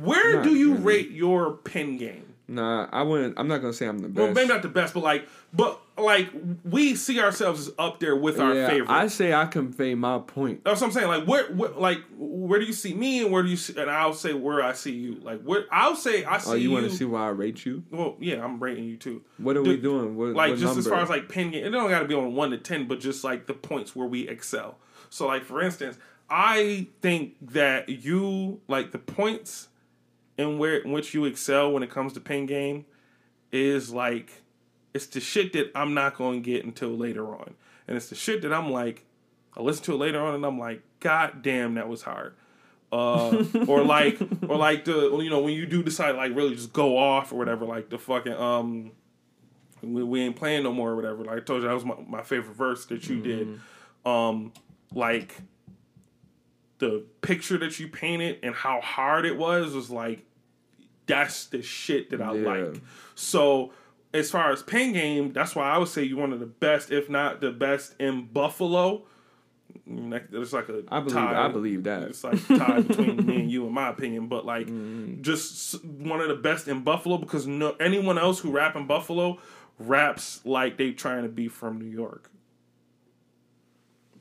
[0.00, 0.82] Where Not do you really.
[0.84, 2.25] rate your pin game?
[2.48, 3.34] Nah, I wouldn't.
[3.38, 4.18] I'm not gonna say I'm the best.
[4.18, 6.28] Well, maybe not the best, but like, but like,
[6.64, 8.90] we see ourselves as up there with our yeah, favorite.
[8.90, 10.62] I say I convey my point.
[10.62, 11.08] That's what I'm saying.
[11.08, 13.76] Like, where, where, like, where do you see me, and where do you see?
[13.76, 15.16] And I'll say where I see you.
[15.16, 16.70] Like, where I'll say I see Oh, you you.
[16.70, 17.82] want to see why I rate you?
[17.90, 19.22] Well, yeah, I'm rating you too.
[19.38, 20.16] What are we doing?
[20.16, 22.14] What, like what just as far as like pen game, it don't got to be
[22.14, 24.78] on one to ten, but just like the points where we excel.
[25.10, 25.98] So like for instance,
[26.30, 29.68] I think that you like the points
[30.38, 32.86] in where in which you excel when it comes to pen game
[33.52, 34.42] is like
[34.94, 37.54] it's the shit that I'm not going to get until later on,
[37.86, 39.04] and it's the shit that I'm like
[39.56, 42.34] I listen to it later on and I'm like, God damn, that was hard.
[42.92, 44.18] Uh, or like,
[44.48, 47.36] or like the you know when you do decide like really just go off or
[47.36, 48.92] whatever, like the fucking um
[49.82, 51.24] we, we ain't playing no more or whatever.
[51.24, 53.60] Like I told you, that was my, my favorite verse that you did.
[54.04, 54.52] Um,
[54.94, 55.34] like
[56.78, 60.24] the picture that you painted and how hard it was was like
[61.06, 62.48] that's the shit that I Yeah.
[62.48, 62.80] like.
[63.14, 63.72] So
[64.14, 66.90] as far as pen game, that's why I would say you're one of the best,
[66.90, 69.04] if not the best in Buffalo.
[69.88, 71.14] Mm, There's like a I believe.
[71.14, 71.44] tie.
[71.44, 72.02] I believe that.
[72.04, 74.26] It's like a tie between me and you, in my opinion.
[74.28, 75.22] But like, Mm-hmm.
[75.22, 79.38] just one of the best in Buffalo because no anyone else who rap in Buffalo
[79.78, 82.30] raps like they trying to be from New York.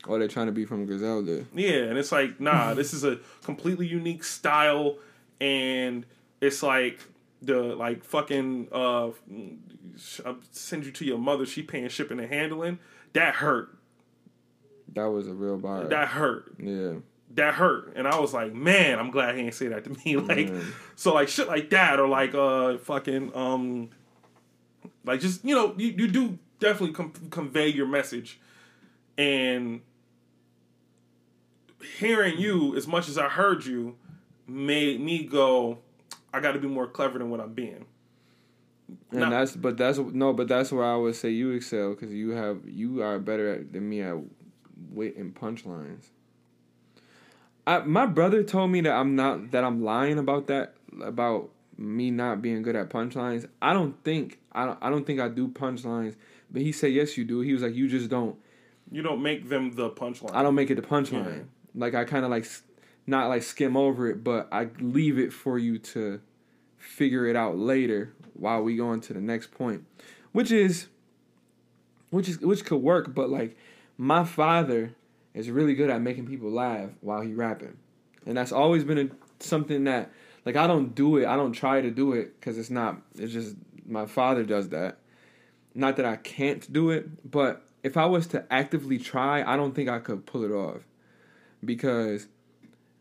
[0.08, 1.46] Or they're trying to be from Griselda.
[1.56, 4.98] Yeah, and it's like, nah, this is a completely unique style,
[5.42, 6.06] and
[6.42, 7.00] it's like
[7.42, 9.10] the like fucking uh,
[10.26, 11.46] I'll send you to your mother.
[11.46, 12.80] She paying shipping and handling.
[13.14, 13.78] That hurt.
[14.94, 15.86] That was a real bar.
[15.86, 16.54] That hurt.
[16.58, 16.94] yeah.
[17.32, 20.16] that hurt and i was like man i'm glad he didn't say that to me
[20.30, 20.50] like
[20.96, 23.90] so like shit like that or like uh fucking um
[25.04, 28.40] like just you know you, you do definitely com- convey your message
[29.18, 29.82] and
[31.98, 33.96] hearing you as much as i heard you
[34.48, 35.80] made me go
[36.36, 37.86] i got to be more clever than what i'm being
[39.12, 42.14] And Not- that's but that's no, but that's where I would say you excel because
[42.14, 44.16] you have you are better at, than me at
[44.92, 46.06] wit and punchlines.
[47.66, 52.12] I my brother told me that I'm not that I'm lying about that about me
[52.12, 53.48] not being good at punchlines.
[53.62, 56.16] I don't think I don't I don't think I do punchlines,
[56.52, 57.42] but he said yes you do.
[57.42, 58.36] He was like you just don't.
[58.92, 60.36] You don't make them the punchline.
[60.36, 61.38] I don't make it the punchline.
[61.38, 61.44] Yeah.
[61.74, 62.46] Like I kind of like
[63.08, 66.22] not like skim over it, but I leave it for you to
[66.78, 69.86] figure it out later while we go on to the next point,
[70.32, 70.88] which is
[72.10, 73.58] which is which could work, but like
[73.98, 74.96] my father
[75.34, 77.78] is really good at making people laugh while he rapping.
[78.26, 80.12] And that's always been a, something that
[80.46, 81.26] like I don't do it.
[81.26, 83.56] I don't try to do it cuz it's not it's just
[83.86, 85.00] my father does that.
[85.74, 89.76] Not that I can't do it, but if I was to actively try, I don't
[89.76, 90.82] think I could pull it off.
[91.64, 92.28] Because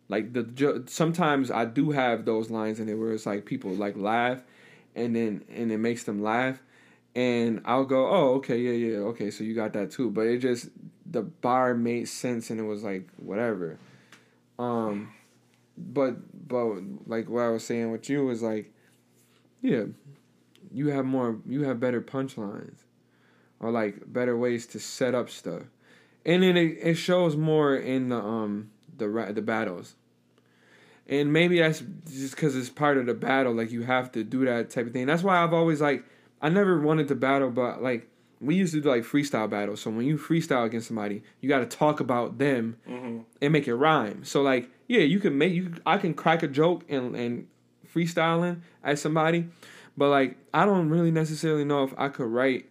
[0.09, 3.97] like the sometimes I do have those lines in it where it's like people like
[3.97, 4.43] laugh
[4.95, 6.63] and then and it makes them laugh
[7.17, 10.39] and I'll go, "Oh, okay, yeah, yeah, okay, so you got that too." But it
[10.39, 10.69] just
[11.07, 13.79] the bar made sense and it was like whatever.
[14.59, 15.13] Um
[15.77, 16.17] but
[16.49, 18.73] but like what I was saying with you was like
[19.63, 19.85] yeah,
[20.73, 22.85] you have more you have better punchlines
[23.61, 25.63] or like better ways to set up stuff.
[26.27, 29.95] And then it, it shows more in the um the the battles.
[31.07, 34.45] And maybe that's just cuz it's part of the battle like you have to do
[34.47, 35.07] that type of thing.
[35.07, 36.05] That's why I've always like
[36.41, 38.09] I never wanted to battle but like
[38.41, 39.81] we used to do like freestyle battles.
[39.81, 43.69] So when you freestyle against somebody, you got to talk about them hmm and make
[43.69, 44.25] it rhyme.
[44.25, 45.75] So like, yeah, you can make you.
[45.87, 47.47] I can crack a joke and and
[47.95, 49.47] freestyling at somebody,
[49.97, 52.67] but like, I don't really necessarily know if I could write.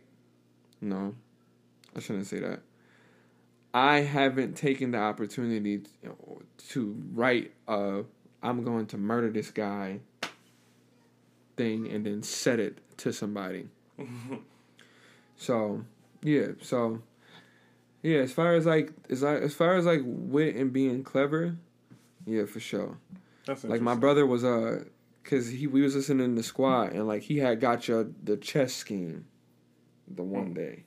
[0.81, 1.15] No,
[1.95, 2.59] I shouldn't say that.
[3.73, 8.03] I haven't taken the opportunity to, to write a
[8.41, 9.99] "I'm going to murder this guy"
[11.57, 13.67] thing and then set it to somebody.
[15.35, 15.85] so
[16.21, 17.01] yeah, so
[18.01, 21.55] yeah, as far as like as I, as far as like wit and being clever,
[22.25, 22.97] yeah, for sure.
[23.45, 24.83] That's Like my brother was uh,
[25.23, 28.37] cause he we was listening in the squad and like he had got you the
[28.37, 29.25] chess scheme,
[30.07, 30.83] the one day,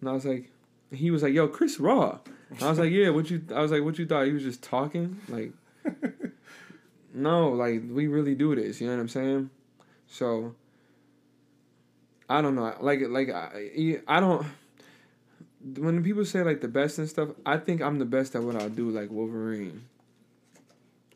[0.00, 0.50] and I was like,
[0.92, 2.18] he was like, yo, Chris Raw.
[2.62, 3.42] I was like, yeah, what you?
[3.54, 4.26] I was like, what you thought?
[4.26, 5.52] He was just talking, like.
[7.14, 8.80] no, like we really do this.
[8.80, 9.50] You know what I'm saying?
[10.06, 10.54] So.
[12.28, 12.74] I don't know.
[12.80, 14.44] Like, like I, I don't
[15.74, 18.60] when people say like the best and stuff, I think I'm the best at what
[18.60, 19.84] I do, like Wolverine.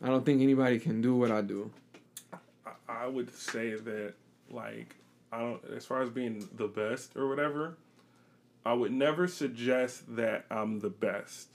[0.02, 1.70] I don't think anybody can do what I do.
[2.32, 2.36] I-
[2.88, 4.14] I would say that
[4.50, 4.96] like
[5.32, 7.76] I don't as far as being the best or whatever,
[8.64, 11.48] I would never suggest that I'm the best.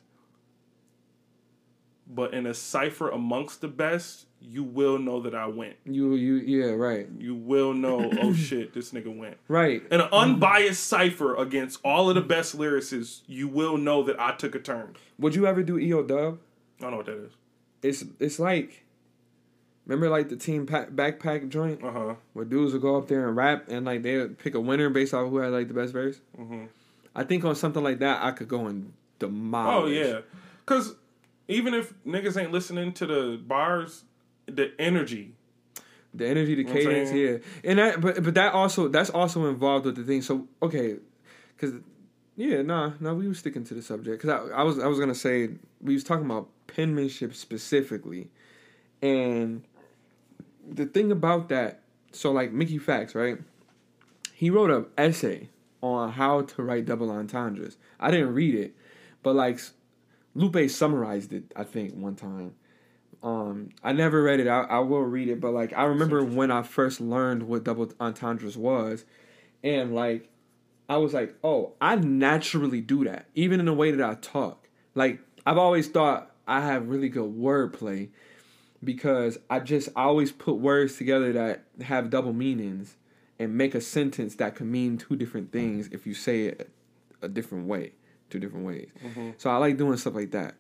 [2.08, 5.76] But in a cipher amongst the best, you will know that I went.
[5.86, 9.38] You, you, yeah, right, You will know, oh shit, this nigga went.
[9.48, 9.82] right.
[9.90, 14.36] In an unbiased cipher against all of the best lyricists, you will know that I
[14.36, 14.96] took a turn.
[15.18, 16.38] Would you ever do EO Dub?
[16.80, 17.32] I don't know what that is.
[17.82, 18.86] It's, it's like,
[19.88, 22.16] remember like the team pack, backpack joint Uh huh.
[22.34, 24.90] where dudes would go up there and rap and like they would pick a winner
[24.92, 26.20] based off who had like the best verse.
[26.36, 26.66] hmm
[27.16, 29.84] I think on something like that, I could go and demolish.
[29.84, 30.22] Oh yeah,
[30.66, 30.96] because
[31.48, 34.04] even if niggas ain't listening to the bars,
[34.46, 35.34] the energy.
[36.14, 37.38] The energy, the know cadence, yeah,
[37.70, 40.22] and that, but but that also that's also involved with the thing.
[40.22, 40.96] So okay,
[41.56, 41.76] because
[42.38, 44.98] yeah, nah, nah, we were sticking to the subject because I, I was I was
[44.98, 45.50] gonna say
[45.82, 48.30] we was talking about penmanship specifically,
[49.02, 49.64] and
[50.66, 51.82] the thing about that,
[52.14, 53.38] so like Mickey Factz, right?
[54.34, 55.50] He wrote an essay
[55.86, 57.78] on how to write double entendres.
[58.00, 58.76] I didn't read it,
[59.24, 59.60] but like
[60.34, 62.56] Lupe summarized it, I think, one time.
[63.24, 64.48] Um, I never read it.
[64.48, 67.92] I, I will read it, but like I remember when I first learned what double
[68.00, 69.06] entendres was,
[69.64, 70.30] and like
[70.90, 74.68] I was like, oh, I naturally do that, even in the way that I talk.
[74.94, 78.10] Like I've always thought I have really good wordplay
[78.84, 82.96] because I just I always put words together that have double meanings
[83.40, 86.70] and make a sentence that can mean two different things if you say it
[87.22, 87.92] a different way,
[88.30, 88.90] two different ways.
[89.38, 90.56] So I like doing stuff like that.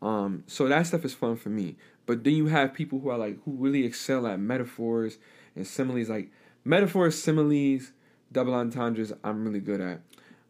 [0.00, 1.76] Um, so that stuff is fun for me.
[2.06, 5.18] But then you have people who are like who really excel at metaphors
[5.54, 6.08] and similes.
[6.08, 6.30] Like
[6.64, 7.92] metaphors, similes,
[8.32, 9.12] double entendres.
[9.22, 10.00] I'm really good at.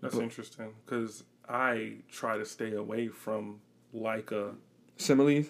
[0.00, 3.60] That's interesting because I try to stay away from
[3.92, 4.52] like a
[4.96, 5.46] Similes.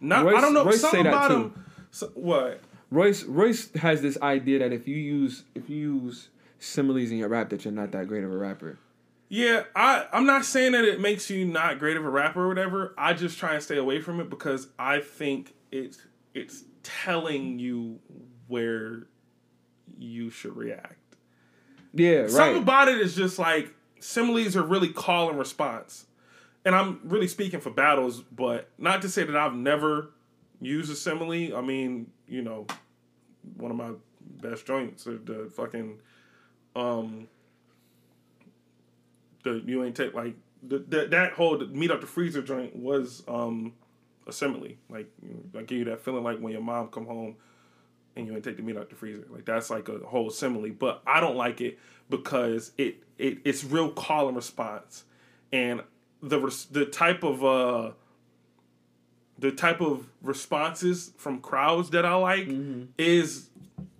[0.00, 0.24] not.
[0.24, 1.34] Royce- I don't know Royce something say that about too.
[1.34, 1.64] him.
[1.90, 2.60] So, what?
[2.90, 7.28] Royce Royce has this idea that if you use if you use similes in your
[7.28, 8.78] rap, that you're not that great of a rapper.
[9.28, 12.48] Yeah, I I'm not saying that it makes you not great of a rapper or
[12.48, 12.94] whatever.
[12.98, 15.98] I just try and stay away from it because I think it's
[16.34, 18.00] it's telling you
[18.48, 19.06] where
[19.98, 20.96] you should react.
[21.92, 22.62] Yeah, Something right.
[22.62, 26.06] about it is just like similes are really call and response.
[26.64, 30.10] And I'm really speaking for battles, but not to say that I've never
[30.60, 31.56] used a simile.
[31.56, 32.66] I mean, you know,
[33.56, 33.92] one of my
[34.42, 35.98] best joints the fucking
[36.76, 37.26] um
[39.42, 43.22] the you ain't take like the, the that whole meet up the freezer joint was
[43.28, 43.72] um
[44.26, 44.72] a simile.
[44.88, 45.10] Like
[45.56, 47.36] I give you that feeling like when your mom come home
[48.16, 49.26] and you ain't take the meat out the freezer.
[49.28, 50.70] Like that's like a whole simile.
[50.70, 55.04] But I don't like it because it, it it's real call and response,
[55.52, 55.82] and
[56.22, 56.38] the
[56.70, 57.92] the type of uh
[59.40, 62.84] the type of responses from crowds that I like mm-hmm.
[62.98, 63.48] is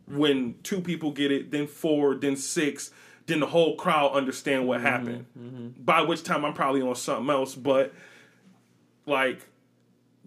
[0.07, 2.91] when two people get it, then four, then six,
[3.27, 4.87] then the whole crowd understand what mm-hmm.
[4.87, 5.27] happened.
[5.39, 5.83] Mm-hmm.
[5.83, 7.95] By which time I'm probably on something else, but
[9.07, 9.47] like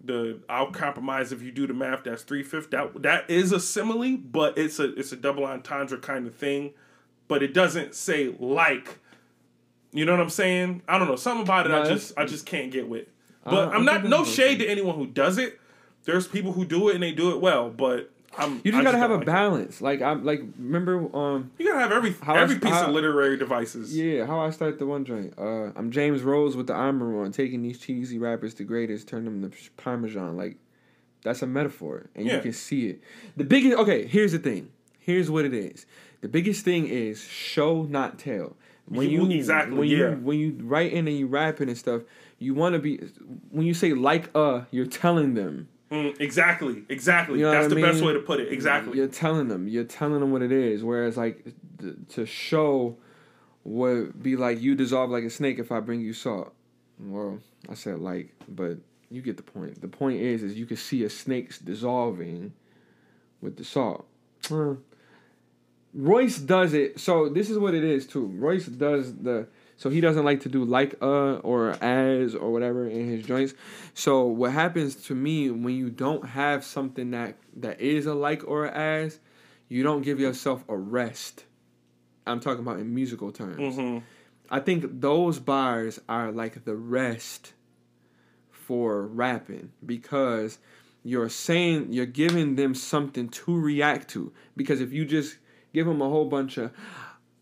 [0.02, 2.04] the I'll compromise if you do the math.
[2.04, 2.68] That's three fifths.
[2.68, 6.74] That that is a simile, but it's a it's a double entendre kind of thing.
[7.28, 8.98] But it doesn't say like.
[9.92, 10.82] You know what I'm saying?
[10.88, 11.14] I don't know.
[11.14, 13.06] Something about it No, I just I just can't get with.
[13.44, 15.60] But I- I'm not no shade to anyone who does it.
[16.04, 18.82] There's people who do it and they do it well, but I'm You just I
[18.84, 19.26] gotta have a like it.
[19.26, 19.80] balance.
[19.80, 22.92] Like I'm like remember um You gotta have every How I- every piece how- of
[22.94, 23.96] literary devices.
[23.96, 25.34] yeah how I start the one joint.
[25.38, 29.24] Uh, I'm James Rose with the armor on, taking these cheesy rappers to greatest, turn
[29.24, 30.36] them to parmesan.
[30.36, 30.56] Like
[31.22, 32.36] that's a metaphor, and Yeah.
[32.36, 33.00] you can see it.
[33.36, 34.06] The biggest okay.
[34.06, 34.70] Here's the thing.
[34.98, 35.86] Here's what it is.
[36.20, 38.56] The biggest thing is show not tell.
[38.86, 39.96] When You- you exactly, when yeah.
[39.96, 42.02] you when you writing and you rapping and stuff,
[42.44, 42.98] you want to be
[43.50, 45.68] when you say like uh, you're telling them.
[45.90, 47.38] Mm, exactly, exactly.
[47.38, 48.52] You know That's the I best way to put it.
[48.52, 48.96] Exactly.
[48.96, 49.68] You're telling them.
[49.68, 50.82] You're telling them what it is.
[50.82, 51.44] Whereas like
[51.80, 52.96] th- to show
[53.64, 56.52] would be like you dissolve like a snake if I bring you salt.
[56.98, 58.78] Well, I said like, but
[59.10, 59.80] you get the point.
[59.80, 62.52] The point is, is you can see a snake's dissolving
[63.40, 64.06] with the salt.
[64.48, 64.74] Huh.
[65.94, 66.98] Royce does it.
[66.98, 68.26] So this is what it is too.
[68.26, 69.46] Royce does the.
[69.76, 73.54] So he doesn't like to do like uh or as or whatever in his joints.
[73.92, 78.42] So what happens to me when you don't have something that that is a like
[78.46, 79.18] or a as,
[79.68, 81.44] you don't give yourself a rest.
[82.26, 83.76] I'm talking about in musical terms.
[83.76, 83.98] hmm
[84.50, 87.54] I think those bars are like the rest
[88.50, 90.58] for rapping because
[91.02, 94.32] you're saying you're giving them something to react to.
[94.56, 95.36] Because if you just
[95.72, 96.72] give them a whole bunch of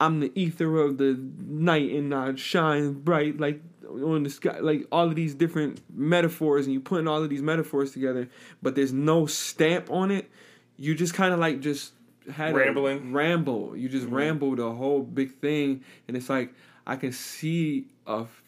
[0.03, 4.87] I'm the ether of the night and I shine bright like on the sky like
[4.91, 8.29] all of these different metaphors and you putting all of these metaphors together
[8.63, 10.29] but there's no stamp on it.
[10.77, 11.93] You just kind of like just
[12.35, 13.11] had Rambling.
[13.11, 13.77] a ramble.
[13.77, 14.15] You just mm-hmm.
[14.17, 16.53] rambled a whole big thing and it's like
[16.85, 18.43] i can see a f-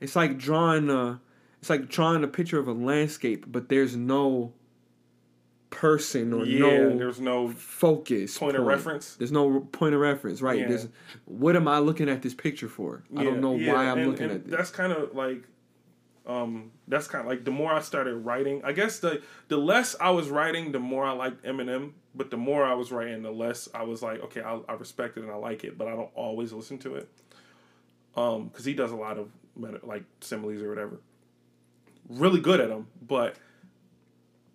[0.00, 1.20] it's like drawing a
[1.60, 4.52] it's like drawing a picture of a landscape but there's no
[5.74, 9.16] person or Yeah, no there's no focus point of reference.
[9.16, 10.60] there's no point of reference, right?
[10.60, 10.68] Yeah.
[10.68, 10.88] There's
[11.26, 13.02] what am I looking at this picture for?
[13.16, 14.56] I don't know yeah, why I'm and- looking and at this.
[14.56, 15.42] That's kind of like,
[16.26, 18.62] um, that's kind of like the more I started writing.
[18.64, 21.92] I guess the the less I was writing, the more I liked Eminem.
[22.16, 25.16] But the more I was writing, the less I was like, okay, I, I respect
[25.16, 27.08] it and I like it, but I don't always listen to it.
[28.16, 31.00] Um, because he does a lot of meta, like similes or whatever.
[32.08, 33.34] Really good at them, but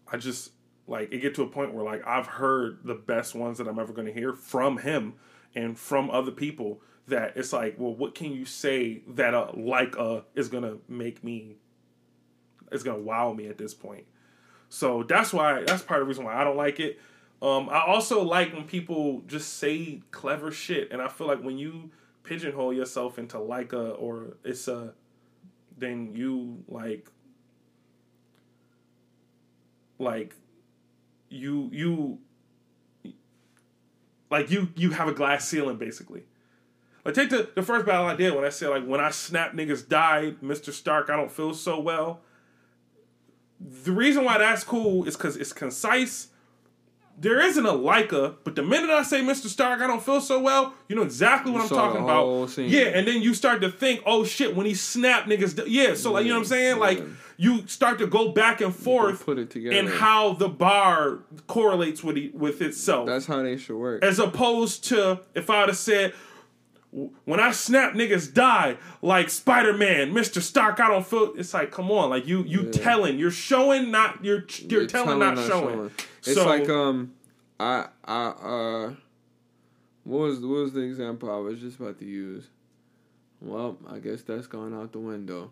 [0.10, 0.52] I just
[0.90, 3.80] like it get to a point where like I've heard the best ones that I'm
[3.80, 5.14] ever going to hear from him
[5.56, 9.95] and from other people that it's like, well, what can you say that a like
[9.95, 11.57] a is going to make me
[12.72, 14.06] is going to wow me at this point.
[14.70, 16.99] So that's why that's part of the reason why I don't like it.
[17.41, 21.57] Um, I also like when people just say clever shit, and I feel like when
[21.57, 21.91] you
[22.24, 24.94] pigeonhole yourself into like a or it's a,
[25.78, 27.10] then you like
[29.98, 30.36] like
[31.30, 32.19] you you
[34.30, 36.23] like you you have a glass ceiling basically.
[37.06, 39.53] Like take the the first battle I did when I said like when I snap
[39.53, 40.72] niggas died, Mr.
[40.72, 42.22] Stark, I don't feel so well.
[43.60, 46.30] The reason why that's cool is because it's concise.
[47.22, 49.48] There isn't a like a, but the minute I say Mr.
[49.48, 52.50] Stark, I don't feel so well, you know exactly what You I'm talking about.
[52.50, 52.70] scene.
[52.70, 55.96] Yeah, and then you start to think, oh shit, when he snapped niggas, yeah.
[55.96, 56.80] So like you know what I'm saying?
[56.80, 57.04] Like
[57.38, 59.76] you start to go back and forth put it together.
[59.78, 64.04] and how the bar correlates with e- with itself, That's how they should work.
[64.04, 66.14] as opposed to if I would have said.
[66.91, 70.80] When I snap, niggas die like Spider Man, Mister Stark.
[70.80, 71.34] I don't feel.
[71.38, 72.72] It's like, come on, like you, you Yeah.
[72.72, 75.91] telling, you're showing, not you're, you're, telling, not showing.
[76.20, 77.14] It's So- like um,
[77.60, 78.94] I I uh,
[80.03, 82.48] what was what was the example I was just about to use?
[83.40, 85.52] Well, I guess that's going out the window.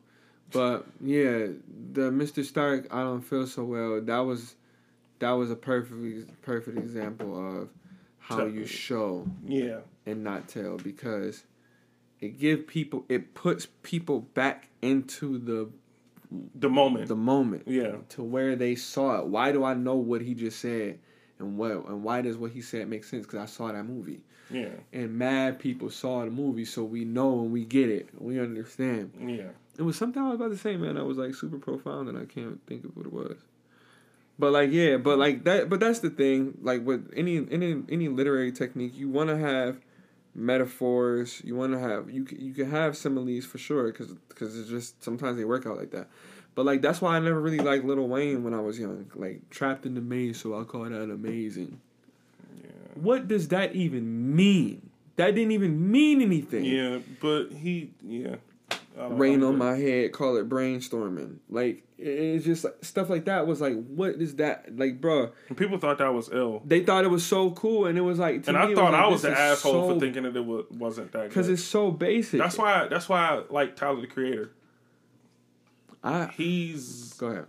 [0.51, 1.47] But yeah,
[1.93, 2.43] the Mr.
[2.43, 4.01] Stark, I don't feel so well.
[4.01, 4.55] That was
[5.19, 7.69] that was a perfect perfect example of
[8.19, 11.43] how you show Yeah, and not tell because
[12.19, 15.69] it give people it puts people back into the
[16.55, 17.07] the moment.
[17.07, 19.27] the moment yeah, to where they saw it.
[19.27, 20.99] Why do I know what he just said
[21.39, 23.25] and what and why does what he said make sense?
[23.25, 27.41] Because I saw that movie yeah, and mad people saw the movie, so we know
[27.41, 29.11] and we get it, we understand.
[29.19, 29.49] yeah.
[29.77, 30.97] It was something I was about to say, man.
[30.97, 33.37] i was like super profound, and I can't think of what it was.
[34.39, 35.69] But like, yeah, but like that.
[35.69, 36.57] But that's the thing.
[36.61, 39.79] Like with any any any literary technique, you want to have
[40.37, 41.41] metaphors.
[41.43, 44.69] You want to have you c- you can have similes for sure, because because it's
[44.69, 46.07] just sometimes they work out like that.
[46.55, 49.11] But like that's why I never really liked Lil Wayne when I was young.
[49.15, 51.81] Like trapped in the maze, so I call that amazing.
[52.63, 52.69] Yeah.
[52.95, 54.89] What does that even mean?
[55.17, 56.63] That didn't even mean anything.
[56.63, 58.35] Yeah, but he, yeah.
[58.97, 61.37] Oh, don't- rain on my head, call it brainstorming.
[61.49, 64.77] Like it's just like, stuff like that was like, what is that?
[64.77, 68.01] Like, bro, people thought that was ill, they thought it was so cool, and it
[68.01, 70.35] was like, and me, I thought like, I was the asshole so- for thinking that
[70.35, 72.39] it wa- wasn't that because it's so basic.
[72.39, 72.83] That's why.
[72.83, 74.51] I, That's why I like Tyler the Creator.
[76.03, 77.13] I He's.
[77.13, 77.45] go ahead.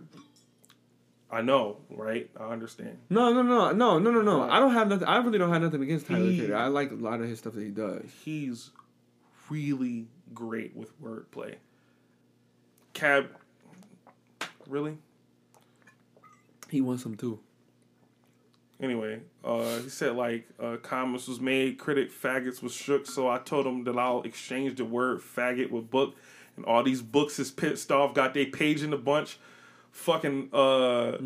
[1.31, 2.27] I know, right?
[2.39, 2.97] I understand.
[3.11, 4.49] No, no, no, no, no, no, no.
[4.49, 5.07] I don't have nothing.
[5.07, 6.55] I really don't have nothing against Tyler He- the Creator.
[6.57, 8.01] I like a lot of his stuff that he does.
[8.25, 8.71] He's
[9.49, 11.55] really great with wordplay.
[12.93, 13.29] Cab.
[14.67, 14.97] Really?
[16.69, 17.39] He wants some too.
[18.81, 23.39] Anyway, uh, he said like uh, comments was made, critic faggots was shook, so I
[23.39, 26.15] told him that I'll exchange the word faggot with book,
[26.55, 29.37] and all these books is pissed off, got their page in the bunch,
[29.91, 31.17] fucking uh,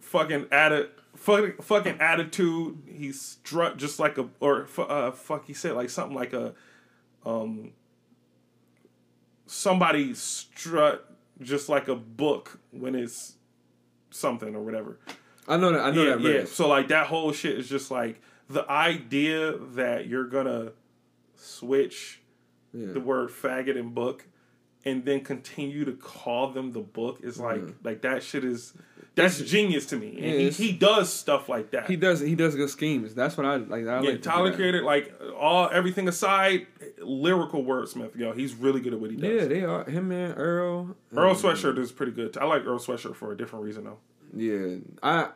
[0.00, 2.82] fucking atti- fucking fucking attitude.
[2.86, 5.46] He strut just like a or uh, fuck.
[5.46, 6.52] He said like something like a
[7.24, 7.72] um
[9.50, 11.10] somebody strut
[11.40, 13.34] just like a book when it's
[14.10, 14.98] something or whatever
[15.48, 15.80] I know that.
[15.80, 16.22] I know yeah, that.
[16.22, 16.44] yeah.
[16.44, 20.72] So like that whole shit is just like the idea that you're gonna
[21.34, 22.20] switch
[22.72, 22.92] Yeah.
[22.92, 24.26] the word faggot and book
[24.84, 27.72] and then continue to call them the book is like mm-hmm.
[27.82, 28.74] like that shit is
[29.14, 30.08] that's genius to me.
[30.08, 31.86] And Yeah, he, he does stuff like that.
[31.86, 32.20] He does.
[32.20, 33.14] He does good schemes.
[33.14, 33.86] That's what I like.
[33.86, 36.66] I yeah, like Tyler Creator like all everything aside,
[36.98, 38.16] lyrical wordsmith.
[38.16, 39.42] Yo, he's really good at what he does.
[39.42, 39.84] Yeah, they are.
[39.84, 40.96] Him and Earl.
[41.14, 42.36] Earl um, Sweatshirt is pretty good.
[42.38, 43.98] I like Earl Sweatshirt for a different reason though.
[44.34, 45.30] Yeah, I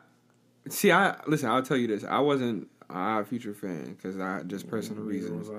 [0.69, 0.93] see.
[0.93, 1.51] I listen.
[1.51, 2.05] I'll tell you this.
[2.05, 5.51] I wasn't a Future fan because I just personal Neither reasons.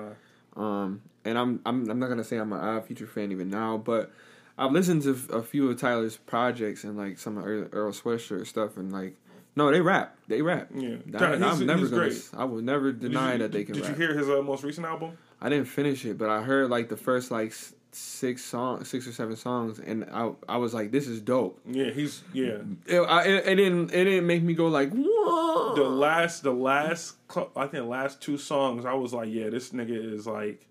[0.56, 3.78] Um, and I'm I'm I'm not gonna say I'm an Odd Future fan even now,
[3.78, 4.12] but
[4.58, 8.48] I've listened to a few of Tyler's projects and like some of Earl, Earl Sweatshirt
[8.48, 9.16] stuff, and like
[9.58, 10.18] no, they rap.
[10.28, 10.70] They rap.
[10.76, 10.96] Yeah.
[11.18, 12.02] I, I'm never he's gonna.
[12.08, 12.30] great.
[12.36, 13.92] I will never deny you- that they can Did rap.
[13.92, 15.18] you hear his uh, most recent album?
[15.42, 17.54] I didn't finish it, but I heard like the first like
[17.92, 21.60] six songs, six or seven songs, and I I was like, this is dope.
[21.70, 22.58] Yeah, he's yeah.
[22.86, 25.76] It, I, it, it didn't it didn't make me go like whoa.
[25.76, 27.16] The last, the last,
[27.56, 30.66] I think the last two songs, I was like, yeah, this nigga is like,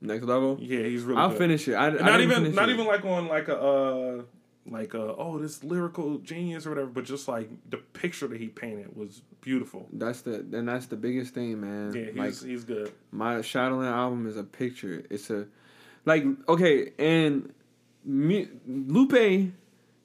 [0.00, 0.58] Next level.
[0.60, 1.20] yeah, he's really.
[1.20, 1.38] I'll good.
[1.38, 1.74] finish it.
[1.74, 2.72] I, I not didn't even, not it.
[2.72, 4.22] even like on like a, uh,
[4.66, 8.48] like a, oh, this lyrical genius or whatever, but just like the picture that he
[8.48, 9.88] painted was beautiful.
[9.92, 11.92] That's the and that's the biggest thing, man.
[11.94, 12.92] Yeah, he's like he's good.
[13.10, 15.04] my Shadowland album is a picture.
[15.10, 15.46] It's a
[16.04, 17.52] like okay, and
[18.04, 19.50] me, Lupe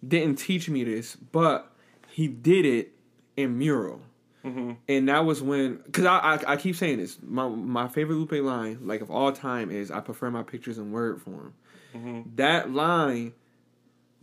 [0.05, 1.71] didn't teach me this, but
[2.09, 2.93] he did it
[3.37, 4.01] in mural.
[4.45, 4.71] Mm-hmm.
[4.89, 7.17] And that was when, cause I, I I keep saying this.
[7.21, 10.91] My my favorite Lupe line, like of all time, is I prefer my pictures in
[10.91, 11.53] word form.
[11.95, 12.35] Mm-hmm.
[12.35, 13.33] That line,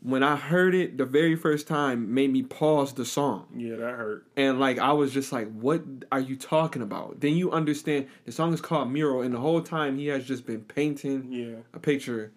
[0.03, 3.47] when I heard it the very first time, made me pause the song.
[3.57, 4.27] Yeah, that hurt.
[4.37, 5.83] And like I was just like, what
[6.13, 7.21] are you talking about?
[7.21, 10.47] Then you understand the song is called Mural, and the whole time he has just
[10.47, 12.33] been painting Yeah, a picture.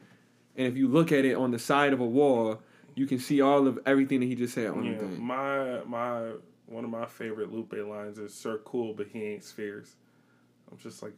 [0.56, 2.62] And if you look at it on the side of a wall,
[2.96, 4.94] you can see all of everything that he just said on yeah.
[4.94, 5.24] the thing.
[5.24, 6.32] My my
[6.68, 9.96] one of my favorite Lupe lines is "Sir cool, but he ain't spheres."
[10.72, 11.14] I'm just like,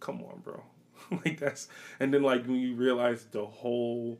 [0.00, 0.62] come on, bro.
[1.24, 1.68] like that's
[1.98, 4.18] and then like when you realize the whole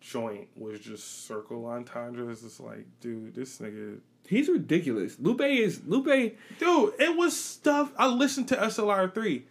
[0.00, 5.16] joint was just circle entendre, it's just like, dude, this nigga He's ridiculous.
[5.18, 6.36] Lupe is Lupe.
[6.58, 7.92] Dude, it was stuff.
[7.96, 9.46] I listened to SLR three,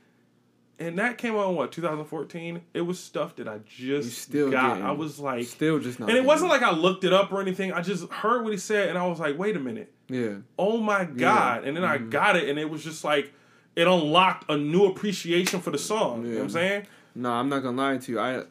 [0.80, 2.62] and that came out in what 2014.
[2.74, 4.70] It was stuff that I You just still got.
[4.76, 6.10] getting- I was like, Still just not.
[6.10, 7.72] and it wasn't like I looked it up or anything.
[7.74, 10.36] I just heard what he said, and I was like, wait a minute, yeah.
[10.58, 11.64] oh my god!
[11.66, 12.10] And then I Mm-hmm.
[12.10, 13.34] got it, and it was just like
[13.76, 16.24] it unlocked a new appreciation for the song.
[16.26, 16.88] You know what I'm saying?
[17.16, 18.20] No, I'm not gonna lie to you.
[18.20, 18.44] I,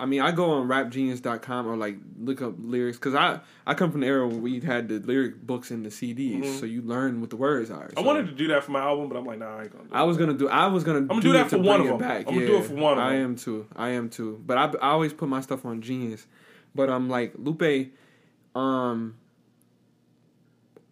[0.00, 3.92] I mean, I go on rapgenius.com or like look up lyrics because I I come
[3.92, 7.20] from the era where we had the lyric books and the CDs, so you learn
[7.20, 7.88] what the words are.
[7.88, 7.98] Mm-hmm.
[7.98, 9.84] I wanted to do that for my album, but I'm like, nah, I ain't gonna.
[9.84, 10.48] do I was gonna do.
[10.48, 11.00] I was gonna.
[11.00, 11.98] I'm gonna do, do that it for one of them.
[11.98, 12.26] Back.
[12.26, 13.66] I'm gonna do it for one of I am too.
[13.76, 14.42] I am too.
[14.46, 16.26] But I, I always put my stuff on Genius.
[16.74, 17.90] But I'm like Lupe.
[18.54, 19.16] Um,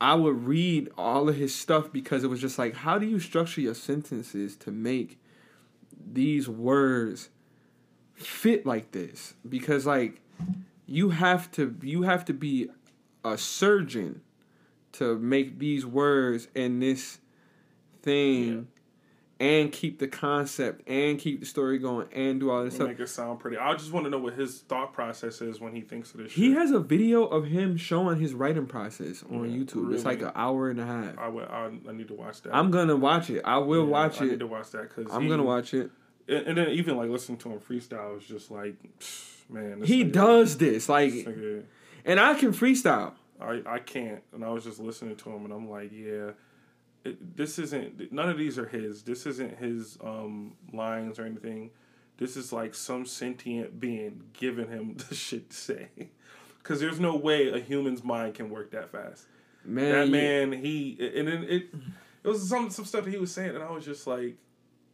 [0.01, 3.19] I would read all of his stuff because it was just like, how do you
[3.19, 5.19] structure your sentences to make
[5.99, 7.31] these words
[8.19, 9.35] fit like this?
[9.49, 10.21] Because like
[10.87, 12.69] you have to you have to be
[13.25, 14.23] a surgeon
[14.93, 17.19] to make these words and this
[18.03, 18.69] thing
[19.41, 22.89] and keep the concept and keep the story going and do all this stuff.
[22.89, 23.57] Make it sound pretty.
[23.57, 26.33] I just want to know what his thought process is when he thinks of this.
[26.33, 26.59] He shit.
[26.59, 29.95] has a video of him showing his writing process on Yeah, YouTube.
[29.95, 31.19] It's like an hour and a half.
[31.19, 32.55] I, I, I need to watch that.
[32.55, 33.43] I'm gonna watch it.
[33.45, 35.91] I will Yeah, watch I need to watch that because I'm gonna watch it.
[36.29, 38.75] And, and then even like listening to him freestyle is just like,
[39.49, 39.81] man.
[39.81, 41.65] This He nigga- does this like, this nigga-
[42.05, 43.13] and I can freestyle.
[43.41, 44.23] I I can't.
[44.33, 46.31] And I was just listening to him, and I'm like, yeah,
[47.05, 48.13] it, this isn't.
[48.13, 49.03] None of these are his.
[49.03, 51.71] This isn't his um lines or anything.
[52.17, 55.89] This is like some sentient being giving him the shit to say.
[56.63, 59.27] Because there's no way a human's mind can work that fast.
[59.65, 61.69] Man, that man, he and then it.
[62.25, 64.37] It was some some stuff that he was saying, and I was just like,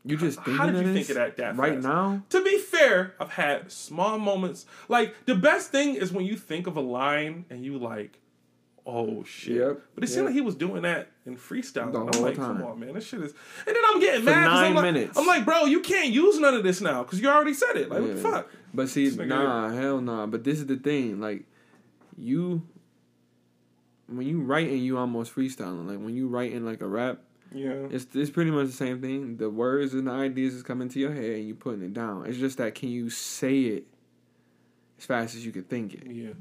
[0.04, 1.86] you just how did you think of that that right fast?
[1.86, 2.22] now?
[2.30, 4.66] To be fair, I've had small moments.
[4.88, 8.18] Like the best thing is when you think of a line and you like,
[8.86, 9.56] oh shit.
[9.56, 11.90] Yep, But it seemed like he was doing that in freestyle.
[11.90, 12.58] The I'm whole like, time.
[12.58, 13.32] come on, man, this shit is.
[13.66, 15.18] And then I'm getting For mad 'cause I'm nine like, minutes.
[15.18, 17.88] I'm like, bro, you can't use none of this now because you already said it.
[17.88, 18.50] Like, what the fuck?
[18.74, 20.26] But see, nah, hell nah.
[20.26, 21.44] But this is the thing, like
[22.18, 22.60] you,
[24.06, 25.86] when you writing, you almost freestyling.
[25.86, 27.20] Like when you writing like a rap,
[27.52, 27.86] Yeah.
[27.90, 29.36] it's it's pretty much the same thing.
[29.36, 32.26] The words and the ideas is coming to your head, and you're putting it down.
[32.26, 33.86] It's just that can you say it
[34.98, 36.06] as fast as you can think it?
[36.06, 36.32] Yeah.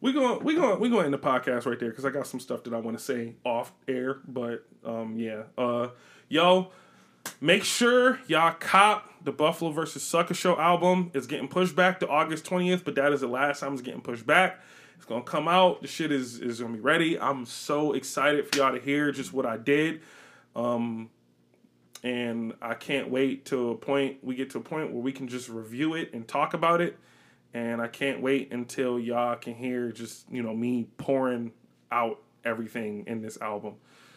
[0.00, 2.40] We going we going we going end the podcast right there because I got some
[2.40, 4.18] stuff that I want to say off air.
[4.26, 5.88] But um yeah, uh
[6.28, 6.70] yo,
[7.40, 11.10] make sure y'all cop the Buffalo versus Sucker Show album.
[11.14, 14.02] It's getting pushed back to August twentieth, but that is the last time it's getting
[14.02, 14.60] pushed back.
[14.96, 15.82] It's gonna come out.
[15.82, 17.18] The shit is is gonna be ready.
[17.18, 20.00] I'm so excited for y'all to hear just what I did.
[20.58, 21.10] Um
[22.04, 25.28] and I can't wait to a point we get to a point where we can
[25.28, 26.96] just review it and talk about it.
[27.54, 31.52] And I can't wait until y'all can hear just you know me pouring
[31.90, 33.74] out everything in this album.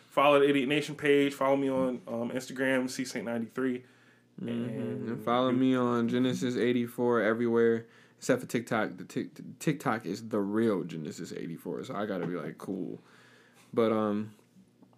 [0.09, 1.33] Follow the Idiot Nation page.
[1.33, 3.83] Follow me on um, Instagram, C Saint ninety three.
[4.39, 7.85] And follow me on Genesis eighty four everywhere
[8.17, 8.97] except for TikTok.
[8.97, 12.99] The tic- TikTok is the real Genesis eighty four, so I gotta be like cool.
[13.73, 14.31] But um,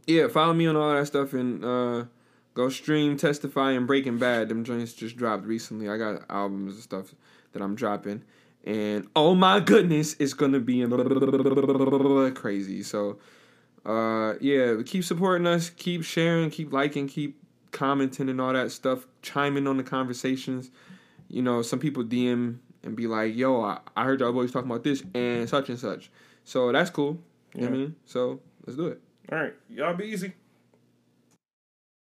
[0.08, 2.06] yeah, follow me on all that stuff and uh,
[2.54, 4.50] go stream Testify and Breaking Bad.
[4.50, 5.90] Them joints just dropped recently.
[5.90, 7.16] I got albums and stuff
[7.54, 8.24] that I'm dropping,
[8.64, 10.86] and oh my goodness, it's gonna be
[12.36, 12.84] crazy.
[12.84, 13.20] So
[13.86, 17.38] uh, yeah, keep supporting us, keep sharing, keep liking, keep
[17.72, 20.72] commenting and all that stuff, chiming on the conversations.
[21.28, 24.70] You know, some people DM and be like, "Yo, I, I heard y'all boys talking
[24.70, 26.12] about this and such and such."
[26.44, 27.20] So that's cool.
[27.56, 27.96] You know what I mean?
[28.06, 29.02] So let's do it.
[29.32, 30.34] All right, y'all be easy.